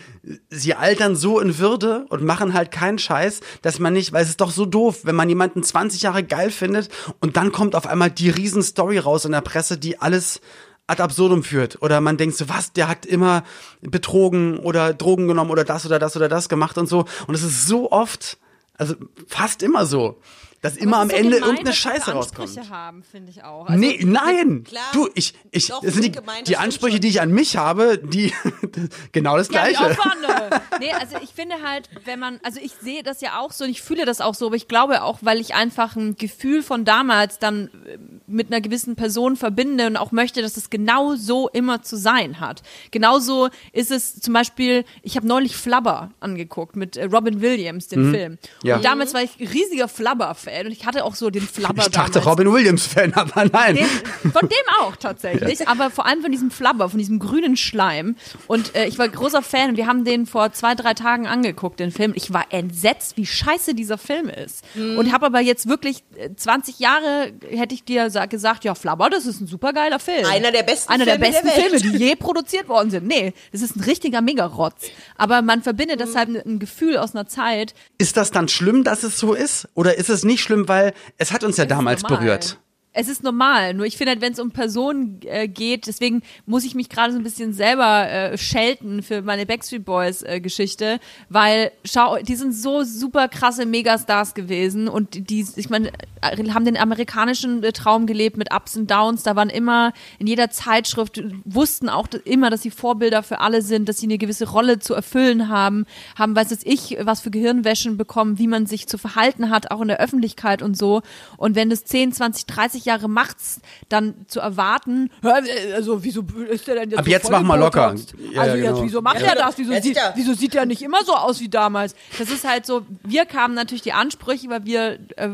sie 0.49 0.75
altern 0.75 1.15
so 1.15 1.39
in 1.39 1.57
Würde 1.57 2.05
und 2.09 2.23
machen 2.23 2.53
halt 2.53 2.71
keinen 2.71 2.99
Scheiß, 2.99 3.39
dass 3.61 3.79
man 3.79 3.93
nicht, 3.93 4.11
weil 4.13 4.23
es 4.23 4.29
ist 4.29 4.41
doch 4.41 4.51
so 4.51 4.65
doof, 4.65 4.99
wenn 5.03 5.15
man 5.15 5.29
jemanden 5.29 5.63
20 5.63 6.01
Jahre 6.01 6.23
geil 6.23 6.51
findet 6.51 6.89
und 7.21 7.37
dann 7.37 7.51
kommt 7.51 7.73
auf 7.75 7.87
einmal 7.87 8.11
die 8.11 8.29
riesen 8.29 8.61
Story 8.63 8.99
raus 8.99 9.25
in 9.25 9.31
der 9.31 9.41
Presse, 9.41 9.77
die 9.77 9.99
alles 9.99 10.41
ad 10.87 11.01
absurdum 11.01 11.41
führt. 11.43 11.81
Oder 11.81 12.01
man 12.01 12.17
denkt 12.17 12.35
so, 12.35 12.49
was, 12.49 12.73
der 12.73 12.89
hat 12.89 13.05
immer 13.05 13.43
betrogen 13.81 14.57
oder 14.59 14.93
Drogen 14.93 15.27
genommen 15.27 15.49
oder 15.51 15.63
das 15.63 15.85
oder 15.85 15.99
das 15.99 16.17
oder 16.17 16.27
das 16.27 16.49
gemacht 16.49 16.77
und 16.77 16.87
so. 16.87 17.05
Und 17.27 17.35
es 17.35 17.43
ist 17.43 17.65
so 17.65 17.91
oft, 17.91 18.37
also 18.77 18.95
fast 19.27 19.63
immer 19.63 19.85
so, 19.85 20.19
dass 20.61 20.77
immer 20.77 20.97
am 20.97 21.09
so 21.09 21.15
Ende 21.15 21.31
gemein, 21.37 21.49
irgendeine 21.49 21.73
Scheiße 21.75 22.13
Ansprüche 22.13 22.59
rauskommt. 22.59 22.69
haben, 22.69 23.03
finde 23.03 23.31
ich 23.31 23.43
auch. 23.43 23.65
Also, 23.67 23.79
nee, 23.79 23.99
nein. 24.05 24.63
klar. 24.63 24.83
Du, 24.93 25.09
ich, 25.15 25.33
ich, 25.49 25.67
Doch, 25.69 25.81
das 25.81 25.93
sind 25.95 26.03
die, 26.03 26.11
gut 26.11 26.19
gemeint, 26.21 26.41
das 26.41 26.47
die 26.49 26.57
Ansprüche, 26.57 26.99
die 26.99 27.07
ich 27.07 27.19
an 27.21 27.31
mich 27.31 27.57
habe, 27.57 27.97
die 27.97 28.31
genau 29.11 29.37
das 29.37 29.47
Ja, 29.49 29.63
Gleiche. 29.67 29.79
andere. 30.01 30.61
Nee, 30.79 30.91
also 30.93 31.17
ich 31.21 31.29
finde 31.31 31.55
halt, 31.63 31.89
wenn 32.05 32.19
man, 32.19 32.39
also 32.43 32.59
ich 32.59 32.71
sehe 32.81 33.03
das 33.03 33.21
ja 33.21 33.39
auch 33.39 33.51
so 33.51 33.63
und 33.65 33.69
ich 33.69 33.81
fühle 33.83 34.05
das 34.05 34.19
auch 34.21 34.33
so, 34.33 34.47
aber 34.47 34.55
ich 34.55 34.67
glaube 34.67 35.03
auch, 35.03 35.19
weil 35.21 35.39
ich 35.39 35.53
einfach 35.53 35.95
ein 35.95 36.15
Gefühl 36.15 36.63
von 36.63 36.85
damals 36.85 37.37
dann 37.39 37.69
äh, 37.85 37.97
mit 38.25 38.47
einer 38.51 38.61
gewissen 38.61 38.95
Person 38.95 39.35
verbinde 39.35 39.85
und 39.87 39.97
auch 39.97 40.11
möchte, 40.11 40.41
dass 40.41 40.57
es 40.57 40.69
genau 40.71 41.15
so 41.15 41.49
immer 41.49 41.83
zu 41.83 41.97
sein 41.97 42.39
hat. 42.39 42.63
Genauso 42.89 43.49
ist 43.73 43.91
es 43.91 44.19
zum 44.19 44.33
Beispiel, 44.33 44.85
ich 45.03 45.17
habe 45.17 45.27
neulich 45.27 45.55
Flubber 45.55 46.11
angeguckt 46.19 46.75
mit 46.75 46.97
äh, 46.97 47.05
Robin 47.05 47.41
Williams, 47.41 47.87
den 47.87 48.07
Mhm. 48.09 48.13
Film. 48.13 48.37
Ja. 48.63 48.77
Und 48.77 48.85
damals 48.85 49.13
war 49.13 49.21
ich 49.21 49.37
riesiger 49.39 49.87
Flubber-Fan 49.87 50.50
und 50.65 50.71
ich 50.71 50.85
hatte 50.85 51.03
auch 51.05 51.15
so 51.15 51.29
den 51.29 51.41
Flubber 51.47 51.83
Ich 51.83 51.89
dachte 51.91 52.11
damals. 52.19 52.25
Robin 52.27 52.53
Williams-Fan, 52.53 53.13
aber 53.13 53.45
nein. 53.45 53.75
Den, 53.75 54.31
von 54.31 54.47
dem 54.47 54.57
auch 54.81 54.95
tatsächlich, 54.99 55.67
aber 55.67 55.89
vor 55.89 56.05
allem 56.05 56.21
von 56.21 56.31
diesem 56.31 56.51
Flubber, 56.51 56.89
von 56.89 56.97
diesem 56.99 57.19
grünen 57.19 57.57
Schleim. 57.57 58.15
Und 58.47 58.75
äh, 58.75 58.85
ich 58.87 58.97
war 58.99 59.07
großer 59.09 59.41
Fan 59.41 59.71
und 59.71 59.77
wir 59.77 59.87
haben 59.87 60.05
den 60.05 60.25
vor 60.25 60.51
zwei, 60.53 60.75
drei 60.75 60.93
Tagen 60.93 61.27
angeguckt, 61.27 61.79
den 61.79 61.91
Film. 61.91 62.13
Ich 62.15 62.33
war 62.33 62.45
entsetzt, 62.49 63.17
wie 63.17 63.25
scheiße 63.25 63.73
dieser 63.75 63.97
Film 63.97 64.29
ist. 64.29 64.63
Und 64.75 65.11
habe 65.11 65.25
aber 65.25 65.39
jetzt 65.39 65.67
wirklich 65.67 66.03
äh, 66.17 66.29
20 66.35 66.79
Jahre, 66.79 67.31
hätte 67.49 67.73
ich 67.75 67.83
dir 67.83 68.09
sa- 68.09 68.25
gesagt, 68.25 68.63
ja, 68.63 68.75
Flubber, 68.75 69.09
das 69.09 69.25
ist 69.25 69.41
ein 69.41 69.47
supergeiler 69.47 69.99
Film. 69.99 70.25
Einer 70.25 70.51
der 70.51 70.63
besten 70.63 70.91
Einer 70.91 71.05
der 71.05 71.15
Filme 71.19 71.31
der 71.31 71.41
besten 71.41 71.47
Welt. 71.71 71.81
Filme, 71.81 71.97
die 71.97 72.03
je 72.05 72.15
produziert 72.15 72.67
worden 72.69 72.89
sind. 72.91 73.07
Nee, 73.07 73.33
das 73.51 73.61
ist 73.61 73.75
ein 73.75 73.83
richtiger 73.83 74.21
Megarotz. 74.21 74.83
Aber 75.17 75.41
man 75.41 75.61
verbindet 75.63 75.99
deshalb 75.99 76.29
ein- 76.29 76.35
ein 76.45 76.59
Gefühl 76.59 76.97
aus 76.97 77.13
einer 77.15 77.27
Zeit, 77.27 77.73
Ist 77.97 78.17
das 78.17 78.31
dann 78.31 78.47
schlimm, 78.47 78.83
dass 78.83 79.03
es 79.03 79.17
so 79.19 79.33
ist? 79.33 79.67
Oder 79.73 79.97
ist 79.97 80.09
es 80.09 80.23
nicht 80.23 80.40
schlimm, 80.41 80.67
weil 80.67 80.93
es 81.17 81.31
hat 81.31 81.43
uns 81.43 81.57
ja 81.57 81.65
damals 81.65 82.03
normal. 82.03 82.19
berührt? 82.19 82.59
Es 82.93 83.07
ist 83.07 83.23
normal, 83.23 83.73
nur 83.73 83.85
ich 83.85 83.95
finde 83.95 84.11
halt, 84.11 84.21
wenn 84.21 84.33
es 84.33 84.39
um 84.39 84.51
Personen 84.51 85.21
äh, 85.23 85.47
geht, 85.47 85.87
deswegen 85.87 86.23
muss 86.45 86.65
ich 86.65 86.75
mich 86.75 86.89
gerade 86.89 87.13
so 87.13 87.19
ein 87.19 87.23
bisschen 87.23 87.53
selber 87.53 88.09
äh, 88.09 88.37
schelten 88.37 89.01
für 89.01 89.21
meine 89.21 89.45
Backstreet 89.45 89.85
Boys 89.85 90.23
äh, 90.23 90.41
Geschichte, 90.41 90.99
weil 91.29 91.71
schau, 91.85 92.17
die 92.17 92.35
sind 92.35 92.53
so 92.53 92.83
super 92.83 93.29
krasse 93.29 93.65
Megastars 93.65 94.33
gewesen 94.33 94.89
und 94.89 95.29
die, 95.29 95.47
ich 95.55 95.69
meine, 95.69 95.89
äh, 96.21 96.49
haben 96.49 96.65
den 96.65 96.75
amerikanischen 96.75 97.63
äh, 97.63 97.71
Traum 97.71 98.05
gelebt 98.07 98.35
mit 98.35 98.53
Ups 98.53 98.75
und 98.75 98.91
Downs. 98.91 99.23
Da 99.23 99.35
waren 99.35 99.49
immer 99.49 99.93
in 100.19 100.27
jeder 100.27 100.49
Zeitschrift 100.49 101.23
wussten 101.45 101.87
auch 101.87 102.07
immer, 102.25 102.49
dass 102.49 102.61
sie 102.61 102.71
Vorbilder 102.71 103.23
für 103.23 103.39
alle 103.39 103.61
sind, 103.61 103.87
dass 103.87 103.99
sie 103.99 104.07
eine 104.07 104.17
gewisse 104.17 104.49
Rolle 104.49 104.79
zu 104.79 104.93
erfüllen 104.93 105.47
haben, 105.47 105.85
haben, 106.17 106.35
weiß 106.35 106.51
es 106.51 106.65
ich, 106.65 106.97
was 107.01 107.21
für 107.21 107.31
Gehirnwäschen 107.31 107.97
bekommen, 107.97 108.37
wie 108.37 108.47
man 108.47 108.65
sich 108.65 108.87
zu 108.87 108.97
verhalten 108.97 109.49
hat, 109.49 109.71
auch 109.71 109.81
in 109.81 109.87
der 109.87 109.99
Öffentlichkeit 109.99 110.61
und 110.61 110.77
so. 110.77 111.01
Und 111.37 111.55
wenn 111.55 111.69
das 111.69 111.85
10, 111.85 112.11
20, 112.11 112.45
30 112.45 112.80
Jahre 112.85 113.07
macht's, 113.09 113.61
dann 113.89 114.25
zu 114.27 114.39
erwarten, 114.39 115.09
"Hä, 115.21 115.29
äh, 115.29 115.73
also 115.73 116.03
wieso 116.03 116.21
ist 116.49 116.67
der 116.67 116.75
denn 116.75 116.89
jetzt 116.91 116.99
Ab 116.99 117.05
so 117.05 117.11
jetzt 117.11 117.29
mach 117.31 117.41
mal 117.41 117.55
locker. 117.59 117.93
Ja, 118.33 118.41
also 118.41 118.55
ja, 118.57 118.63
jetzt, 118.63 118.73
genau. 118.73 118.83
wieso 118.83 119.01
macht 119.01 119.21
Ja. 119.21 119.27
er 119.27 119.35
das? 119.35 119.57
Wieso, 119.57 119.71
Ja, 119.73 119.81
sieht, 119.81 119.95
sicher. 119.95 120.13
wieso 120.15 120.33
sieht 120.33 120.55
er 120.55 120.65
nicht 120.65 120.81
immer 120.81 121.03
so 121.05 121.13
aus 121.15 121.39
wie 121.39 121.49
damals? 121.49 121.95
Das 122.19 122.29
ist 122.29 122.47
halt 122.47 122.65
so, 122.65 122.85
wir 123.03 123.25
kamen 123.25 123.53
natürlich 123.55 123.81
die 123.83 123.93
Ansprüche, 123.93 124.49
weil 124.49 124.65
wir 124.65 124.99
äh, 125.17 125.29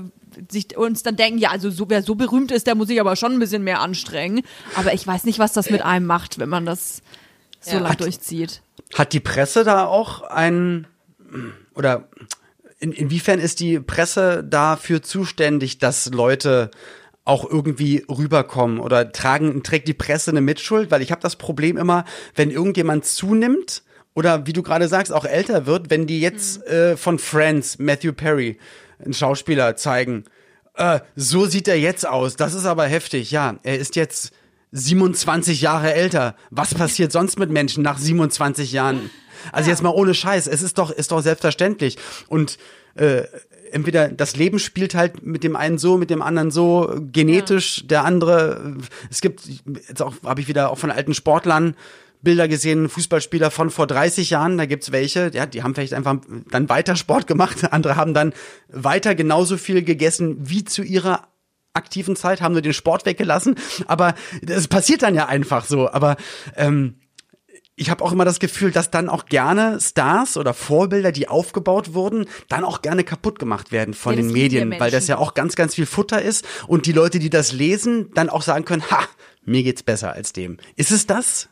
sich 0.49 0.77
uns 0.77 1.01
dann 1.03 1.15
denken, 1.15 1.39
ja, 1.39 1.49
also 1.49 1.69
so, 1.71 1.89
wer 1.89 2.03
so 2.03 2.13
berühmt 2.15 2.51
ist, 2.51 2.67
der 2.67 2.75
muss 2.75 2.87
sich 2.89 2.99
aber 3.01 3.15
schon 3.15 3.33
ein 3.33 3.39
bisschen 3.39 3.63
mehr 3.63 3.81
anstrengen. 3.81 4.41
Aber 4.75 4.93
ich 4.93 5.05
weiß 5.07 5.23
nicht, 5.23 5.39
was 5.39 5.53
das 5.53 5.69
mit 5.71 5.81
einem 5.81 6.05
macht, 6.05 6.37
wenn 6.37 6.49
man 6.49 6.65
das 6.65 7.01
so 7.59 7.71
Ja. 7.71 7.79
lang 7.79 7.91
Hat- 7.93 8.01
durchzieht. 8.01 8.61
Hat 8.93 9.13
die 9.13 9.19
Presse 9.19 9.63
da 9.63 9.85
auch 9.85 10.21
ein 10.21 10.85
oder 11.73 12.07
in, 12.79 12.91
inwiefern 12.91 13.39
ist 13.39 13.59
die 13.59 13.79
Presse 13.79 14.43
dafür 14.43 15.01
zuständig, 15.01 15.79
dass 15.79 16.05
Leute 16.11 16.69
auch 17.27 17.49
irgendwie 17.49 18.05
rüberkommen 18.09 18.79
oder 18.79 19.11
tragen 19.11 19.61
trägt 19.61 19.87
die 19.87 19.93
Presse 19.93 20.31
eine 20.31 20.41
Mitschuld, 20.41 20.91
weil 20.91 21.01
ich 21.01 21.11
habe 21.11 21.21
das 21.21 21.35
Problem 21.35 21.77
immer, 21.77 22.05
wenn 22.35 22.51
irgendjemand 22.51 23.05
zunimmt 23.05 23.83
oder 24.15 24.47
wie 24.47 24.53
du 24.53 24.63
gerade 24.63 24.87
sagst 24.87 25.11
auch 25.11 25.25
älter 25.25 25.65
wird, 25.65 25.89
wenn 25.89 26.07
die 26.07 26.21
jetzt 26.21 26.65
äh, 26.67 26.95
von 26.95 27.19
Friends 27.19 27.79
Matthew 27.79 28.13
Perry 28.13 28.57
einen 29.03 29.13
Schauspieler 29.13 29.75
zeigen, 29.75 30.23
äh, 30.75 31.01
so 31.15 31.45
sieht 31.45 31.67
er 31.67 31.77
jetzt 31.77 32.07
aus. 32.07 32.37
Das 32.37 32.53
ist 32.53 32.65
aber 32.65 32.85
heftig. 32.85 33.29
Ja, 33.31 33.59
er 33.63 33.77
ist 33.77 33.95
jetzt 33.95 34.31
27 34.71 35.61
Jahre 35.61 35.93
älter. 35.93 36.35
Was 36.49 36.73
passiert 36.73 37.11
sonst 37.11 37.37
mit 37.37 37.49
Menschen 37.49 37.83
nach 37.83 37.97
27 37.97 38.71
Jahren? 38.71 39.09
Also 39.51 39.69
jetzt 39.69 39.83
mal 39.83 39.89
ohne 39.89 40.13
Scheiß. 40.13 40.47
Es 40.47 40.61
ist 40.61 40.77
doch, 40.77 40.91
ist 40.91 41.11
doch 41.11 41.21
selbstverständlich. 41.21 41.97
Und 42.27 42.57
äh, 42.95 43.23
entweder 43.71 44.09
das 44.09 44.35
Leben 44.35 44.59
spielt 44.59 44.95
halt 44.95 45.25
mit 45.25 45.43
dem 45.43 45.55
einen 45.55 45.77
so, 45.77 45.97
mit 45.97 46.09
dem 46.09 46.21
anderen 46.21 46.51
so, 46.51 46.95
genetisch, 47.11 47.85
der 47.87 48.05
andere. 48.05 48.77
Es 49.09 49.21
gibt, 49.21 49.41
jetzt 49.87 50.01
auch 50.01 50.13
habe 50.23 50.41
ich 50.41 50.47
wieder 50.47 50.71
auch 50.71 50.77
von 50.77 50.91
alten 50.91 51.13
Sportlern 51.13 51.75
Bilder 52.21 52.47
gesehen, 52.47 52.89
Fußballspieler 52.89 53.51
von 53.51 53.69
vor 53.69 53.87
30 53.87 54.31
Jahren, 54.31 54.57
da 54.57 54.65
gibt's 54.65 54.91
welche, 54.91 55.31
ja, 55.33 55.45
die 55.45 55.63
haben 55.63 55.75
vielleicht 55.75 55.93
einfach 55.93 56.17
dann 56.49 56.67
weiter 56.69 56.95
Sport 56.95 57.27
gemacht, 57.27 57.63
andere 57.71 57.95
haben 57.95 58.13
dann 58.13 58.33
weiter 58.69 59.15
genauso 59.15 59.57
viel 59.57 59.83
gegessen 59.83 60.37
wie 60.39 60.65
zu 60.65 60.83
ihrer 60.83 61.27
aktiven 61.73 62.15
Zeit, 62.15 62.41
haben 62.41 62.53
nur 62.53 62.63
den 62.63 62.73
Sport 62.73 63.05
weggelassen, 63.05 63.55
aber 63.85 64.15
es 64.41 64.67
passiert 64.67 65.03
dann 65.03 65.13
ja 65.13 65.27
einfach 65.27 65.65
so, 65.65 65.91
aber 65.91 66.17
ähm, 66.55 66.95
ich 67.77 67.91
habe 67.91 68.03
auch 68.03 68.11
immer 68.11 68.25
das 68.25 68.39
Gefühl, 68.39 68.71
dass 68.71 68.89
dann 68.89 69.07
auch 69.07 69.27
gerne 69.27 69.79
Stars 69.79 70.35
oder 70.35 70.53
Vorbilder, 70.55 71.11
die 71.11 71.29
aufgebaut 71.29 71.93
wurden, 71.93 72.25
dann 72.49 72.65
auch 72.65 72.81
gerne 72.81 73.03
kaputt 73.03 73.37
gemacht 73.37 73.71
werden 73.71 73.93
von 73.93 74.15
Ja, 74.15 74.21
den 74.21 74.31
Medien, 74.31 74.75
weil 74.79 74.91
das 74.91 75.07
ja 75.07 75.19
auch 75.19 75.35
ganz, 75.35 75.55
ganz 75.55 75.75
viel 75.75 75.85
Futter 75.85 76.21
ist 76.21 76.45
und 76.67 76.87
die 76.87 76.91
Leute, 76.91 77.19
die 77.19 77.29
das 77.29 77.53
lesen, 77.53 78.09
dann 78.15 78.29
auch 78.29 78.41
sagen 78.41 78.65
können, 78.65 78.83
ha, 78.89 79.07
mir 79.45 79.61
geht's 79.61 79.83
besser 79.83 80.11
als 80.11 80.33
dem. 80.33 80.57
Ist 80.75 80.91
es 80.91 81.05
das? 81.05 81.49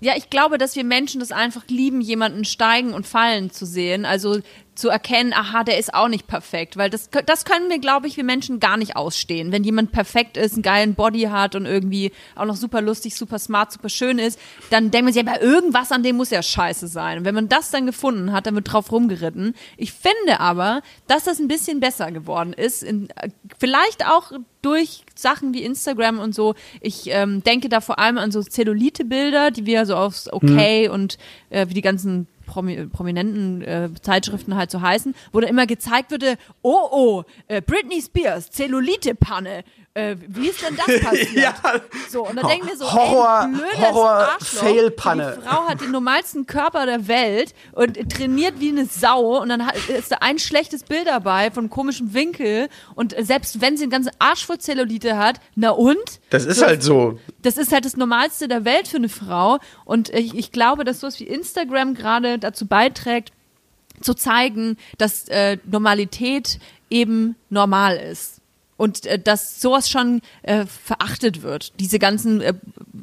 Ja, 0.00 0.14
ich 0.16 0.28
glaube, 0.28 0.58
dass 0.58 0.76
wir 0.76 0.84
Menschen 0.84 1.20
das 1.20 1.32
einfach 1.32 1.64
lieben, 1.68 2.00
jemanden 2.00 2.44
steigen 2.44 2.92
und 2.92 3.06
fallen 3.06 3.50
zu 3.50 3.64
sehen. 3.64 4.04
Also 4.04 4.40
zu 4.74 4.90
erkennen, 4.90 5.32
aha, 5.32 5.64
der 5.64 5.78
ist 5.78 5.94
auch 5.94 6.08
nicht 6.08 6.26
perfekt. 6.26 6.76
Weil 6.76 6.90
das, 6.90 7.08
das 7.24 7.44
können 7.46 7.70
wir, 7.70 7.78
glaube 7.78 8.06
ich, 8.06 8.18
wir 8.18 8.24
Menschen 8.24 8.60
gar 8.60 8.76
nicht 8.76 8.94
ausstehen. 8.94 9.50
Wenn 9.52 9.64
jemand 9.64 9.92
perfekt 9.92 10.36
ist, 10.36 10.52
einen 10.52 10.62
geilen 10.62 10.94
Body 10.94 11.22
hat 11.22 11.54
und 11.54 11.64
irgendwie 11.64 12.12
auch 12.34 12.44
noch 12.44 12.56
super 12.56 12.82
lustig, 12.82 13.16
super 13.16 13.38
smart, 13.38 13.72
super 13.72 13.88
schön 13.88 14.18
ist, 14.18 14.38
dann 14.70 14.90
denkt 14.90 15.06
man 15.06 15.14
sich, 15.14 15.26
aber 15.26 15.40
irgendwas 15.40 15.92
an 15.92 16.02
dem 16.02 16.16
muss 16.16 16.30
ja 16.30 16.42
scheiße 16.42 16.88
sein. 16.88 17.18
Und 17.18 17.24
wenn 17.24 17.34
man 17.34 17.48
das 17.48 17.70
dann 17.70 17.86
gefunden 17.86 18.32
hat, 18.32 18.46
dann 18.46 18.54
wird 18.54 18.70
drauf 18.70 18.92
rumgeritten. 18.92 19.54
Ich 19.78 19.92
finde 19.92 20.40
aber, 20.40 20.82
dass 21.08 21.24
das 21.24 21.38
ein 21.38 21.48
bisschen 21.48 21.80
besser 21.80 22.12
geworden 22.12 22.52
ist. 22.52 22.82
In, 22.82 23.08
äh, 23.16 23.30
vielleicht 23.58 24.06
auch 24.06 24.32
durch 24.60 25.05
Sachen 25.18 25.54
wie 25.54 25.62
Instagram 25.62 26.18
und 26.18 26.34
so. 26.34 26.54
Ich 26.80 27.04
ähm, 27.06 27.42
denke 27.42 27.68
da 27.68 27.80
vor 27.80 27.98
allem 27.98 28.18
an 28.18 28.30
so 28.30 28.42
Zellulite-Bilder, 28.42 29.50
die 29.50 29.66
wir 29.66 29.86
so 29.86 29.96
aufs 29.96 30.32
Okay 30.32 30.88
und 30.88 31.18
äh, 31.50 31.66
wie 31.68 31.74
die 31.74 31.82
ganzen 31.82 32.26
Promi 32.46 32.86
prominenten 32.86 33.62
äh, 33.62 33.90
Zeitschriften 34.00 34.54
halt 34.54 34.70
so 34.70 34.80
heißen, 34.80 35.14
wo 35.32 35.40
da 35.40 35.48
immer 35.48 35.66
gezeigt 35.66 36.10
würde, 36.12 36.36
oh 36.62 36.88
oh, 36.90 37.24
äh, 37.48 37.60
Britney 37.60 38.00
Spears, 38.00 38.50
Zellulite-Panne. 38.50 39.64
Äh, 39.96 40.16
wie 40.28 40.48
ist 40.48 40.60
denn 40.62 40.76
das 40.76 41.00
passiert? 41.00 41.26
Ja. 41.34 41.54
So, 42.10 42.26
und 42.28 42.36
dann 42.36 42.46
denken 42.48 42.68
wir 42.68 42.76
so, 42.76 42.84
Horror- 42.92 43.44
ey, 43.44 43.48
blödes 43.56 43.78
Horror- 43.78 44.10
Arschloch. 44.34 44.62
Fail-Panne. 44.62 45.38
Die 45.42 45.48
Frau 45.48 45.66
hat 45.66 45.80
den 45.80 45.90
normalsten 45.90 46.46
Körper 46.46 46.84
der 46.84 47.08
Welt 47.08 47.54
und 47.72 47.96
trainiert 48.10 48.60
wie 48.60 48.68
eine 48.68 48.84
Sau 48.86 49.40
und 49.40 49.48
dann 49.48 49.66
hat, 49.66 49.76
ist 49.88 50.12
da 50.12 50.16
ein 50.20 50.38
schlechtes 50.38 50.82
Bild 50.82 51.06
dabei 51.06 51.50
von 51.50 51.70
komischem 51.70 52.12
Winkel 52.12 52.68
und 52.94 53.14
selbst 53.18 53.60
wenn 53.60 53.76
sie 53.78 53.84
einen 53.84 53.90
ganzen 53.90 54.10
Arsch 54.18 54.44
voll 54.44 54.58
Zellulite 54.58 55.16
hat, 55.16 55.40
na 55.54 55.70
und? 55.70 55.96
Das 56.30 56.44
ist 56.44 56.62
halt 56.62 56.82
so. 56.82 57.18
das 57.42 57.56
ist 57.56 57.72
halt 57.72 57.84
das 57.86 57.96
Normalste 57.96 58.48
der 58.48 58.64
Welt 58.66 58.88
für 58.88 58.98
eine 58.98 59.08
Frau. 59.08 59.58
Und 59.84 60.10
ich, 60.10 60.34
ich 60.34 60.52
glaube, 60.52 60.84
dass 60.84 61.00
sowas 61.00 61.18
wie 61.20 61.24
Instagram 61.24 61.94
gerade 61.94 62.38
dazu 62.38 62.66
beiträgt, 62.66 63.32
zu 64.02 64.12
zeigen, 64.12 64.76
dass 64.98 65.26
äh, 65.28 65.56
Normalität 65.64 66.58
eben 66.90 67.34
normal 67.48 67.96
ist. 67.96 68.35
Und 68.76 69.06
äh, 69.06 69.18
dass 69.18 69.60
sowas 69.60 69.88
schon 69.88 70.20
äh, 70.42 70.66
verachtet 70.66 71.42
wird. 71.42 71.72
Diese 71.80 71.98
ganzen 71.98 72.40
äh, 72.42 72.52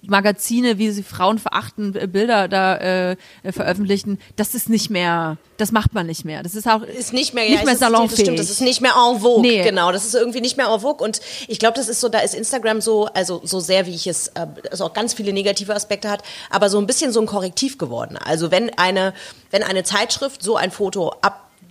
Magazine, 0.05 0.77
wie 0.77 0.91
sie 0.91 1.01
Frauen 1.03 1.39
verachten, 1.39 1.95
äh, 1.95 2.07
Bilder 2.07 2.47
da 2.47 2.75
äh, 2.75 3.15
äh, 3.43 3.51
veröffentlichen, 3.51 4.19
das 4.35 4.53
ist 4.53 4.69
nicht 4.69 4.89
mehr, 4.89 5.37
das 5.57 5.71
macht 5.71 5.93
man 5.93 6.05
nicht 6.05 6.25
mehr. 6.25 6.43
Das 6.43 6.53
ist 6.55 6.67
auch 6.67 6.83
ist 6.83 7.13
nicht 7.13 7.33
mehr, 7.33 7.45
nicht 7.45 7.55
ja, 7.59 7.63
mehr 7.63 7.73
ist, 7.73 7.81
das 7.81 7.91
salonfähig. 7.91 8.21
stimmt, 8.21 8.39
das 8.39 8.49
ist 8.49 8.61
nicht 8.61 8.81
mehr 8.81 8.93
en 8.95 9.19
vogue, 9.19 9.41
Nee. 9.41 9.63
genau, 9.63 9.91
das 9.91 10.05
ist 10.05 10.13
irgendwie 10.13 10.41
nicht 10.41 10.57
mehr 10.57 10.67
en 10.67 10.79
vogue 10.79 11.03
und 11.03 11.21
ich 11.47 11.57
glaube, 11.57 11.75
das 11.75 11.89
ist 11.89 12.01
so, 12.01 12.09
da 12.09 12.19
ist 12.19 12.35
Instagram 12.35 12.81
so, 12.81 13.05
also 13.05 13.41
so 13.43 13.59
sehr, 13.59 13.85
wie 13.87 13.95
ich 13.95 14.05
es, 14.07 14.27
äh, 14.29 14.45
also 14.69 14.85
auch 14.85 14.93
ganz 14.93 15.13
viele 15.13 15.33
negative 15.33 15.73
Aspekte 15.73 16.09
hat, 16.09 16.21
aber 16.49 16.69
so 16.69 16.77
ein 16.77 16.85
bisschen 16.85 17.11
so 17.11 17.19
ein 17.19 17.25
Korrektiv 17.25 17.77
geworden. 17.77 18.17
Also 18.17 18.51
wenn 18.51 18.69
eine, 18.77 19.13
wenn 19.51 19.63
eine 19.63 19.83
Zeitschrift 19.83 20.43
so 20.43 20.55
ein 20.55 20.69
Foto 20.71 21.13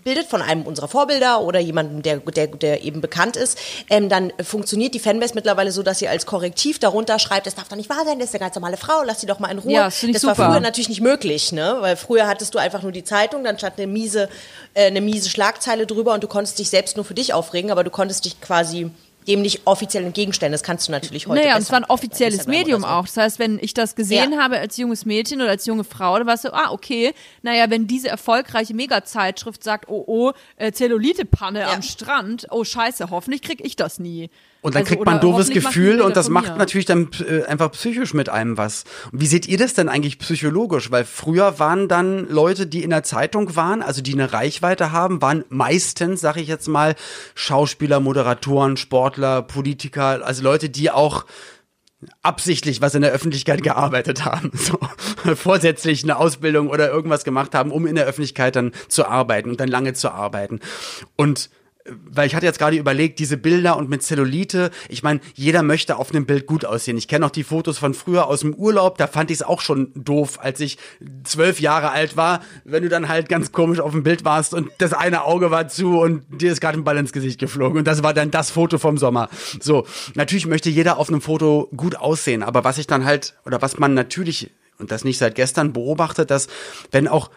abbildet 0.02 0.26
von 0.26 0.42
einem 0.42 0.62
unserer 0.62 0.88
Vorbilder 0.88 1.42
oder 1.42 1.60
jemandem, 1.60 2.02
der, 2.02 2.18
der, 2.18 2.48
der 2.48 2.82
eben 2.82 3.00
bekannt 3.00 3.36
ist, 3.36 3.56
ähm, 3.88 4.08
dann 4.08 4.32
funktioniert 4.42 4.94
die 4.94 4.98
Fanbase 4.98 5.34
mittlerweile 5.34 5.70
so, 5.70 5.84
dass 5.84 6.00
sie 6.00 6.08
als 6.08 6.26
Korrektiv 6.26 6.80
darunter 6.80 7.20
schreibt, 7.20 7.46
das 7.46 7.54
darf 7.54 7.68
doch 7.68 7.76
nicht 7.76 7.88
wahr 7.88 8.04
sein, 8.04 8.18
das 8.18 8.28
ist 8.28 8.34
eine 8.34 8.40
ganz 8.40 8.56
normale 8.56 8.76
Frau, 8.76 9.04
lass 9.04 9.20
sie 9.20 9.26
doch 9.26 9.38
mal 9.38 9.48
in 9.48 9.58
Ruhe. 9.58 9.72
Ja, 9.72 9.84
das 9.84 10.00
das 10.00 10.24
war 10.24 10.34
super. 10.34 10.50
früher 10.50 10.60
natürlich 10.60 10.88
nicht 10.88 11.00
möglich, 11.00 11.52
ne? 11.52 11.76
Weil 11.80 11.96
früher 11.96 12.26
hattest 12.26 12.52
du 12.54 12.58
einfach 12.58 12.82
nur 12.82 12.90
die 12.90 13.04
Zeitung, 13.04 13.44
dann 13.44 13.58
stand 13.58 13.78
eine 13.78 13.86
miese, 13.86 14.28
äh, 14.74 14.86
eine 14.86 15.00
miese 15.00 15.30
Schlagzeile 15.30 15.86
drüber 15.86 16.14
und 16.14 16.24
du 16.24 16.28
konntest 16.28 16.58
dich 16.58 16.68
selbst 16.68 16.96
nur 16.96 17.04
für 17.04 17.14
dich 17.14 17.32
aufregen, 17.32 17.70
aber 17.70 17.84
du 17.84 17.90
konntest 17.90 18.24
dich 18.24 18.40
quasi 18.40 18.90
dem 19.26 19.42
nicht 19.42 19.62
offiziell 19.66 20.04
entgegenstellen. 20.04 20.52
Das 20.52 20.62
kannst 20.62 20.88
du 20.88 20.92
natürlich 20.92 21.26
heute 21.26 21.40
Naja, 21.40 21.54
und 21.56 21.62
es 21.62 21.70
war 21.70 21.78
ein 21.78 21.85
offizielles 21.85 22.35
Instagram 22.40 22.58
Medium 22.61 22.80
so. 22.82 22.87
auch. 22.88 23.06
Das 23.06 23.16
heißt, 23.16 23.38
wenn 23.38 23.58
ich 23.61 23.74
das 23.74 23.94
gesehen 23.94 24.32
Ja. 24.32 24.38
habe 24.38 24.58
als 24.58 24.76
junges 24.76 25.04
Mädchen 25.04 25.40
oder 25.40 25.50
als 25.50 25.66
junge 25.66 25.85
Frau, 25.85 26.18
dann 26.18 26.26
war 26.26 26.35
es 26.35 26.42
so, 26.42 26.52
ah, 26.52 26.70
okay, 26.70 27.12
naja, 27.42 27.70
wenn 27.70 27.87
diese 27.87 28.08
erfolgreiche 28.08 28.74
Mega-Zeitschrift 28.74 29.62
sagt, 29.62 29.88
oh, 29.88 30.04
oh, 30.06 30.32
äh, 30.56 30.72
Zellulite-Panne 30.72 31.61
Ja. 31.61 31.72
am 31.72 31.82
Strand, 31.82 32.46
oh, 32.50 32.64
scheiße, 32.64 33.11
hoffentlich 33.11 33.42
krieg 33.42 33.61
ich 33.64 33.76
das 33.76 33.98
nie. 33.98 34.30
Und 34.62 34.77
dann 34.77 34.83
Also, 34.83 34.94
kriegt 34.94 35.05
man 35.05 35.16
ein 35.16 35.20
doofes 35.20 35.51
Gefühl 35.51 36.01
und 36.01 36.16
das 36.16 36.29
macht 36.29 36.53
mir. 36.53 36.59
natürlich 36.59 36.87
dann 36.87 37.09
äh, 37.29 37.42
einfach 37.42 37.72
psychisch 37.72 38.14
mit 38.14 38.29
einem 38.29 38.57
was. 38.57 38.85
Und 39.11 39.20
wie 39.20 39.27
seht 39.27 39.48
ihr 39.48 39.59
das 39.59 39.75
denn 39.75 39.88
eigentlich 39.88 40.20
psychologisch? 40.20 40.92
Weil 40.92 41.05
früher 41.05 41.59
waren 41.59 41.88
dann 41.88 42.29
Leute, 42.29 42.68
die 42.68 42.85
in 42.85 42.90
der 42.90 43.03
Zeitung 43.03 43.57
waren, 43.57 43.83
also 43.83 44.03
die 44.03 44.12
eine 44.12 44.33
Reichweite 44.33 44.92
haben, 44.92 45.20
waren 45.20 45.44
meistens, 45.48 46.20
sag 46.20 46.37
ich 46.37 46.46
jetzt 46.46 46.68
mal, 46.68 46.94
Schauspieler, 47.35 47.98
Moderatoren, 47.98 48.77
Sportler, 48.77 49.42
Politiker, 49.42 50.25
also 50.25 50.44
Leute, 50.44 50.70
die 50.70 50.92
auch 50.92 51.25
absichtlich 52.22 52.81
was 52.81 52.94
in 52.94 53.03
der 53.03 53.12
Öffentlichkeit 53.12 53.64
gearbeitet 53.64 54.25
haben, 54.25 54.53
so 54.55 54.79
vorsätzlich 55.35 56.05
eine 56.05 56.16
Ausbildung 56.18 56.68
oder 56.68 56.88
irgendwas 56.88 57.25
gemacht 57.25 57.55
haben, 57.57 57.72
um 57.72 57.87
in 57.87 57.97
der 57.97 58.07
Öffentlichkeit 58.07 58.55
dann 58.55 58.72
zu 58.89 59.07
arbeiten 59.07 59.51
und 59.51 59.61
dann 59.61 59.68
lange 59.68 59.93
zu 59.95 60.11
arbeiten. 60.11 60.61
Und 61.16 61.51
weil 61.87 62.26
ich 62.26 62.35
hatte 62.35 62.47
jetzt 62.47 62.59
gerade 62.59 62.76
überlegt, 62.76 63.18
diese 63.18 63.37
Bilder 63.37 63.76
und 63.76 63.89
mit 63.89 64.03
Zellulite, 64.03 64.70
ich 64.89 65.03
meine, 65.03 65.20
jeder 65.35 65.62
möchte 65.62 65.97
auf 65.97 66.11
einem 66.11 66.26
Bild 66.26 66.47
gut 66.47 66.64
aussehen. 66.64 66.97
Ich 66.97 67.09
kenne 67.09 67.24
noch 67.24 67.30
die 67.30 67.45
Fotos 67.45 67.78
von 67.78 67.95
früher 67.95 68.26
aus 68.26 68.41
dem 68.41 68.55
Urlaub, 68.55 68.99
da 68.99 69.07
fand 69.07 69.30
ich 69.30 69.39
es 69.39 69.43
auch 69.43 69.61
schon 69.61 69.91
doof, 69.95 70.39
als 70.41 70.61
ich 70.61 70.78
zwölf 71.24 71.61
Jahre 71.61 71.91
alt 71.91 72.16
war, 72.16 72.41
wenn 72.64 72.83
du 72.83 72.89
dann 72.89 73.09
halt 73.09 73.28
ganz 73.28 73.53
komisch 73.53 73.80
auf 73.80 73.93
dem 73.93 74.03
Bild 74.03 74.24
warst 74.24 74.55
und 74.55 74.70
das 74.78 74.93
eine 74.93 75.24
Auge 75.24 75.51
war 75.51 75.68
zu 75.68 75.99
und 75.99 76.24
dir 76.41 76.53
ist 76.53 76.61
gerade 76.61 76.78
ein 76.78 76.85
Ball 76.85 76.99
ins 76.99 77.12
Gesicht 77.12 77.41
geflogen 77.41 77.78
und 77.78 77.87
das 77.87 78.03
war 78.03 78.14
dann 78.14 78.30
das 78.30 78.51
Foto 78.51 78.78
vom 78.78 78.99
Sommer. 78.99 79.28
So, 79.61 79.87
natürlich 80.14 80.47
möchte 80.47 80.70
jeder 80.70 80.99
auf 80.99 81.09
einem 81.09 81.20
Foto 81.20 81.68
gut 81.76 81.97
aussehen, 81.97 82.43
aber 82.43 82.64
was 82.64 82.78
ich 82.78 82.87
dann 82.87 83.05
halt, 83.05 83.35
oder 83.45 83.61
was 83.62 83.78
man 83.78 83.95
natürlich, 83.95 84.51
und 84.78 84.93
das 84.93 85.05
nicht 85.05 85.18
seit 85.18 85.35
gestern 85.35 85.72
beobachtet, 85.72 86.30
dass 86.30 86.49
wenn 86.91 87.09
auch 87.09 87.30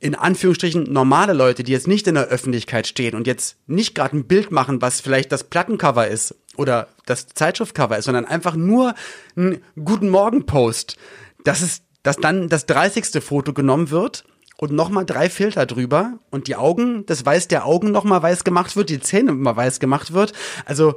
in 0.00 0.14
Anführungsstrichen 0.14 0.92
normale 0.92 1.32
Leute, 1.32 1.62
die 1.62 1.72
jetzt 1.72 1.88
nicht 1.88 2.06
in 2.06 2.14
der 2.14 2.26
Öffentlichkeit 2.26 2.86
stehen 2.86 3.14
und 3.14 3.26
jetzt 3.26 3.56
nicht 3.66 3.94
gerade 3.94 4.16
ein 4.16 4.26
Bild 4.26 4.50
machen, 4.50 4.82
was 4.82 5.00
vielleicht 5.00 5.32
das 5.32 5.44
Plattencover 5.44 6.08
ist 6.08 6.34
oder 6.56 6.88
das 7.06 7.28
Zeitschriftcover 7.28 7.96
ist, 7.96 8.04
sondern 8.04 8.26
einfach 8.26 8.56
nur 8.56 8.94
einen 9.36 9.62
guten 9.82 10.08
Morgen 10.08 10.44
Post, 10.46 10.96
dass 11.44 11.62
es, 11.62 11.82
dass 12.02 12.16
dann 12.16 12.48
das 12.48 12.66
30. 12.66 13.22
Foto 13.22 13.52
genommen 13.52 13.90
wird 13.90 14.24
und 14.58 14.72
nochmal 14.72 15.06
drei 15.06 15.30
Filter 15.30 15.66
drüber 15.66 16.18
und 16.30 16.48
die 16.48 16.56
Augen, 16.56 17.06
das 17.06 17.24
Weiß 17.24 17.48
der 17.48 17.66
Augen 17.66 17.90
nochmal 17.90 18.22
weiß 18.22 18.44
gemacht 18.44 18.76
wird, 18.76 18.90
die 18.90 19.00
Zähne 19.00 19.32
mal 19.32 19.56
weiß 19.56 19.80
gemacht 19.80 20.12
wird. 20.12 20.32
Also, 20.64 20.96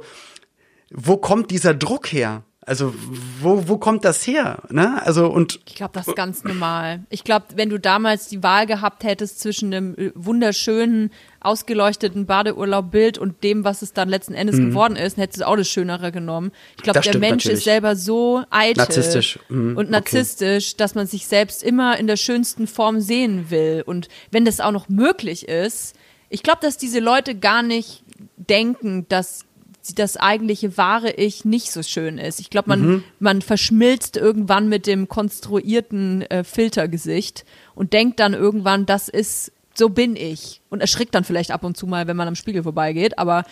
wo 0.90 1.16
kommt 1.16 1.50
dieser 1.50 1.74
Druck 1.74 2.12
her? 2.12 2.42
Also, 2.66 2.92
wo, 3.40 3.68
wo 3.68 3.78
kommt 3.78 4.04
das 4.04 4.26
her? 4.26 4.62
Ne? 4.68 5.00
Also, 5.04 5.26
und 5.28 5.60
Ich 5.66 5.76
glaube, 5.76 5.92
das 5.94 6.06
ist 6.08 6.14
ganz 6.14 6.44
normal. 6.44 7.04
Ich 7.08 7.24
glaube, 7.24 7.46
wenn 7.56 7.70
du 7.70 7.80
damals 7.80 8.28
die 8.28 8.42
Wahl 8.42 8.66
gehabt 8.66 9.02
hättest 9.02 9.40
zwischen 9.40 9.72
einem 9.72 9.94
äh, 9.94 10.12
wunderschönen, 10.14 11.10
ausgeleuchteten 11.40 12.26
Badeurlaubbild 12.26 13.16
und 13.16 13.42
dem, 13.44 13.64
was 13.64 13.80
es 13.80 13.94
dann 13.94 14.10
letzten 14.10 14.34
Endes 14.34 14.56
geworden 14.58 14.96
ist, 14.96 15.16
dann 15.16 15.22
hättest 15.22 15.40
du 15.40 15.48
auch 15.48 15.56
das 15.56 15.68
Schönere 15.68 16.12
genommen. 16.12 16.52
Ich 16.76 16.82
glaube, 16.82 16.98
Mhm. 16.98 17.12
Der 17.12 17.18
Mensch 17.18 17.44
natürlich. 17.44 17.58
ist 17.58 17.64
selber 17.64 17.96
so 17.96 18.44
eitel 18.50 18.80
Narzisstisch. 18.82 19.38
Mhm, 19.48 19.70
und 19.78 19.84
okay. 19.86 19.90
narzisstisch, 19.92 20.76
dass 20.76 20.94
man 20.94 21.06
sich 21.06 21.26
selbst 21.26 21.62
immer 21.62 21.98
in 21.98 22.06
der 22.06 22.16
schönsten 22.16 22.66
Form 22.66 23.00
sehen 23.00 23.46
will. 23.48 23.82
Und 23.86 24.08
wenn 24.30 24.44
das 24.44 24.60
auch 24.60 24.72
noch 24.72 24.90
möglich 24.90 25.48
ist, 25.48 25.96
ich 26.28 26.42
glaube, 26.42 26.60
dass 26.60 26.76
diese 26.76 27.00
Leute 27.00 27.34
gar 27.34 27.62
nicht 27.62 28.04
denken, 28.36 29.06
dass 29.08 29.46
das 29.94 30.16
eigentliche 30.16 30.76
wahre 30.76 31.10
Ich 31.12 31.44
nicht 31.44 31.72
so 31.72 31.82
schön 31.82 32.18
ist. 32.18 32.40
Ich 32.40 32.50
glaube, 32.50 32.68
man, 32.68 32.80
Mhm. 32.86 33.04
man 33.18 33.42
verschmilzt 33.42 34.16
irgendwann 34.16 34.68
mit 34.68 34.86
dem 34.86 35.08
konstruierten 35.08 36.22
äh, 36.22 36.44
Filtergesicht 36.44 37.44
und 37.74 37.92
denkt 37.92 38.20
dann 38.20 38.34
irgendwann, 38.34 38.86
das 38.86 39.08
ist, 39.08 39.52
so 39.74 39.88
bin 39.88 40.16
ich. 40.16 40.60
Und 40.68 40.80
erschrickt 40.80 41.14
dann 41.14 41.24
vielleicht 41.24 41.50
ab 41.50 41.64
und 41.64 41.76
zu 41.76 41.86
mal, 41.86 42.06
wenn 42.06 42.16
man 42.16 42.28
am 42.28 42.34
Spiegel 42.36 42.62
vorbeigeht. 42.62 43.18
Aber 43.18 43.44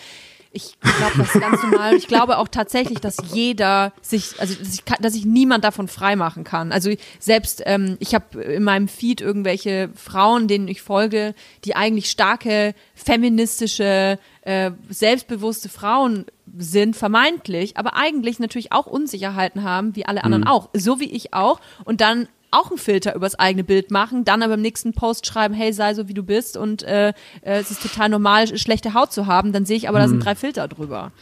ich 0.50 0.78
glaube, 0.80 1.18
das 1.18 1.34
ist 1.34 1.40
ganz 1.40 1.62
normal. 1.62 1.94
Ich 1.94 2.08
glaube 2.08 2.38
auch 2.38 2.48
tatsächlich, 2.48 3.00
dass 3.00 3.18
jeder 3.32 3.92
sich, 4.00 4.40
also 4.40 4.54
dass 4.54 4.74
ich, 4.74 4.82
dass 4.84 5.14
ich 5.14 5.26
niemand 5.26 5.64
davon 5.64 5.88
freimachen 5.88 6.44
kann. 6.44 6.72
Also 6.72 6.90
selbst 7.18 7.62
ähm, 7.66 7.96
ich 8.00 8.14
habe 8.14 8.40
in 8.42 8.64
meinem 8.64 8.88
Feed 8.88 9.20
irgendwelche 9.20 9.90
Frauen, 9.94 10.48
denen 10.48 10.66
ich 10.68 10.80
folge, 10.80 11.34
die 11.64 11.76
eigentlich 11.76 12.10
starke 12.10 12.74
feministische, 12.94 14.18
äh, 14.42 14.70
selbstbewusste 14.88 15.68
Frauen 15.68 16.24
sind, 16.56 16.96
vermeintlich, 16.96 17.76
aber 17.76 17.94
eigentlich 17.94 18.38
natürlich 18.38 18.72
auch 18.72 18.86
Unsicherheiten 18.86 19.64
haben, 19.64 19.96
wie 19.96 20.06
alle 20.06 20.24
anderen 20.24 20.46
auch, 20.46 20.70
so 20.72 20.98
wie 20.98 21.10
ich 21.10 21.34
auch. 21.34 21.60
Und 21.84 22.00
dann 22.00 22.26
auch 22.50 22.70
einen 22.70 22.78
Filter 22.78 23.14
übers 23.14 23.34
eigene 23.34 23.64
Bild 23.64 23.90
machen, 23.90 24.24
dann 24.24 24.42
aber 24.42 24.54
im 24.54 24.62
nächsten 24.62 24.92
Post 24.92 25.26
schreiben, 25.26 25.54
hey, 25.54 25.72
sei 25.72 25.94
so 25.94 26.08
wie 26.08 26.14
du 26.14 26.22
bist 26.22 26.56
und 26.56 26.82
äh, 26.82 27.08
äh, 27.08 27.12
es 27.42 27.70
ist 27.70 27.82
total 27.82 28.08
normal, 28.08 28.56
schlechte 28.56 28.94
Haut 28.94 29.12
zu 29.12 29.26
haben, 29.26 29.52
dann 29.52 29.66
sehe 29.66 29.76
ich 29.76 29.88
aber, 29.88 29.98
da 29.98 30.08
sind 30.08 30.24
drei 30.24 30.34
Filter 30.34 30.68
drüber. 30.68 31.12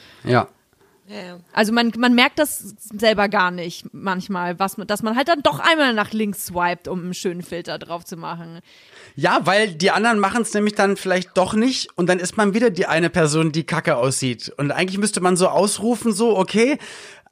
ja. 1.09 1.39
Also 1.53 1.73
man, 1.73 1.93
man 1.99 2.15
merkt 2.15 2.39
das 2.39 2.75
selber 2.81 3.29
gar 3.29 3.53
nicht 3.53 3.87
manchmal, 3.93 4.59
was 4.59 4.77
man, 4.77 4.89
dass 4.89 5.03
man 5.03 5.17
halt 5.17 5.29
dann 5.29 5.43
doch 5.43 5.61
einmal 5.61 5.95
nach 5.95 6.13
links 6.13 6.47
swiped, 6.47 6.89
um 6.89 7.01
einen 7.01 7.15
schönen 7.15 7.43
Filter 7.43 7.79
drauf 7.79 8.05
zu 8.05 8.17
machen. 8.17 8.61
Ja, 9.15 9.41
weil 9.45 9.73
die 9.73 9.93
anderen 9.93 10.19
machen 10.19 10.43
es 10.43 10.53
nämlich 10.53 10.75
dann 10.75 10.97
vielleicht 10.97 11.37
doch 11.37 11.55
nicht 11.55 11.97
und 11.97 12.09
dann 12.09 12.19
ist 12.19 12.37
man 12.37 12.55
wieder 12.55 12.71
die 12.71 12.87
eine 12.87 13.09
Person, 13.09 13.53
die 13.53 13.65
kacke 13.65 13.97
aussieht. 13.97 14.53
Und 14.57 14.73
eigentlich 14.73 14.99
müsste 14.99 15.21
man 15.21 15.37
so 15.37 15.49
ausrufen, 15.49 16.13
so, 16.13 16.37
okay, 16.37 16.77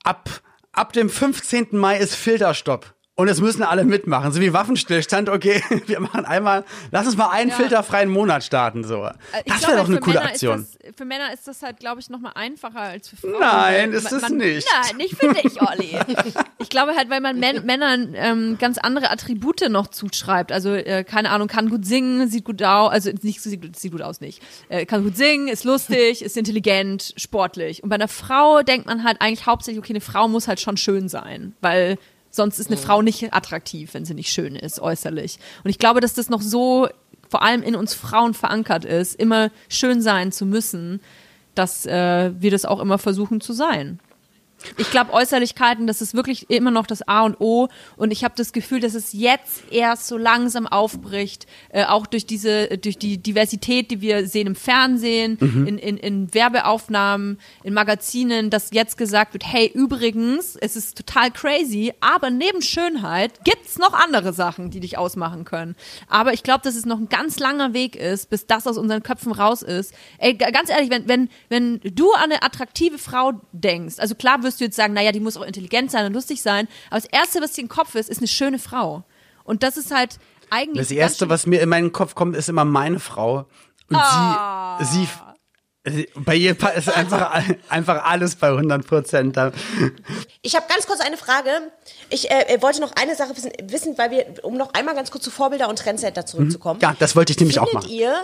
ab, 0.05 0.31
ab 0.73 0.93
dem 0.93 1.11
15. 1.11 1.69
Mai 1.73 1.99
ist 1.99 2.15
Filterstopp. 2.15 2.94
Und 3.17 3.29
es 3.29 3.41
müssen 3.41 3.63
alle 3.63 3.85
mitmachen, 3.85 4.33
so 4.33 4.41
wie 4.41 4.53
Waffenstillstand, 4.53 5.29
okay, 5.29 5.63
wir 5.87 6.01
machen 6.01 6.25
einmal, 6.25 6.65
lass 6.91 7.07
uns 7.07 7.17
mal 7.17 7.29
einen 7.31 7.51
Ja. 7.51 7.57
filterfreien 7.57 8.09
Monat 8.11 8.43
starten, 8.43 8.83
so. 8.83 9.05
Äh, 9.05 9.13
Ich 9.45 9.53
Das 9.53 9.69
wäre 9.69 9.77
doch 9.77 9.89
eine 9.89 10.01
coole 10.01 10.17
Männer 10.19 10.31
Aktion. 10.31 10.67
Das, 10.83 10.97
für 10.97 11.05
Männer 11.05 11.33
ist 11.33 11.47
das 11.47 11.63
halt, 11.63 11.79
glaube 11.79 12.01
ich, 12.01 12.11
noch 12.11 12.19
mal 12.19 12.33
einfacher 12.35 12.81
als 12.81 13.09
für 13.11 13.17
Frauen. 13.17 13.39
Nein, 13.39 13.93
ist 13.93 14.11
man- 14.11 14.15
es 14.17 14.23
man, 14.23 14.37
nicht. 14.39 14.67
Nein, 14.83 14.97
nicht 14.97 15.17
für 15.17 15.33
dich, 15.33 15.63
Olli. 15.63 15.97
ich 16.59 16.69
glaube 16.69 16.97
halt, 16.97 17.09
weil 17.09 17.21
man 17.21 17.39
Män 17.39 17.65
Männern 17.65 18.15
ähm, 18.17 18.59
ganz 18.59 18.79
andere 18.79 19.11
Attribute 19.13 19.69
noch 19.71 19.87
zuschreibt. 19.87 20.51
Also, 20.51 20.75
äh, 20.75 21.05
keine 21.05 21.31
Ahnung, 21.31 21.47
kann 21.47 21.71
gut 21.71 21.87
singen, 21.87 22.29
sieht 22.29 22.45
gut 22.45 22.65
aus, 22.65 22.91
also 22.91 23.11
nicht 23.23 23.41
so- 23.41 23.49
sieht, 23.49 23.63
gut- 23.63 23.77
sieht 23.77 23.93
gut 23.93 24.03
aus 24.03 24.21
nicht. 24.21 24.43
Äh, 24.69 24.87
kann 24.87 25.05
gut 25.05 25.17
singen, 25.17 25.47
ist 25.47 25.63
lustig, 25.63 26.21
ist 26.21 26.37
intelligent, 26.37 27.15
sportlich. 27.17 27.81
Und 27.85 27.91
bei 27.91 27.95
einer 27.95 28.09
Frau 28.09 28.63
denkt 28.63 28.87
man 28.87 29.05
halt 29.05 29.21
eigentlich 29.21 29.47
hauptsächlich, 29.47 29.79
okay, 29.79 29.93
eine 29.93 30.01
Frau 30.01 30.27
muss 30.27 30.49
halt 30.49 30.59
schon 30.59 30.77
schön 30.77 31.09
sein, 31.09 31.55
weil 31.61 31.97
sonst 32.35 32.59
ist 32.59 32.69
eine 32.69 32.77
Frau 32.77 33.03
nicht 33.03 33.33
attraktiv, 33.33 33.95
wenn 33.95 34.05
sie 34.05 34.15
nicht 34.15 34.31
schön 34.31 34.57
ist, 34.57 34.81
äußerlich. 34.81 35.39
Und 35.63 35.71
ich 35.71 35.79
glaube, 35.79 36.01
dass 36.01 36.15
das 36.15 36.29
noch 36.29 36.43
so 36.43 36.89
vor 37.29 37.43
allem 37.43 37.63
in 37.63 37.75
uns 37.75 37.95
Frauen 37.95 38.35
verankert 38.35 38.85
ist, 38.85 39.15
immer 39.15 39.51
schön 39.69 40.03
sein 40.03 40.33
zu 40.33 40.47
müssen, 40.47 41.01
dass 41.55 41.87
äh, 41.87 42.33
wir 42.39 42.51
das 42.51 42.65
auch 42.65 42.81
immer 42.81 42.99
versuchen 42.99 43.41
zu 43.41 43.53
sein. 43.53 44.01
Ich 44.77 44.91
glaube, 44.91 45.13
Äußerlichkeiten, 45.13 45.87
das 45.87 46.01
ist 46.01 46.15
wirklich 46.15 46.51
immer 46.51 46.71
noch 46.71 46.87
das 46.87 47.07
A 47.07 47.23
und 47.23 47.41
O. 47.41 47.69
Und 47.97 48.11
ich 48.11 48.25
habe 48.25 48.35
das 48.37 48.53
Gefühl, 48.53 48.81
dass 48.81 48.95
es 48.95 49.13
jetzt 49.13 49.65
erst 49.71 50.07
so 50.07 50.17
langsam 50.17 50.67
aufbricht, 50.67 51.47
äh, 51.71 51.85
auch 51.85 52.07
durch 52.07 52.27
diese, 52.27 52.79
durch 52.79 52.99
die 52.99 53.19
Diversität, 53.19 53.91
die 53.91 54.01
wir 54.01 54.27
sehen 54.27 54.47
im 54.47 54.57
Fernsehen, 54.57 55.39
in, 55.39 55.79
in, 55.79 55.97
in 55.97 56.35
Werbeaufnahmen, 56.35 57.39
in 57.63 57.75
Magazinen, 57.75 58.51
dass 58.51 58.71
jetzt 58.73 58.97
gesagt 58.97 59.33
wird, 59.35 59.45
hey, 59.45 59.71
übrigens, 59.73 60.57
es 60.57 60.77
ist 60.77 60.97
total 60.97 61.31
crazy, 61.31 61.93
aber 62.01 62.31
neben 62.31 62.63
Schönheit 62.63 63.45
gibt's 63.45 63.79
noch 63.79 63.93
andere 63.93 64.33
Sachen, 64.33 64.71
die 64.71 64.81
dich 64.81 64.99
ausmachen 64.99 65.45
können. 65.45 65.77
Aber 66.09 66.33
ich 66.33 66.43
glaube, 66.43 66.63
dass 66.63 66.77
es 66.77 66.87
noch 66.87 66.99
ein 66.99 67.09
ganz 67.09 67.39
langer 67.39 67.75
Weg 67.75 67.97
ist, 67.97 68.31
bis 68.31 68.47
das 68.47 68.67
aus 68.67 68.79
unseren 68.79 69.03
Köpfen 69.03 69.33
raus 69.33 69.63
ist. 69.63 69.95
Ey, 70.19 70.35
ganz 70.35 70.71
ehrlich, 70.71 70.91
wenn, 70.91 71.09
wenn, 71.09 71.29
wenn 71.49 71.81
du 71.83 72.13
an 72.13 72.25
eine 72.25 72.43
attraktive 72.43 72.99
Frau 72.99 73.33
denkst, 73.53 73.97
also 73.99 74.15
klar 74.15 74.43
wirst 74.43 74.54
du 74.61 74.65
jetzt 74.65 74.77
sagen, 74.77 74.93
naja, 74.95 75.13
die 75.13 75.21
muss 75.21 75.37
auch 75.37 75.43
intelligent 75.45 75.91
sein 75.91 76.07
und 76.07 76.13
lustig 76.13 76.43
sein, 76.43 76.69
aber 76.91 77.01
das 77.01 77.07
Erste, 77.11 77.41
was 77.43 77.53
dir 77.53 77.63
in 77.63 77.67
den 77.67 77.71
Kopf 77.75 77.95
ist, 77.95 78.09
ist 78.09 78.19
eine 78.19 78.29
schöne 78.29 78.59
Frau. 78.59 79.05
Und 79.45 79.63
das 79.63 79.77
ist 79.77 79.91
halt 79.95 80.19
eigentlich. 80.51 80.89
Das 80.89 80.91
erste, 80.91 81.29
was 81.29 81.47
mir 81.47 81.61
in 81.61 81.69
meinen 81.69 81.93
Kopf 81.93 82.15
kommt, 82.15 82.37
ist 82.37 82.49
immer 82.49 82.65
meine 82.65 82.99
Frau. 83.01 83.47
Und 83.91 83.97
Ah. 83.97 84.79
sie, 84.83 85.07
sie, 85.87 86.09
bei 86.17 86.35
ihr 86.37 86.57
ist 86.77 86.89
einfach, 86.89 87.43
einfach 87.69 88.05
alles 88.05 88.37
bei 88.37 88.49
100 88.49 88.87
Prozent. 88.87 89.37
Da- 89.37 89.53
Ich 90.43 90.55
habe 90.57 90.65
ganz 90.69 90.87
kurz 90.87 91.01
eine 91.01 91.17
Frage. 91.19 91.51
Ich 92.09 92.31
äh, 92.31 92.57
wollte 92.63 92.81
noch 92.81 92.93
eine 92.97 93.15
Sache 93.17 93.37
wissen, 93.37 93.51
wissen, 93.65 93.99
weil 93.99 94.11
wir, 94.11 94.27
um 94.45 94.57
noch 94.57 94.73
einmal 94.73 94.95
ganz 94.95 95.11
kurz 95.11 95.25
zu 95.25 95.31
Vorbilder 95.31 95.69
und 95.69 95.79
Trendsetter 95.79 96.25
zurückzukommen. 96.25 96.81
Ja, 96.81 96.97
das 96.99 97.15
wollte 97.17 97.33
ich 97.33 97.39
nämlich 97.39 97.59
auch 97.59 97.69
findet 97.69 97.85
machen. 97.91 97.95
ihr, 97.95 98.17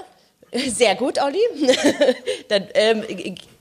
sehr 0.73 0.95
gut, 0.95 1.19
Olli, 1.23 1.39
dann 2.49 2.65
ähm, 2.75 3.05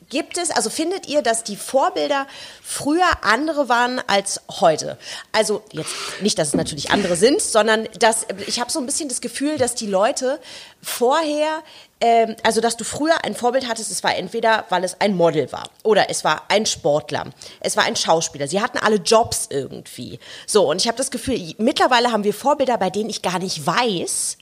gibt 0.10 0.38
es, 0.38 0.51
also 0.51 0.70
findet 0.70 1.07
ihr, 1.07 1.22
dass 1.22 1.43
die 1.43 1.55
Vorbilder 1.55 2.28
früher 2.62 3.07
andere 3.24 3.70
waren 3.70 4.01
als 4.07 4.41
heute? 4.60 4.97
Also 5.32 5.62
jetzt 5.72 5.93
nicht, 6.22 6.38
dass 6.38 6.49
es 6.49 6.53
natürlich 6.55 6.91
andere 6.91 7.16
sind, 7.16 7.41
sondern 7.41 7.88
dass 7.99 8.26
ich 8.47 8.60
habe 8.60 8.72
so 8.72 8.80
ein 8.80 8.86
bisschen 8.86 9.10
das 9.10 9.22
Gefühl, 9.22 9.57
dass 9.57 9.76
die 9.76 9.88
Leute 9.88 10.39
vorher, 10.82 11.64
ähm, 12.01 12.36
also 12.43 12.62
dass 12.62 12.78
du 12.78 12.84
früher 12.84 13.24
ein 13.24 13.36
Vorbild 13.36 13.68
hattest, 13.68 13.91
es 13.91 14.03
war 14.03 14.16
entweder, 14.16 14.66
weil 14.70 14.84
es 14.84 14.99
ein 14.99 15.16
Model 15.16 15.51
war 15.51 15.70
oder 15.84 16.10
es 16.10 16.24
war 16.24 16.43
ein 16.49 16.66
Sportler, 16.66 17.28
es 17.60 17.78
war 17.78 17.84
ein 17.84 17.95
Schauspieler. 17.95 18.47
Sie 18.47 18.62
hatten 18.62 18.78
alle 18.78 18.97
Jobs 18.97 19.47
irgendwie. 19.49 20.20
So 20.47 20.70
und 20.70 20.82
ich 20.82 20.88
habe 20.88 20.97
das 20.97 21.12
Gefühl, 21.12 21.53
mittlerweile 21.57 22.12
haben 22.12 22.24
wir 22.24 22.34
Vorbilder, 22.34 22.78
bei 22.78 22.89
denen 22.89 23.10
ich 23.10 23.22
gar 23.22 23.39
nicht 23.39 23.66
weiß, 23.66 24.38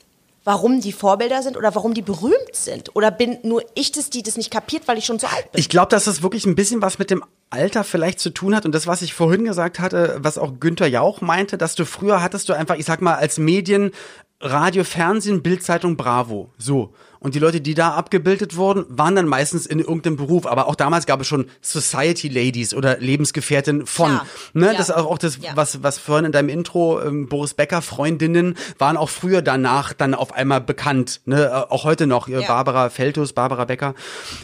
warum 0.48 0.80
die 0.80 0.94
Vorbilder 0.94 1.44
sind 1.44 1.58
oder 1.58 1.76
warum 1.76 1.94
die 1.94 2.02
berühmt 2.02 2.54
sind? 2.54 2.96
Oder 2.96 3.12
bin 3.12 3.38
nur 3.44 3.66
ich 3.76 3.92
das, 3.92 4.10
die 4.10 4.24
das 4.24 4.38
nicht 4.38 4.50
kapiert, 4.50 4.88
weil 4.88 4.98
ich 4.98 5.04
schon 5.04 5.20
so 5.20 5.28
alt 5.28 5.52
bin? 5.52 5.60
Ich 5.60 5.68
glaube, 5.68 5.90
dass 5.90 6.06
das 6.06 6.22
wirklich 6.22 6.46
ein 6.46 6.56
bisschen 6.56 6.82
was 6.82 7.00
mit 7.00 7.12
dem 7.12 7.22
Alter 7.50 7.84
vielleicht 7.84 8.22
zu 8.22 8.30
tun 8.30 8.56
hat 8.56 8.66
und 8.66 8.74
das, 8.74 8.88
was 8.88 9.02
ich 9.02 9.14
vorhin 9.14 9.44
gesagt 9.44 9.82
hatte, 9.82 10.20
was 10.22 10.38
auch 10.38 10.54
Günther 10.62 10.88
Jauch 10.88 11.20
meinte, 11.20 11.58
dass 11.58 11.76
du 11.76 11.86
früher 11.86 12.22
hattest 12.22 12.48
du 12.48 12.54
einfach, 12.54 12.78
ich 12.78 12.86
sag 12.86 13.02
mal, 13.02 13.16
als 13.16 13.38
Medien 13.38 13.92
Radio, 14.40 14.84
Fernsehen, 14.84 15.42
Bildzeitung, 15.42 15.98
Bravo. 15.98 16.52
So. 16.58 16.94
Und 17.20 17.34
die 17.34 17.40
Leute, 17.40 17.60
die 17.60 17.74
da 17.74 17.96
abgebildet 17.96 18.56
wurden, 18.56 18.86
waren 18.90 19.16
dann 19.16 19.26
meistens 19.28 19.66
in 19.66 19.80
irgendeinem 19.80 20.18
Beruf. 20.18 20.46
Aber 20.46 20.68
auch 20.68 20.76
damals 20.76 21.08
gab 21.08 21.20
es 21.20 21.26
schon 21.28 21.48
Society 21.62 22.28
Ladies 22.30 22.76
oder 22.76 23.00
Lebensgefährtin 23.00 23.88
von. 23.88 24.12
Ja. 24.12 24.26
Ne? 24.54 24.66
Ja. 24.68 24.74
Das 24.74 24.90
ist 24.90 24.96
auch 24.96 25.18
das, 25.18 25.38
Ja. 25.42 25.52
was, 25.56 25.82
was 25.82 25.98
vorhin 25.98 26.26
in 26.26 26.32
deinem 26.32 26.50
Intro, 26.50 27.02
ähm, 27.02 27.28
Boris 27.28 27.56
Becker, 27.56 27.82
Freundinnen, 27.82 28.56
waren 28.78 28.98
auch 28.98 29.10
früher 29.10 29.42
danach 29.42 29.94
dann 29.94 30.14
auf 30.14 30.32
einmal 30.34 30.62
bekannt. 30.62 31.22
Ne? 31.26 31.46
Äh, 31.46 31.50
Auch 31.50 31.84
heute 31.84 32.06
noch. 32.06 32.30
Barbara 32.30 32.90
Feltus, 32.92 33.34
Barbara 33.34 33.66
Becker, 33.66 33.96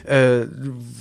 äh, 0.06 0.48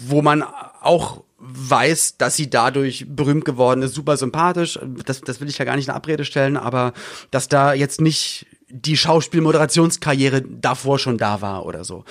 wo 0.07 0.21
man 0.21 0.45
auch 0.83 1.23
weiß, 1.39 2.19
dass 2.19 2.37
sie 2.37 2.51
dadurch 2.51 3.07
berühmt 3.09 3.45
geworden 3.45 3.83
ist, 3.83 3.95
super 3.95 4.17
sympathisch. 4.17 4.79
Das, 5.07 5.23
das 5.23 5.41
will 5.41 5.49
ich 5.49 5.59
ja 5.59 5.65
gar 5.65 5.77
nicht 5.77 5.89
in 5.89 5.95
Abrede 5.95 6.25
stellen, 6.25 6.57
aber 6.57 6.93
dass 7.31 7.49
da 7.49 7.73
jetzt 7.73 8.01
nicht 8.01 8.47
die 8.75 8.97
Schauspielmoderationskarriere 8.97 10.43
davor 10.43 10.99
schon 10.99 11.19
da 11.19 11.43
war 11.43 11.67
oder 11.67 11.85
so. 11.85 12.05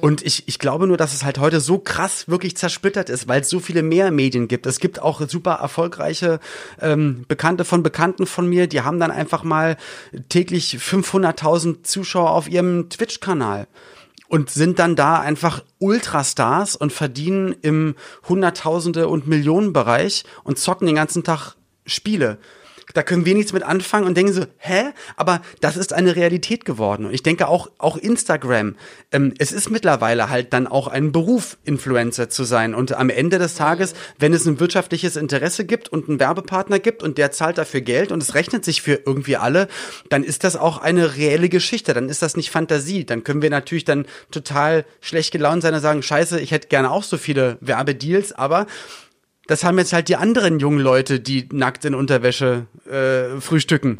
Und 0.00 0.22
ich, 0.22 0.48
ich 0.48 0.58
glaube 0.58 0.88
nur, 0.88 0.96
dass 0.96 1.14
es 1.14 1.24
halt 1.24 1.38
heute 1.38 1.60
so 1.60 1.78
krass 1.78 2.26
wirklich 2.26 2.56
zersplittert 2.56 3.08
ist, 3.08 3.28
weil 3.28 3.42
es 3.42 3.48
so 3.48 3.60
viele 3.60 3.84
mehr 3.84 4.10
Medien 4.10 4.48
gibt. 4.48 4.66
Es 4.66 4.80
gibt 4.80 5.00
auch 5.00 5.22
super 5.28 5.52
erfolgreiche 5.54 6.40
ähm, 6.80 7.24
Bekannte 7.28 7.64
von 7.64 7.84
Bekannten 7.84 8.26
von 8.26 8.48
mir, 8.48 8.66
die 8.66 8.80
haben 8.80 8.98
dann 8.98 9.12
einfach 9.12 9.44
mal 9.44 9.76
täglich 10.28 10.78
500.000 10.80 11.84
Zuschauer 11.84 12.32
auf 12.32 12.48
ihrem 12.48 12.90
Twitch-Kanal 12.90 13.68
und 14.26 14.50
sind 14.50 14.80
dann 14.80 14.96
da 14.96 15.20
einfach 15.20 15.62
Ultrastars 15.78 16.74
und 16.74 16.92
verdienen 16.92 17.54
im 17.62 17.94
Hunderttausende 18.28 19.06
und 19.06 19.28
Millionenbereich 19.28 20.24
und 20.42 20.58
zocken 20.58 20.86
den 20.86 20.96
ganzen 20.96 21.22
Tag 21.22 21.54
Spiele. 21.86 22.38
Da 22.94 23.02
können 23.02 23.24
wir 23.24 23.34
nichts 23.34 23.52
mit 23.52 23.62
anfangen 23.62 24.06
und 24.06 24.16
denken 24.16 24.32
so, 24.32 24.44
hä? 24.58 24.90
Aber 25.16 25.42
das 25.60 25.76
ist 25.76 25.92
eine 25.92 26.16
Realität 26.16 26.64
geworden. 26.64 27.06
Und 27.06 27.14
ich 27.14 27.22
denke 27.22 27.48
auch, 27.48 27.70
auch 27.78 27.96
Instagram, 27.96 28.76
ähm, 29.12 29.34
es 29.38 29.52
ist 29.52 29.70
mittlerweile 29.70 30.30
halt 30.30 30.52
dann 30.52 30.66
auch 30.66 30.88
ein 30.88 31.12
Beruf, 31.12 31.58
Influencer 31.64 32.28
zu 32.28 32.44
sein. 32.44 32.74
Und 32.74 32.92
am 32.92 33.10
Ende 33.10 33.38
des 33.38 33.54
Tages, 33.54 33.94
wenn 34.18 34.32
es 34.32 34.46
ein 34.46 34.60
wirtschaftliches 34.60 35.16
Interesse 35.16 35.64
gibt 35.64 35.88
und 35.88 36.08
einen 36.08 36.20
Werbepartner 36.20 36.78
gibt 36.78 37.02
und 37.02 37.18
der 37.18 37.30
zahlt 37.30 37.58
dafür 37.58 37.80
Geld 37.80 38.12
und 38.12 38.22
es 38.22 38.34
rechnet 38.34 38.64
sich 38.64 38.82
für 38.82 39.00
irgendwie 39.06 39.36
alle, 39.36 39.68
dann 40.08 40.24
ist 40.24 40.44
das 40.44 40.56
auch 40.56 40.78
eine 40.78 41.16
reelle 41.16 41.48
Geschichte. 41.48 41.94
Dann 41.94 42.08
ist 42.08 42.22
das 42.22 42.36
nicht 42.36 42.50
Fantasie. 42.50 43.04
Dann 43.04 43.24
können 43.24 43.42
wir 43.42 43.50
natürlich 43.50 43.84
dann 43.84 44.06
total 44.30 44.84
schlecht 45.00 45.32
gelaunt 45.32 45.62
sein 45.62 45.74
und 45.74 45.80
sagen, 45.80 46.02
scheiße, 46.02 46.40
ich 46.40 46.50
hätte 46.50 46.68
gerne 46.68 46.90
auch 46.90 47.02
so 47.02 47.16
viele 47.16 47.58
Werbedeals, 47.60 48.32
aber 48.32 48.66
das 49.50 49.64
haben 49.64 49.78
jetzt 49.78 49.92
halt 49.92 50.08
die 50.08 50.14
anderen 50.14 50.60
jungen 50.60 50.78
Leute, 50.78 51.18
die 51.18 51.48
nackt 51.50 51.84
in 51.84 51.96
Unterwäsche 51.96 52.66
äh, 52.88 53.40
frühstücken. 53.40 53.96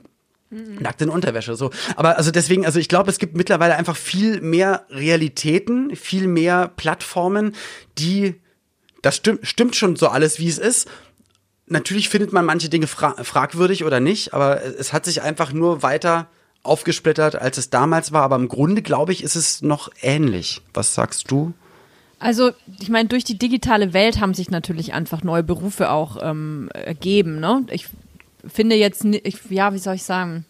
Nackt 0.50 1.02
in 1.02 1.08
Unterwäsche, 1.08 1.56
so. 1.56 1.70
Aber 1.96 2.16
also 2.18 2.30
deswegen, 2.30 2.64
also 2.64 2.78
ich 2.78 2.88
glaube, 2.88 3.10
es 3.10 3.18
gibt 3.18 3.36
mittlerweile 3.36 3.74
einfach 3.74 3.96
viel 3.96 4.40
mehr 4.40 4.86
Realitäten, 4.90 5.96
viel 5.96 6.28
mehr 6.28 6.68
Plattformen, 6.76 7.56
die, 7.98 8.36
das 9.02 9.16
stimmt, 9.16 9.44
stimmt 9.44 9.74
schon 9.74 9.96
so 9.96 10.06
alles, 10.06 10.38
wie 10.38 10.48
es 10.48 10.58
ist. 10.58 10.88
Natürlich 11.66 12.08
findet 12.08 12.32
man 12.32 12.44
manche 12.44 12.68
Dinge 12.68 12.86
fra 12.86 13.16
fragwürdig 13.22 13.84
oder 13.84 13.98
nicht, 13.98 14.32
aber 14.32 14.62
es 14.62 14.92
hat 14.92 15.04
sich 15.04 15.22
einfach 15.22 15.52
nur 15.52 15.82
weiter 15.82 16.28
aufgesplittert, 16.62 17.34
als 17.34 17.58
es 17.58 17.70
damals 17.70 18.12
war. 18.12 18.22
Aber 18.22 18.36
im 18.36 18.46
Grunde, 18.46 18.82
glaube 18.82 19.10
ich, 19.12 19.24
ist 19.24 19.34
es 19.34 19.62
noch 19.62 19.90
ähnlich. 20.00 20.62
Was 20.74 20.94
sagst 20.94 21.28
du? 21.30 21.54
Also, 22.20 22.50
ich 22.80 22.90
meine, 22.90 23.08
durch 23.08 23.24
die 23.24 23.38
digitale 23.38 23.92
Welt 23.92 24.20
haben 24.20 24.34
sich 24.34 24.50
natürlich 24.50 24.92
einfach 24.92 25.22
neue 25.24 25.42
Berufe 25.42 25.90
auch 25.90 26.18
ähm, 26.22 26.68
ergeben. 26.72 27.40
Ne? 27.40 27.64
Ich 27.70 27.86
finde 28.46 28.76
jetzt, 28.76 29.04
ich, 29.04 29.38
ja, 29.48 29.72
wie 29.72 29.78
soll 29.78 29.94
ich 29.96 30.04
sagen? 30.04 30.44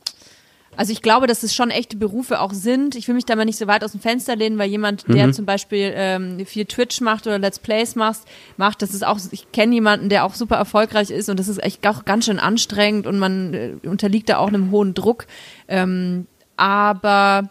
Also 0.76 0.92
ich 0.92 1.02
glaube, 1.02 1.26
dass 1.26 1.42
es 1.42 1.54
schon 1.54 1.70
echte 1.70 1.96
Berufe 1.96 2.40
auch 2.40 2.52
sind. 2.52 2.94
Ich 2.94 3.08
will 3.08 3.14
mich 3.14 3.26
da 3.26 3.34
mal 3.34 3.44
nicht 3.44 3.58
so 3.58 3.66
weit 3.66 3.84
aus 3.84 3.92
dem 3.92 4.00
Fenster 4.00 4.36
lehnen, 4.36 4.56
weil 4.56 4.70
jemand, 4.70 5.04
der 5.08 5.32
zum 5.32 5.44
Beispiel 5.44 5.92
ähm, 5.94 6.46
viel 6.46 6.64
Twitch 6.64 7.00
macht 7.00 7.26
oder 7.26 7.38
Let's 7.38 7.58
Plays 7.58 7.96
macht, 7.96 8.20
macht, 8.56 8.80
das 8.80 8.94
ist 8.94 9.04
auch, 9.04 9.18
ich 9.32 9.50
kenne 9.52 9.74
jemanden, 9.74 10.08
der 10.08 10.24
auch 10.24 10.34
super 10.34 10.56
erfolgreich 10.56 11.10
ist 11.10 11.28
und 11.28 11.40
das 11.40 11.48
ist 11.48 11.62
echt 11.62 11.86
auch 11.86 12.04
ganz 12.04 12.26
schön 12.26 12.38
anstrengend 12.38 13.06
und 13.06 13.18
man 13.18 13.52
äh, 13.52 13.72
unterliegt 13.84 14.28
da 14.28 14.38
auch 14.38 14.48
einem 14.48 14.70
hohen 14.70 14.94
Druck. 14.94 15.26
Ähm, 15.66 16.26
aber 16.56 17.50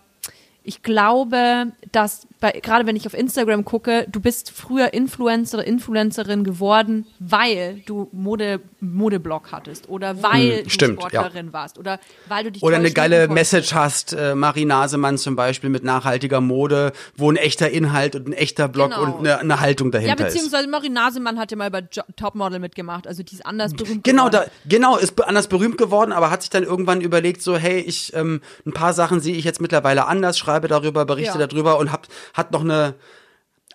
ich 0.69 0.83
glaube, 0.83 1.71
dass 1.91 2.27
bei, 2.39 2.51
gerade 2.51 2.85
wenn 2.85 2.95
ich 2.95 3.07
auf 3.07 3.15
Instagram 3.15 3.65
gucke, 3.65 4.05
du 4.07 4.19
bist 4.21 4.51
früher 4.51 4.93
Influencer, 4.93 5.65
Influencerin 5.65 6.43
geworden, 6.43 7.07
weil 7.17 7.81
du 7.87 8.07
Mode, 8.11 8.61
Modeblog 8.79 9.51
hattest 9.51 9.89
oder 9.89 10.21
weil 10.21 10.63
du 10.63 10.69
stimmt, 10.69 10.99
Sportlerin 11.01 11.51
warst 11.53 11.79
oder 11.79 11.99
weil 12.27 12.43
du 12.45 12.51
dich 12.51 12.61
Oder 12.63 12.75
eine 12.75 12.91
geile. 12.91 13.27
Message 13.27 13.73
hast, 13.73 14.13
äh, 14.13 14.35
Marie 14.35 14.65
Nasemann 14.65 15.17
zum 15.17 15.35
Beispiel 15.35 15.71
mit 15.71 15.83
nachhaltiger 15.83 16.39
Mode, 16.39 16.93
wo 17.17 17.31
ein 17.31 17.35
echter 17.35 17.71
Inhalt 17.71 18.15
und 18.15 18.27
ein 18.27 18.33
echter 18.33 18.67
Blog 18.67 18.91
Genau. 18.91 19.01
und 19.17 19.19
eine, 19.27 19.39
eine 19.39 19.59
Haltung 19.59 19.87
Ja, 19.87 19.99
dahinter 19.99 20.27
ist. 20.27 20.33
beziehungsweise 20.35 20.67
Marie 20.69 20.89
Nasemann 20.89 21.39
hat 21.39 21.49
ja 21.49 21.57
mal 21.57 21.71
bei 21.71 21.83
jo 21.91 22.03
Topmodel 22.15 22.59
mitgemacht, 22.59 23.07
also 23.07 23.23
die 23.23 23.33
ist 23.33 23.45
anders 23.45 23.73
berühmt 23.73 24.03
Genau, 24.03 24.29
da, 24.29 24.41
geworden. 24.41 24.51
genau, 24.69 24.97
ist 24.97 25.19
anders 25.23 25.47
berühmt 25.47 25.79
geworden, 25.79 26.11
aber 26.11 26.29
hat 26.29 26.43
sich 26.43 26.51
dann 26.51 26.63
irgendwann 26.63 27.01
überlegt, 27.01 27.41
so, 27.41 27.57
hey, 27.57 27.79
ich, 27.79 28.13
ähm, 28.13 28.41
ein 28.67 28.71
paar 28.71 28.93
Sachen 28.93 29.19
sehe 29.19 29.35
ich 29.35 29.43
jetzt 29.45 29.59
mittlerweile 29.61 30.05
anders, 30.05 30.37
schreibe 30.37 30.58
darüber, 30.67 31.05
berichte 31.05 31.39
Ja. 31.39 31.47
darüber 31.47 31.77
und 31.79 31.91
hab, 31.91 32.07
hat 32.33 32.51
noch 32.51 32.61
eine, 32.61 32.95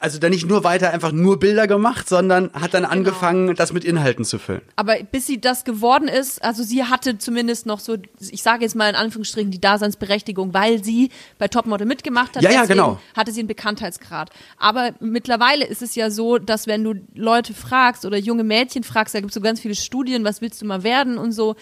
also 0.01 0.19
dann 0.19 0.33
nicht 0.33 0.47
nur 0.47 0.65
weiter 0.65 0.91
einfach 0.93 1.13
nur 1.13 1.39
Bilder 1.39 1.67
gemacht, 1.67 2.09
sondern 2.09 2.47
hat 2.53 2.53
Genau. 2.53 2.69
dann 2.73 2.85
angefangen, 2.85 3.55
das 3.55 3.73
mit 3.73 3.85
Inhalten 3.85 4.25
zu 4.27 4.39
füllen. 4.39 4.61
Aber 4.77 4.97
bis 5.11 5.27
sie 5.27 5.41
das 5.41 5.65
geworden 5.65 6.09
ist, 6.09 6.43
also 6.45 6.63
sie 6.63 6.85
hatte 6.85 7.17
zumindest 7.17 7.65
noch 7.65 7.79
so, 7.81 7.97
ich 8.19 8.43
sage 8.43 8.65
jetzt 8.65 8.75
mal 8.75 8.91
in 8.91 8.97
Anführungsstrichen, 8.97 9.51
die 9.51 9.61
Daseinsberechtigung, 9.61 10.53
weil 10.53 10.83
sie 10.85 11.11
bei 11.39 11.49
Topmodel 11.49 11.87
mitgemacht 11.87 12.37
hat. 12.37 12.43
Ja, 12.43 12.51
ja, 12.51 12.65
genau. 12.67 13.01
Hatte 13.17 13.33
sie 13.33 13.41
einen 13.41 13.49
Bekanntheitsgrad. 13.49 14.31
Aber 14.59 14.91
mittlerweile 15.01 15.65
ist 15.65 15.81
es 15.81 15.95
ja 15.95 16.11
so, 16.11 16.39
dass 16.39 16.67
wenn 16.67 16.85
du 16.85 16.95
Leute 17.15 17.55
fragst 17.55 18.05
oder 18.05 18.19
junge 18.19 18.45
Mädchen 18.45 18.83
fragst, 18.83 19.15
da 19.15 19.21
gibt 19.21 19.31
es 19.31 19.35
so 19.35 19.41
ganz 19.41 19.61
viele 19.61 19.77
Studien, 19.77 20.25
was 20.25 20.43
willst 20.43 20.61
du 20.61 20.67
mal 20.67 20.83
werden 20.83 21.17
und 21.17 21.33
so, 21.33 21.55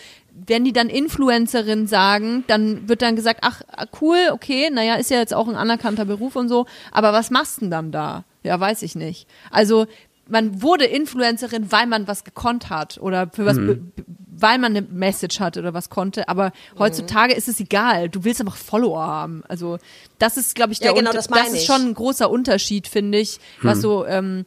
wenn 0.46 0.64
die 0.64 0.72
dann 0.72 0.88
Influencerin 0.88 1.86
sagen, 1.86 2.44
dann 2.46 2.88
wird 2.88 3.02
dann 3.02 3.16
gesagt, 3.16 3.40
ach 3.42 3.62
cool, 4.00 4.16
okay, 4.32 4.70
naja, 4.70 4.94
ist 4.96 5.10
ja 5.10 5.18
jetzt 5.18 5.34
auch 5.34 5.46
ein 5.48 5.54
anerkannter 5.56 6.04
Beruf 6.04 6.36
und 6.36 6.48
so, 6.48 6.66
aber 6.90 7.12
was 7.12 7.30
machst 7.30 7.58
du 7.58 7.60
denn 7.62 7.70
dann 7.70 7.92
da? 7.92 8.24
Ja, 8.42 8.58
weiß 8.58 8.82
ich 8.82 8.94
nicht. 8.96 9.28
Also 9.50 9.86
man 10.28 10.62
wurde 10.62 10.84
Influencerin, 10.84 11.70
weil 11.70 11.86
man 11.86 12.08
was 12.08 12.24
gekonnt 12.24 12.70
hat 12.70 12.98
oder 12.98 13.28
für 13.32 13.44
was, 13.44 13.56
be- 13.58 13.80
weil 14.34 14.58
man 14.58 14.74
eine 14.74 14.82
Message 14.82 15.40
hatte 15.40 15.60
oder 15.60 15.74
was 15.74 15.90
konnte. 15.90 16.28
Aber 16.28 16.52
heutzutage 16.78 17.34
ist 17.34 17.48
es 17.48 17.60
egal. 17.60 18.08
Du 18.08 18.24
willst 18.24 18.40
einfach 18.40 18.56
Follower 18.56 19.02
haben. 19.04 19.42
Also 19.48 19.78
das 20.18 20.36
ist, 20.36 20.54
glaube 20.54 20.72
ich, 20.72 20.78
der 20.80 20.92
Ja, 20.92 20.96
genau, 20.96 21.12
das 21.12 21.26
das 21.28 21.48
ist 21.48 21.54
ich. 21.54 21.64
schon 21.66 21.82
ein 21.88 21.94
großer 21.94 22.30
Unterschied, 22.30 22.88
finde 22.88 23.18
ich, 23.18 23.38
was 23.60 23.80
so 23.80 24.06
ähm, 24.06 24.46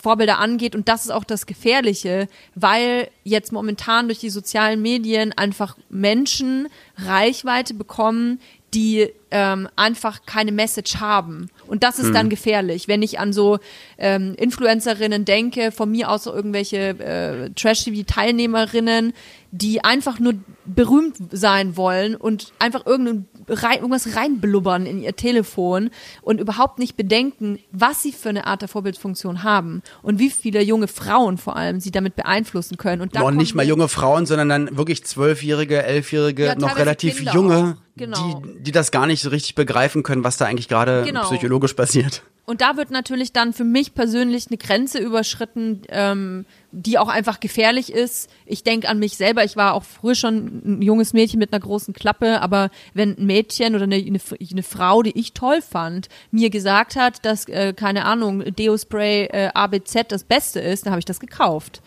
Vorbilder 0.00 0.38
angeht. 0.38 0.74
Und 0.74 0.88
das 0.88 1.04
ist 1.04 1.10
auch 1.10 1.24
das 1.24 1.46
Gefährliche, 1.46 2.28
weil 2.54 3.08
jetzt 3.22 3.52
momentan 3.52 4.08
durch 4.08 4.18
die 4.18 4.30
sozialen 4.30 4.82
Medien 4.82 5.32
einfach 5.32 5.76
Menschen 5.88 6.68
Reichweite 6.96 7.74
bekommen, 7.74 8.40
die 8.74 9.12
ähm, 9.34 9.68
einfach 9.74 10.20
keine 10.26 10.52
Message 10.52 11.00
haben. 11.00 11.50
Und 11.66 11.82
das 11.82 11.98
ist 11.98 12.14
dann 12.14 12.28
gefährlich, 12.28 12.86
wenn 12.86 13.02
ich 13.02 13.18
an 13.18 13.32
so 13.32 13.58
ähm, 13.98 14.36
Influencerinnen 14.36 15.24
denke, 15.24 15.72
von 15.72 15.90
mir 15.90 16.08
aus 16.08 16.22
so 16.22 16.32
irgendwelche 16.32 16.90
äh, 17.00 17.50
Trash-TV-Teilnehmerinnen, 17.50 19.12
die 19.50 19.82
einfach 19.84 20.20
nur 20.20 20.34
berühmt 20.64 21.16
sein 21.32 21.76
wollen 21.76 22.14
und 22.14 22.52
einfach 22.58 22.86
irgendein, 22.86 23.26
rein, 23.48 23.76
irgendwas 23.76 24.16
reinblubbern 24.16 24.86
in 24.86 25.00
ihr 25.00 25.14
Telefon 25.14 25.90
und 26.22 26.40
überhaupt 26.40 26.78
nicht 26.78 26.96
bedenken, 26.96 27.58
was 27.72 28.02
sie 28.02 28.12
für 28.12 28.30
eine 28.30 28.46
Art 28.46 28.62
der 28.62 28.68
Vorbildfunktion 28.68 29.42
haben 29.42 29.82
und 30.02 30.18
wie 30.18 30.30
viele 30.30 30.60
junge 30.62 30.88
Frauen 30.88 31.38
vor 31.38 31.56
allem 31.56 31.80
sie 31.80 31.90
damit 31.90 32.16
beeinflussen 32.16 32.76
können. 32.78 33.02
Und 33.02 33.14
da 33.14 33.20
Noch 33.20 33.26
kommt 33.26 33.38
nicht 33.38 33.54
mal 33.54 33.66
junge 33.66 33.88
Frauen, 33.88 34.26
sondern 34.26 34.48
dann 34.48 34.76
wirklich 34.76 35.04
zwölfjährige, 35.04 35.82
elfjährige, 35.82 36.46
Ja, 36.46 36.54
noch 36.56 36.76
relativ 36.76 37.16
Kinder 37.16 37.34
junge, 37.34 37.76
auch. 37.78 37.84
Genau. 37.96 38.42
die, 38.42 38.64
die 38.64 38.72
das 38.72 38.90
gar 38.90 39.06
nicht 39.06 39.22
so 39.24 39.30
richtig 39.30 39.54
begreifen 39.56 40.02
können, 40.02 40.22
was 40.24 40.36
da 40.36 40.44
eigentlich 40.46 40.68
gerade 40.68 41.02
Genau. 41.04 41.22
psychologisch 41.22 41.74
passiert. 41.74 42.22
Und 42.46 42.60
da 42.60 42.76
wird 42.76 42.90
natürlich 42.90 43.32
dann 43.32 43.54
für 43.54 43.64
mich 43.64 43.94
persönlich 43.94 44.48
eine 44.48 44.58
Grenze 44.58 44.98
überschritten, 44.98 45.80
ähm, 45.88 46.44
die 46.72 46.98
auch 46.98 47.08
einfach 47.08 47.40
gefährlich 47.40 47.90
ist. 47.90 48.28
Ich 48.44 48.62
denke 48.62 48.88
an 48.88 48.98
mich 48.98 49.16
selber. 49.16 49.44
Ich 49.44 49.56
war 49.56 49.72
auch 49.72 49.82
früher 49.84 50.14
schon 50.14 50.60
ein 50.62 50.82
junges 50.82 51.14
Mädchen 51.14 51.38
mit 51.38 51.52
einer 51.54 51.60
großen 51.60 51.94
Klappe, 51.94 52.42
aber 52.42 52.68
wenn 52.92 53.16
ein 53.16 53.24
Mädchen 53.24 53.74
oder 53.74 53.84
eine, 53.84 53.96
eine, 53.96 54.20
eine 54.50 54.62
Frau, 54.62 55.02
die 55.02 55.18
ich 55.18 55.32
toll 55.32 55.62
fand, 55.62 56.08
mir 56.30 56.50
gesagt 56.50 56.96
hat, 56.96 57.24
dass, 57.24 57.48
äh, 57.48 57.72
keine 57.72 58.04
Ahnung, 58.04 58.44
Deo-Spray 58.44 59.24
äh, 59.32 59.50
ABZ 59.54 60.04
das 60.08 60.24
Beste 60.24 60.60
ist, 60.60 60.84
dann 60.84 60.90
habe 60.90 61.00
ich 61.00 61.06
das 61.06 61.20
gekauft. 61.20 61.80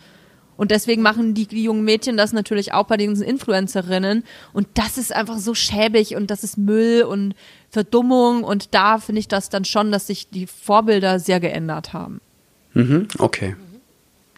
Und 0.58 0.72
deswegen 0.72 1.02
machen 1.02 1.34
die, 1.34 1.46
die 1.46 1.62
jungen 1.62 1.84
Mädchen 1.84 2.16
das 2.16 2.32
natürlich 2.32 2.74
auch 2.74 2.86
bei 2.86 2.96
diesen 2.96 3.22
Influencerinnen. 3.22 4.24
Und 4.52 4.66
das 4.74 4.98
ist 4.98 5.14
einfach 5.14 5.38
so 5.38 5.54
schäbig 5.54 6.16
und 6.16 6.32
das 6.32 6.42
ist 6.42 6.58
Müll 6.58 7.04
und 7.04 7.34
Verdummung. 7.70 8.42
Und 8.42 8.74
da 8.74 8.98
finde 8.98 9.20
ich 9.20 9.28
das 9.28 9.50
dann 9.50 9.64
schon, 9.64 9.92
dass 9.92 10.08
sich 10.08 10.28
die 10.30 10.48
Vorbilder 10.48 11.20
sehr 11.20 11.38
geändert 11.38 11.92
haben. 11.92 12.20
Mhm, 12.74 13.06
okay. 13.18 13.54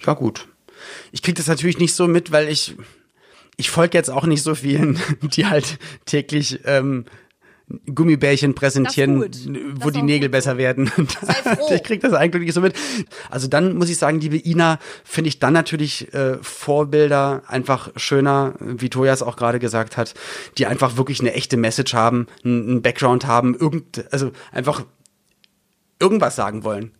Ja, 0.04 0.12
gut. 0.12 0.46
Ich 1.10 1.22
kriege 1.22 1.38
das 1.38 1.46
natürlich 1.46 1.78
nicht 1.78 1.94
so 1.94 2.06
mit, 2.06 2.30
weil 2.30 2.48
ich, 2.48 2.76
ich 3.56 3.70
folge 3.70 3.96
jetzt 3.96 4.10
auch 4.10 4.26
nicht 4.26 4.42
so 4.42 4.54
vielen, 4.54 5.00
die 5.22 5.46
halt 5.46 5.78
täglich 6.04 6.60
ähm, 6.66 7.06
Gummibärchen 7.94 8.54
präsentieren, 8.54 9.20
wo 9.80 9.90
die 9.90 10.02
Nägel 10.02 10.28
gut 10.28 10.32
besser 10.32 10.58
werden. 10.58 10.86
froh. 10.88 11.74
ich 11.74 11.82
krieg 11.82 12.00
das 12.00 12.12
eigentlich 12.12 12.44
nicht 12.44 12.54
so 12.54 12.60
mit. 12.60 12.74
Also 13.30 13.48
dann 13.48 13.76
muss 13.76 13.88
ich 13.88 13.98
sagen, 13.98 14.20
liebe 14.20 14.36
Ina, 14.36 14.78
finde 15.04 15.28
ich 15.28 15.38
dann 15.38 15.52
natürlich 15.52 16.12
äh, 16.12 16.38
Vorbilder 16.42 17.42
einfach 17.46 17.90
schöner, 17.96 18.54
wie 18.60 18.90
Tojas 18.90 19.22
auch 19.22 19.36
gerade 19.36 19.58
gesagt 19.58 19.96
hat, 19.96 20.14
die 20.58 20.66
einfach 20.66 20.96
wirklich 20.96 21.20
eine 21.20 21.32
echte 21.34 21.56
Message 21.56 21.94
haben, 21.94 22.26
einen 22.44 22.82
Background 22.82 23.26
haben, 23.26 23.54
irgend, 23.56 24.04
also 24.12 24.32
einfach 24.52 24.84
irgendwas 25.98 26.36
sagen 26.36 26.64
wollen. 26.64 26.92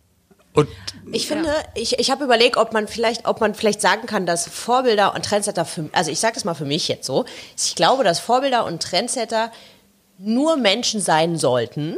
Und 0.53 0.67
Ich 1.13 1.27
finde, 1.27 1.49
ich, 1.75 1.97
ich 1.97 2.11
habe 2.11 2.25
überlegt, 2.25 2.57
ob 2.57 2.73
man 2.73 2.87
vielleicht, 2.87 3.25
ob 3.25 3.39
man 3.39 3.55
vielleicht 3.55 3.79
sagen 3.79 4.05
kann, 4.05 4.25
dass 4.25 4.47
Vorbilder 4.47 5.15
und 5.15 5.23
Trendsetter 5.23 5.63
für, 5.63 5.89
also 5.93 6.11
ich 6.11 6.19
sage 6.19 6.33
das 6.33 6.43
mal 6.43 6.55
für 6.55 6.65
mich 6.65 6.87
jetzt 6.89 7.05
so, 7.05 7.25
ich 7.57 7.75
glaube, 7.75 8.03
dass 8.03 8.19
Vorbilder 8.19 8.65
und 8.65 8.83
Trendsetter 8.83 9.51
nur 10.23 10.57
Menschen 10.57 11.01
sein 11.01 11.37
sollten, 11.37 11.97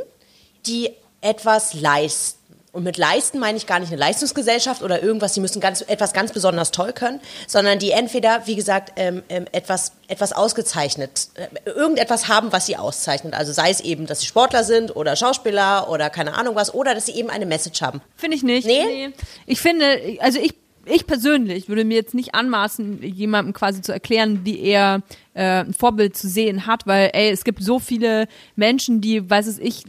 die 0.66 0.92
etwas 1.22 1.74
leisten. 1.74 2.40
Und 2.72 2.84
mit 2.84 2.98
leisten 2.98 3.38
meine 3.38 3.56
ich 3.56 3.68
gar 3.68 3.80
nicht 3.80 3.90
eine 3.92 4.00
Leistungsgesellschaft 4.00 4.82
oder 4.82 5.04
irgendwas, 5.04 5.34
die 5.34 5.42
müssen 5.42 5.60
ganz, 5.60 5.82
etwas 5.82 6.12
ganz 6.12 6.32
besonders 6.32 6.72
toll 6.72 6.92
können, 6.92 7.22
sondern 7.48 7.78
die 7.78 7.92
entweder, 7.92 8.48
wie 8.48 8.56
gesagt, 8.56 8.94
ähm, 8.96 9.22
ähm, 9.30 9.46
etwas, 9.52 9.92
etwas 10.08 10.34
ausgezeichnet, 10.34 11.28
äh, 11.36 11.70
irgendetwas 11.70 12.30
haben, 12.30 12.52
was 12.52 12.66
sie 12.66 12.76
auszeichnet. 12.76 13.36
Also 13.36 13.54
sei 13.54 13.70
es 13.70 13.80
eben, 13.80 14.08
dass 14.08 14.22
sie 14.22 14.26
Sportler 14.26 14.64
sind 14.64 14.96
oder 14.96 15.16
Schauspieler 15.16 15.88
oder 15.88 16.10
keine 16.10 16.34
Ahnung 16.34 16.56
was, 16.56 16.74
oder 16.74 16.96
dass 16.96 17.06
sie 17.06 17.12
eben 17.12 17.30
eine 17.30 17.46
Message 17.46 17.80
haben. 17.84 18.02
Finde 18.16 18.38
ich 18.38 18.44
nicht. 18.44 18.66
Nee? 18.66 19.12
Ich 19.46 19.62
finde, 19.62 20.18
also 20.20 20.40
ich, 20.40 20.56
ich 20.86 21.08
persönlich 21.08 21.70
würde 21.70 21.86
mir 21.86 21.96
jetzt 21.96 22.14
nicht 22.14 22.36
anmaßen, 22.36 23.02
jemandem 23.02 23.54
quasi 23.54 23.82
zu 23.82 23.94
erklären, 23.94 24.42
wie 24.44 24.60
er 24.60 25.02
äh, 25.34 25.64
ein 25.64 25.74
Vorbild 25.74 26.16
zu 26.18 26.28
sehen 26.28 26.66
hat, 26.66 26.86
weil, 26.86 27.12
ey, 27.14 27.30
es 27.32 27.44
gibt 27.44 27.64
so 27.64 27.80
viele 27.80 28.28
Menschen, 28.56 29.00
die, 29.00 29.30
weiß 29.30 29.48
es 29.48 29.60
ich, 29.60 29.84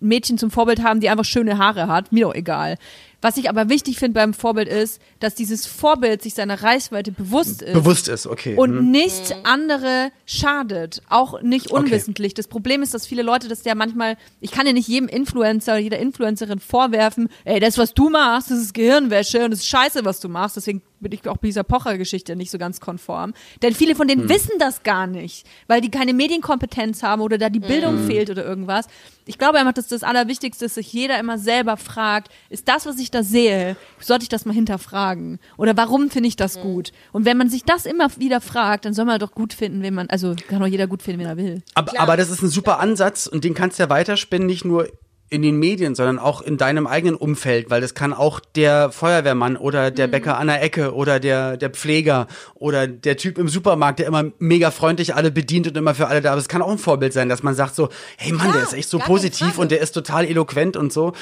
Mädchen 0.00 0.38
zum 0.38 0.50
Vorbild 0.50 0.82
haben, 0.82 1.00
die 1.00 1.08
einfach 1.08 1.24
schöne 1.24 1.58
Haare 1.58 1.88
hat. 1.88 2.12
Mir 2.12 2.26
doch 2.26 2.34
egal. 2.34 2.76
Was 3.20 3.36
ich 3.36 3.48
aber 3.48 3.68
wichtig 3.68 3.98
finde 3.98 4.14
beim 4.14 4.32
Vorbild 4.32 4.68
ist, 4.68 5.00
dass 5.18 5.34
dieses 5.34 5.66
Vorbild 5.66 6.22
sich 6.22 6.34
seiner 6.34 6.62
Reichweite 6.62 7.12
bewusst 7.12 7.62
ist. 7.62 7.74
bewusst 7.74 8.08
ist, 8.08 8.26
okay. 8.26 8.56
und 8.56 8.78
hm. 8.78 8.90
nicht 8.90 9.36
andere 9.44 10.10
schadet, 10.24 11.02
auch 11.08 11.42
nicht 11.42 11.70
unwissentlich. 11.70 12.34
Das 12.34 12.48
Problem 12.48 12.82
ist, 12.82 12.94
dass 12.94 13.06
viele 13.06 13.22
Leute 13.22 13.48
das 13.48 13.64
ja 13.64 13.74
manchmal, 13.74 14.16
ich 14.40 14.50
kann 14.50 14.66
ja 14.66 14.72
nicht 14.72 14.88
jedem 14.88 15.08
Influencer 15.08 15.72
oder 15.72 15.80
jeder 15.80 15.98
Influencerin 15.98 16.60
vorwerfen, 16.60 17.28
ey, 17.44 17.60
das, 17.60 17.76
was 17.76 17.92
du 17.94 18.08
machst, 18.08 18.50
das 18.50 18.58
ist 18.58 18.74
Gehirnwäsche 18.74 19.44
und 19.44 19.50
das 19.50 19.60
ist 19.60 19.68
scheiße, 19.68 20.04
was 20.04 20.20
du 20.20 20.28
machst. 20.28 20.56
Deswegen 20.56 20.82
bin 21.00 21.12
ich 21.12 21.26
auch 21.28 21.38
bei 21.38 21.48
dieser 21.48 21.64
Pocher-Geschichte 21.64 22.36
nicht 22.36 22.50
so 22.50 22.58
ganz 22.58 22.80
konform. 22.80 23.32
Denn 23.62 23.74
viele 23.74 23.94
von 23.94 24.06
denen 24.06 24.28
wissen 24.28 24.52
das 24.58 24.82
gar 24.82 25.06
nicht, 25.06 25.46
weil 25.66 25.80
die 25.80 25.90
keine 25.90 26.14
Medienkompetenz 26.14 27.02
haben 27.02 27.22
oder 27.22 27.38
da 27.38 27.48
die 27.48 27.60
Bildung 27.60 28.06
fehlt 28.06 28.30
oder 28.30 28.44
irgendwas. 28.44 28.86
Ich 29.26 29.38
glaube 29.38 29.58
einfach, 29.58 29.72
dass 29.72 29.88
das 29.88 30.02
Allerwichtigste 30.02 30.64
ist, 30.64 30.74
sich 30.74 30.92
jeder 30.92 31.18
immer 31.18 31.38
selber 31.38 31.76
fragt, 31.76 32.30
ist 32.48 32.68
das, 32.68 32.86
was 32.86 32.98
ich 32.98 33.10
da 33.10 33.22
sehe, 33.22 33.76
sollte 34.00 34.24
ich 34.24 34.28
das 34.28 34.44
mal 34.44 34.54
hinterfragen? 34.54 35.38
Oder 35.56 35.76
warum 35.76 36.10
finde 36.10 36.28
ich 36.28 36.36
das 36.36 36.60
gut? 36.60 36.92
Und 37.12 37.24
wenn 37.24 37.36
man 37.36 37.48
sich 37.48 37.64
das 37.64 37.86
immer 37.86 38.08
wieder 38.18 38.40
fragt, 38.40 38.84
dann 38.84 38.94
soll 38.94 39.04
man 39.04 39.18
doch 39.18 39.32
gut 39.32 39.52
finden, 39.52 39.82
wenn 39.82 39.94
man, 39.94 40.08
also 40.10 40.34
kann 40.48 40.60
doch 40.60 40.66
jeder 40.66 40.86
gut 40.86 41.02
finden, 41.02 41.20
wenn 41.20 41.28
er 41.28 41.36
will. 41.36 41.62
Aber, 41.74 41.98
aber 41.98 42.16
das 42.16 42.30
ist 42.30 42.42
ein 42.42 42.48
super 42.48 42.80
Ansatz 42.80 43.26
und 43.26 43.44
den 43.44 43.54
kannst 43.54 43.78
du 43.78 43.84
ja 43.84 43.90
weiterspinnen, 43.90 44.46
nicht 44.46 44.64
nur 44.64 44.88
in 45.30 45.42
den 45.42 45.58
Medien, 45.60 45.94
sondern 45.94 46.18
auch 46.18 46.42
in 46.42 46.56
deinem 46.56 46.88
eigenen 46.88 47.14
Umfeld, 47.14 47.70
weil 47.70 47.80
das 47.80 47.94
kann 47.94 48.12
auch 48.12 48.40
der 48.40 48.90
Feuerwehrmann 48.90 49.56
oder 49.56 49.92
der 49.92 50.08
Bäcker 50.08 50.36
an 50.36 50.48
der 50.48 50.60
Ecke 50.60 50.92
oder 50.92 51.20
der, 51.20 51.56
der 51.56 51.70
Pfleger 51.70 52.26
oder 52.54 52.88
der 52.88 53.16
Typ 53.16 53.38
im 53.38 53.48
Supermarkt, 53.48 54.00
der 54.00 54.08
immer 54.08 54.24
mega 54.40 54.72
freundlich 54.72 55.14
alle 55.14 55.30
bedient 55.30 55.68
und 55.68 55.76
immer 55.76 55.94
für 55.94 56.08
alle 56.08 56.20
da 56.20 56.34
ist. 56.34 56.42
Es 56.42 56.48
kann 56.48 56.62
auch 56.62 56.70
ein 56.70 56.78
Vorbild 56.78 57.12
sein, 57.12 57.28
dass 57.28 57.44
man 57.44 57.54
sagt 57.54 57.76
so, 57.76 57.90
hey 58.16 58.32
Mann, 58.32 58.48
Ja, 58.48 58.54
der 58.54 58.62
ist 58.64 58.72
echt 58.72 58.88
so 58.88 58.98
positiv 58.98 59.56
und 59.56 59.70
der 59.70 59.80
ist 59.80 59.92
total 59.92 60.24
eloquent 60.24 60.76
und 60.76 60.92
so. 60.92 61.12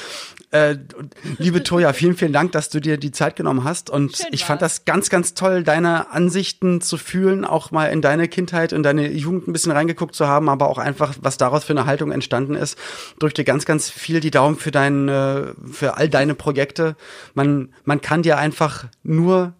Äh, 0.49 0.77
liebe 1.37 1.61
Toja, 1.61 1.93
vielen, 1.99 2.17
vielen 2.17 2.33
Dank, 2.33 2.51
dass 2.53 2.69
du 2.69 2.79
dir 2.79 2.97
die 2.97 3.11
Zeit 3.11 3.35
genommen 3.35 3.63
hast 3.63 3.91
und 3.91 4.17
Schön 4.17 4.25
ich 4.31 4.43
fand 4.43 4.61
war's. 4.61 4.77
das 4.77 4.85
ganz, 4.85 5.11
ganz 5.11 5.35
toll, 5.35 5.61
deine 5.61 6.11
Ansichten 6.11 6.81
zu 6.81 6.97
fühlen, 6.97 7.45
auch 7.45 7.69
mal 7.69 7.85
in 7.85 8.01
deine 8.01 8.27
Kindheit 8.27 8.73
und 8.73 8.81
deine 8.81 9.11
Jugend 9.11 9.47
ein 9.47 9.53
bisschen 9.53 9.71
reingeguckt 9.71 10.15
zu 10.15 10.27
haben, 10.27 10.49
aber 10.49 10.67
auch 10.67 10.79
einfach, 10.79 11.13
was 11.21 11.37
daraus 11.37 11.63
für 11.63 11.73
eine 11.73 11.85
Haltung 11.85 12.11
entstanden 12.11 12.55
ist. 12.55 12.75
Drück 13.19 13.35
dir 13.35 13.43
ganz, 13.43 13.65
ganz 13.65 13.98
viel 13.99 14.19
die 14.19 14.31
Daumen 14.31 14.55
für 14.55 14.71
dein, 14.71 15.07
äh, 15.09 15.53
für 15.71 15.97
all 15.97 16.09
deine 16.09 16.33
Projekte. 16.33 16.95
Man, 17.33 17.73
man 17.83 18.01
kann 18.01 18.23
dir 18.23 18.37
einfach 18.37 18.85
nur 19.03 19.53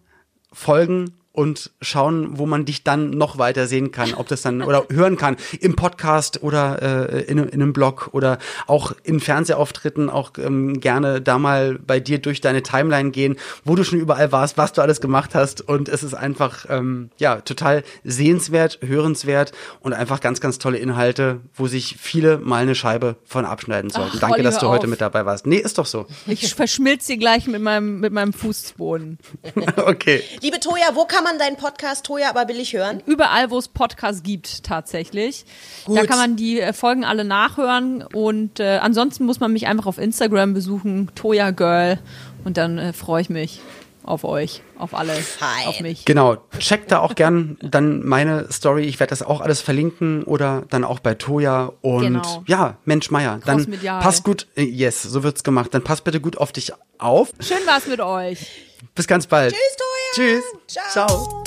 folgen 0.52 1.12
und 1.40 1.70
schauen, 1.80 2.36
wo 2.38 2.44
man 2.44 2.66
dich 2.66 2.84
dann 2.84 3.12
noch 3.12 3.38
weiter 3.38 3.66
sehen 3.66 3.92
kann, 3.92 4.12
ob 4.12 4.28
das 4.28 4.42
dann 4.42 4.60
oder 4.60 4.84
hören 4.92 5.16
kann 5.16 5.38
im 5.58 5.74
Podcast 5.74 6.42
oder 6.42 6.82
äh, 7.14 7.22
in, 7.22 7.38
in 7.38 7.62
einem 7.62 7.72
Blog 7.72 8.10
oder 8.12 8.36
auch 8.66 8.92
in 9.04 9.20
Fernsehauftritten 9.20 10.10
auch 10.10 10.32
ähm, 10.36 10.80
gerne 10.80 11.22
da 11.22 11.38
mal 11.38 11.78
bei 11.78 11.98
dir 11.98 12.18
durch 12.18 12.42
deine 12.42 12.62
Timeline 12.62 13.10
gehen, 13.10 13.36
wo 13.64 13.74
du 13.74 13.84
schon 13.84 13.98
überall 13.98 14.32
warst, 14.32 14.58
was 14.58 14.74
du 14.74 14.82
alles 14.82 15.00
gemacht 15.00 15.34
hast 15.34 15.66
und 15.66 15.88
es 15.88 16.02
ist 16.02 16.12
einfach 16.12 16.66
ähm, 16.68 17.08
ja 17.16 17.36
total 17.40 17.84
sehenswert, 18.04 18.78
hörenswert 18.82 19.52
und 19.80 19.94
einfach 19.94 20.20
ganz 20.20 20.42
ganz 20.42 20.58
tolle 20.58 20.76
Inhalte, 20.76 21.40
wo 21.54 21.68
sich 21.68 21.96
viele 21.98 22.36
mal 22.36 22.60
eine 22.60 22.74
Scheibe 22.74 23.16
von 23.24 23.46
abschneiden 23.46 23.88
sollten. 23.88 24.16
Ach, 24.16 24.20
Danke, 24.20 24.34
Olli, 24.34 24.42
dass 24.42 24.58
du 24.58 24.68
heute 24.68 24.84
auf. 24.84 24.90
mit 24.90 25.00
dabei 25.00 25.24
warst. 25.24 25.46
Nee, 25.46 25.56
ist 25.56 25.78
doch 25.78 25.86
so. 25.86 26.04
Ich 26.26 26.54
verschmilze 26.54 27.06
sie 27.06 27.16
gleich 27.16 27.46
mit 27.46 27.62
meinem, 27.62 28.00
mit 28.00 28.12
meinem 28.12 28.34
Fußboden. 28.34 29.18
okay. 29.86 30.22
Liebe 30.42 30.60
Toja, 30.60 30.90
wo 30.92 31.06
kann 31.06 31.24
man 31.24 31.29
deinen 31.38 31.56
Podcast 31.56 32.04
Toja 32.06 32.30
aber 32.30 32.44
billig 32.46 32.72
hören? 32.72 33.02
Überall, 33.06 33.50
wo 33.50 33.58
es 33.58 33.68
Podcasts 33.68 34.22
gibt, 34.22 34.64
tatsächlich. 34.64 35.44
Da 35.86 36.00
Gut. 36.00 36.08
kann 36.08 36.18
man 36.18 36.36
die 36.36 36.60
äh, 36.60 36.72
Folgen 36.72 37.04
alle 37.04 37.24
nachhören. 37.24 38.02
Und 38.02 38.60
äh, 38.60 38.78
ansonsten 38.82 39.24
muss 39.24 39.40
man 39.40 39.52
mich 39.52 39.66
einfach 39.66 39.86
auf 39.86 39.98
Instagram 39.98 40.54
besuchen, 40.54 41.10
Toya 41.14 41.50
Girl. 41.50 41.98
Und 42.44 42.56
dann 42.56 42.78
äh, 42.78 42.92
freue 42.92 43.22
ich 43.22 43.30
mich 43.30 43.60
auf 44.02 44.24
euch, 44.24 44.62
auf 44.78 44.94
alle, 44.94 45.12
Fein. 45.12 45.66
auf 45.68 45.80
mich. 45.80 46.04
Genau, 46.06 46.38
checkt 46.58 46.90
da 46.90 47.00
auch 47.00 47.14
gern 47.14 47.58
dann 47.62 48.04
meine 48.04 48.50
Story. 48.50 48.84
Ich 48.86 48.98
werde 48.98 49.10
das 49.10 49.22
auch 49.22 49.40
alles 49.42 49.60
verlinken 49.60 50.24
oder 50.24 50.64
dann 50.70 50.84
auch 50.84 51.00
bei 51.00 51.14
Toya. 51.14 51.72
Und 51.82 52.00
Genau. 52.04 52.42
ja, 52.46 52.78
Mensch 52.86 53.10
Meier, 53.10 53.40
dann 53.44 53.58
Crossmedial. 53.58 54.00
pass 54.02 54.22
gut, 54.22 54.46
äh, 54.56 54.62
yes, 54.62 55.02
so 55.02 55.22
wird's 55.22 55.44
gemacht. 55.44 55.74
Dann 55.74 55.84
pass 55.84 56.00
bitte 56.00 56.18
gut 56.20 56.38
auf 56.38 56.50
dich 56.50 56.72
auf. 56.98 57.32
Schön 57.40 57.58
war's 57.66 57.86
mit 57.86 58.00
euch. 58.00 58.46
Bis 58.94 59.06
ganz 59.06 59.26
bald. 59.26 59.52
Tschüss, 59.52 59.76
Toja. 59.76 60.40
Tschüss. 60.40 60.44
Ciao. 60.66 61.06
Ciao. 61.08 61.44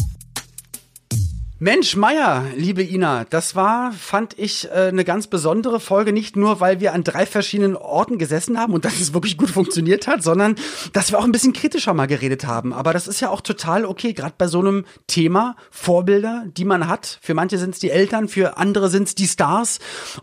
Mensch, 1.64 1.95
Meier, 1.95 2.43
liebe 2.57 2.84
Ina, 2.84 3.24
das 3.30 3.55
war, 3.55 3.93
fand 3.93 4.38
ich, 4.38 4.70
äh, 4.70 4.89
eine 4.89 5.05
ganz 5.05 5.28
besondere 5.28 5.80
Folge. 5.80 6.11
Nicht 6.11 6.36
nur, 6.36 6.59
weil 6.59 6.82
wir 6.82 6.91
an 6.91 7.05
drei 7.05 7.26
verschiedenen 7.26 7.78
Orten 7.78 8.18
gesessen 8.18 8.59
haben 8.59 8.74
und 8.74 8.84
dass 8.84 8.99
es 8.99 9.14
wirklich 9.14 9.38
gut 9.38 9.49
funktioniert 9.49 10.05
hat, 10.05 10.24
sondern 10.24 10.55
dass 10.91 11.14
wir 11.14 11.20
auch 11.20 11.24
ein 11.24 11.32
bisschen 11.32 11.53
kritischer 11.53 11.93
mal 11.93 12.07
geredet 12.07 12.45
haben. 12.45 12.74
Aber 12.74 12.91
das 12.91 13.07
ist 13.07 13.22
ja 13.22 13.30
auch 13.30 13.39
total 13.39 13.86
okay, 13.86 14.11
gerade 14.11 14.34
bei 14.38 14.47
so 14.47 14.59
einem 14.59 14.84
Thema. 15.07 15.55
Vorbilder, 15.72 16.43
die 16.47 16.66
man 16.66 16.89
hat. 16.89 17.20
Für 17.22 17.34
manche 17.34 17.57
sind 17.57 17.76
es 17.76 17.80
die 17.80 17.91
Eltern, 17.91 18.28
für 18.28 18.57
andere 18.57 18.89
sind 18.89 19.07
es 19.07 19.16
die 19.16 19.28
Stars. 19.28 19.80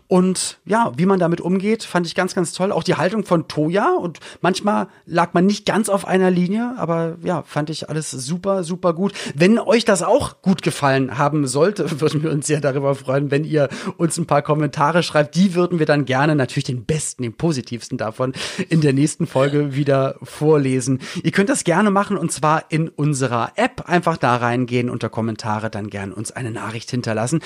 Und 0.07 0.59
ja, 0.65 0.91
wie 0.95 1.07
man 1.07 1.19
damit 1.19 1.41
umgeht, 1.41 1.83
fand 1.83 2.05
ich 2.05 2.13
ganz, 2.13 2.35
ganz 2.35 2.51
toll. 2.51 2.71
Auch 2.71 2.83
die 2.83 2.97
Haltung 2.97 3.25
von 3.25 3.47
Toya. 3.47 3.95
Und 3.95 4.19
manchmal 4.41 4.89
lag 5.07 5.33
man 5.33 5.47
nicht 5.47 5.65
ganz 5.65 5.89
auf 5.89 6.05
einer 6.05 6.29
Linie, 6.29 6.75
aber 6.77 7.17
ja, 7.23 7.41
fand 7.41 7.71
ich 7.71 7.89
alles 7.89 8.11
super, 8.11 8.63
super 8.63 8.93
gut. 8.93 9.13
Wenn 9.33 9.57
euch 9.57 9.85
das 9.85 10.03
auch 10.03 10.43
gut 10.43 10.61
gefallen 10.61 11.17
haben 11.31 11.47
sollte, 11.47 12.01
würden 12.01 12.23
wir 12.23 12.31
uns 12.31 12.47
sehr 12.47 12.59
darüber 12.59 12.93
freuen, 12.93 13.31
wenn 13.31 13.45
ihr 13.45 13.69
uns 13.97 14.17
ein 14.17 14.25
paar 14.25 14.41
Kommentare 14.41 15.01
schreibt. 15.01 15.35
Die 15.35 15.55
würden 15.55 15.79
wir 15.79 15.85
dann 15.85 16.05
gerne 16.05 16.35
natürlich 16.35 16.65
den 16.65 16.83
besten, 16.85 17.23
den 17.23 17.33
positivsten 17.33 17.97
davon 17.97 18.33
in 18.69 18.81
der 18.81 18.91
nächsten 18.91 19.27
Folge 19.27 19.73
wieder 19.75 20.15
vorlesen. 20.21 20.99
Ihr 21.23 21.31
könnt 21.31 21.49
das 21.49 21.63
gerne 21.63 21.89
machen 21.89 22.17
und 22.17 22.31
zwar 22.31 22.65
in 22.69 22.89
unserer 22.89 23.53
App. 23.55 23.87
Einfach 23.87 24.17
da 24.17 24.35
reingehen 24.35 24.89
unter 24.89 25.09
Kommentare, 25.09 25.69
dann 25.69 25.89
gern 25.89 26.11
uns 26.11 26.31
eine 26.31 26.51
Nachricht 26.51 26.91
hinterlassen. 26.91 27.39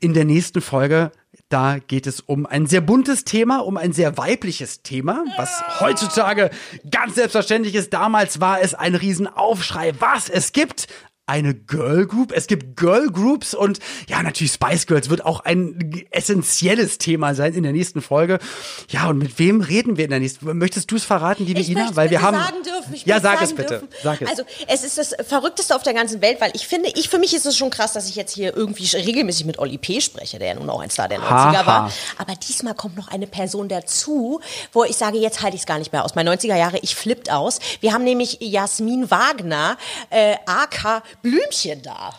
In 0.00 0.12
der 0.12 0.26
nächsten 0.26 0.60
Folge 0.60 1.10
da 1.48 1.78
geht 1.78 2.06
es 2.06 2.20
um 2.20 2.46
ein 2.46 2.66
sehr 2.66 2.80
buntes 2.80 3.24
Thema, 3.24 3.58
um 3.58 3.76
ein 3.76 3.92
sehr 3.92 4.16
weibliches 4.16 4.82
Thema, 4.82 5.24
was 5.36 5.62
heutzutage 5.80 6.50
ganz 6.90 7.14
selbstverständlich 7.14 7.74
ist. 7.74 7.92
Damals 7.92 8.40
war 8.40 8.62
es 8.62 8.74
ein 8.74 8.94
Riesenaufschrei, 8.94 9.92
was 9.98 10.30
es 10.30 10.52
gibt 10.52 10.88
eine 11.26 11.54
Girl 11.54 12.06
Group. 12.06 12.32
Es 12.34 12.48
gibt 12.48 12.76
Girl 12.76 13.08
Groups 13.10 13.54
und 13.54 13.78
ja, 14.08 14.22
natürlich 14.22 14.52
Spice 14.52 14.86
Girls 14.86 15.08
wird 15.08 15.24
auch 15.24 15.40
ein 15.40 16.04
essentielles 16.10 16.98
Thema 16.98 17.34
sein 17.34 17.54
in 17.54 17.62
der 17.62 17.72
nächsten 17.72 18.02
Folge. 18.02 18.40
Ja, 18.88 19.08
und 19.08 19.18
mit 19.18 19.38
wem 19.38 19.60
reden 19.60 19.96
wir 19.96 20.04
in 20.04 20.10
der 20.10 20.18
nächsten? 20.18 20.58
Möchtest 20.58 20.90
du 20.90 20.96
es 20.96 21.04
verraten, 21.04 21.46
liebe 21.46 21.60
ich 21.60 21.70
Ina? 21.70 21.90
Weil 21.94 22.10
wir 22.10 22.22
haben. 22.22 22.36
sagen 22.36 22.62
dürfen. 22.64 23.00
Ja, 23.04 23.20
sag 23.20 23.40
es 23.40 23.54
bitte. 23.54 23.78
Dürfen. 23.78 23.88
Sag 24.02 24.20
es. 24.20 24.28
Also, 24.28 24.42
es 24.66 24.82
ist 24.82 24.98
das 24.98 25.14
Verrückteste 25.26 25.76
auf 25.76 25.84
der 25.84 25.94
ganzen 25.94 26.20
Welt, 26.22 26.40
weil 26.40 26.50
ich 26.54 26.66
finde, 26.66 26.90
ich 26.96 27.08
für 27.08 27.18
mich 27.18 27.34
ist 27.34 27.46
es 27.46 27.56
schon 27.56 27.70
krass, 27.70 27.92
dass 27.92 28.08
ich 28.08 28.16
jetzt 28.16 28.34
hier 28.34 28.56
irgendwie 28.56 28.84
regelmäßig 28.96 29.46
mit 29.46 29.60
Olli 29.60 29.78
P. 29.78 30.00
spreche, 30.00 30.40
der 30.40 30.48
ja 30.48 30.54
nun 30.54 30.68
auch 30.70 30.80
ein 30.80 30.90
Star 30.90 31.08
der 31.08 31.20
90er 31.20 31.30
Haha. 31.30 31.66
war. 31.66 31.92
Aber 32.18 32.34
diesmal 32.34 32.74
kommt 32.74 32.96
noch 32.96 33.08
eine 33.08 33.28
Person 33.28 33.68
dazu, 33.68 34.40
wo 34.72 34.82
ich 34.82 34.96
sage, 34.96 35.18
jetzt 35.18 35.40
halte 35.40 35.54
ich 35.54 35.62
es 35.62 35.66
gar 35.66 35.78
nicht 35.78 35.92
mehr 35.92 36.04
aus. 36.04 36.16
Meine 36.16 36.34
90er 36.34 36.56
Jahre, 36.56 36.78
ich 36.82 36.96
flippt 36.96 37.30
aus. 37.30 37.60
Wir 37.80 37.92
haben 37.92 38.02
nämlich 38.02 38.38
Jasmin 38.40 39.10
Wagner, 39.10 39.76
äh, 40.10 40.34
AK 40.46 41.02
Blümchen 41.22 41.82
da. 41.82 42.14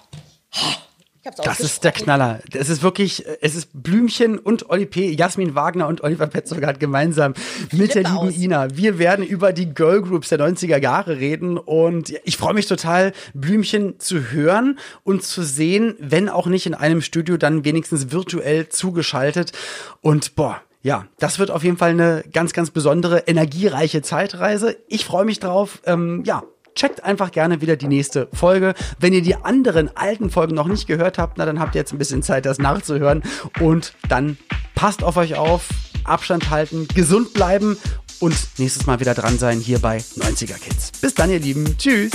Ich 1.23 1.27
hab's 1.27 1.37
Das 1.37 1.61
ist 1.61 1.85
der. 1.85 1.93
Knaller. 1.93 2.41
Es 2.51 2.67
ist 2.67 2.83
wirklich, 2.83 3.23
es 3.39 3.55
ist 3.55 3.69
Blümchen 3.71 4.37
und 4.37 4.69
Olli 4.69 4.85
P., 4.85 5.09
Jasmin 5.11 5.55
Wagner 5.55 5.87
und 5.87 6.03
Oliver 6.03 6.27
Petzogat 6.27 6.81
gemeinsam 6.81 7.33
mit 7.71 7.95
der 7.95 8.03
lieben 8.03 8.17
aus. 8.17 8.37
Ina. 8.37 8.75
Wir 8.75 8.99
werden 8.99 9.25
über 9.25 9.53
die 9.53 9.73
Girl 9.73 10.01
Groups 10.01 10.27
der 10.27 10.39
90er 10.39 10.81
Jahre 10.81 11.19
reden 11.19 11.57
und 11.57 12.13
ich 12.25 12.35
freue 12.35 12.53
mich 12.53 12.65
total, 12.65 13.13
Blümchen 13.33 14.01
zu 14.01 14.31
hören 14.31 14.77
und 15.05 15.23
zu 15.23 15.43
sehen, 15.43 15.95
wenn 15.97 16.27
auch 16.27 16.47
nicht 16.47 16.65
in 16.65 16.73
einem 16.73 17.01
Studio, 17.01 17.37
dann 17.37 17.63
wenigstens 17.63 18.11
virtuell 18.11 18.67
zugeschaltet. 18.67 19.53
Und 20.01 20.35
boah, 20.35 20.61
ja, 20.81 21.07
das 21.19 21.39
wird 21.39 21.51
auf 21.51 21.63
jeden 21.63 21.77
Fall 21.77 21.91
eine 21.91 22.25
ganz, 22.33 22.51
ganz 22.51 22.69
besondere, 22.69 23.19
energiereiche 23.27 24.01
Zeitreise. 24.01 24.75
Ich 24.89 25.05
freue 25.05 25.23
mich 25.23 25.39
drauf. 25.39 25.79
Ähm, 25.85 26.23
ja, 26.25 26.43
checkt 26.75 27.03
einfach 27.03 27.31
gerne 27.31 27.61
wieder 27.61 27.75
die 27.75 27.87
nächste 27.87 28.27
Folge. 28.33 28.73
Wenn 28.99 29.13
ihr 29.13 29.21
die 29.21 29.35
anderen 29.35 29.95
alten 29.95 30.29
Folgen 30.29 30.55
noch 30.55 30.67
nicht 30.67 30.87
gehört 30.87 31.17
habt, 31.17 31.37
na 31.37 31.45
dann 31.45 31.59
habt 31.59 31.75
ihr 31.75 31.79
jetzt 31.79 31.93
ein 31.93 31.97
bisschen 31.97 32.23
Zeit, 32.23 32.45
das 32.45 32.59
nachzuhören. 32.59 33.23
Und 33.59 33.93
dann 34.09 34.37
passt 34.75 35.03
auf 35.03 35.17
euch 35.17 35.35
auf, 35.35 35.69
Abstand 36.03 36.49
halten, 36.49 36.87
gesund 36.93 37.33
bleiben 37.33 37.77
und 38.19 38.35
nächstes 38.57 38.85
Mal 38.85 38.99
wieder 38.99 39.13
dran 39.13 39.37
sein 39.37 39.59
hier 39.59 39.79
bei 39.79 39.97
90er 39.97 40.59
Kids. 40.59 40.91
Bis 41.01 41.13
dann, 41.13 41.29
ihr 41.29 41.39
Lieben. 41.39 41.77
Tschüss. 41.77 42.11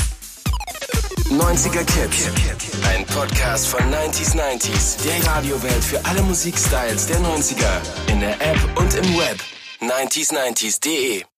90er 1.31 1.85
Kids. 1.85 2.31
Ein 2.87 3.05
Podcast 3.07 3.69
von 3.69 3.81
90s 3.81 4.35
90s. 4.35 4.97
Der 5.05 5.27
Radiowelt 5.27 5.85
für 5.85 6.03
alle 6.07 6.23
Musikstyles 6.23 7.07
der 7.07 7.19
90er. 7.19 8.11
In 8.11 8.21
der 8.21 8.35
App 8.41 8.59
und 8.77 8.95
im 8.95 9.19
Web. 9.19 9.39
90s90s.de 9.81 11.38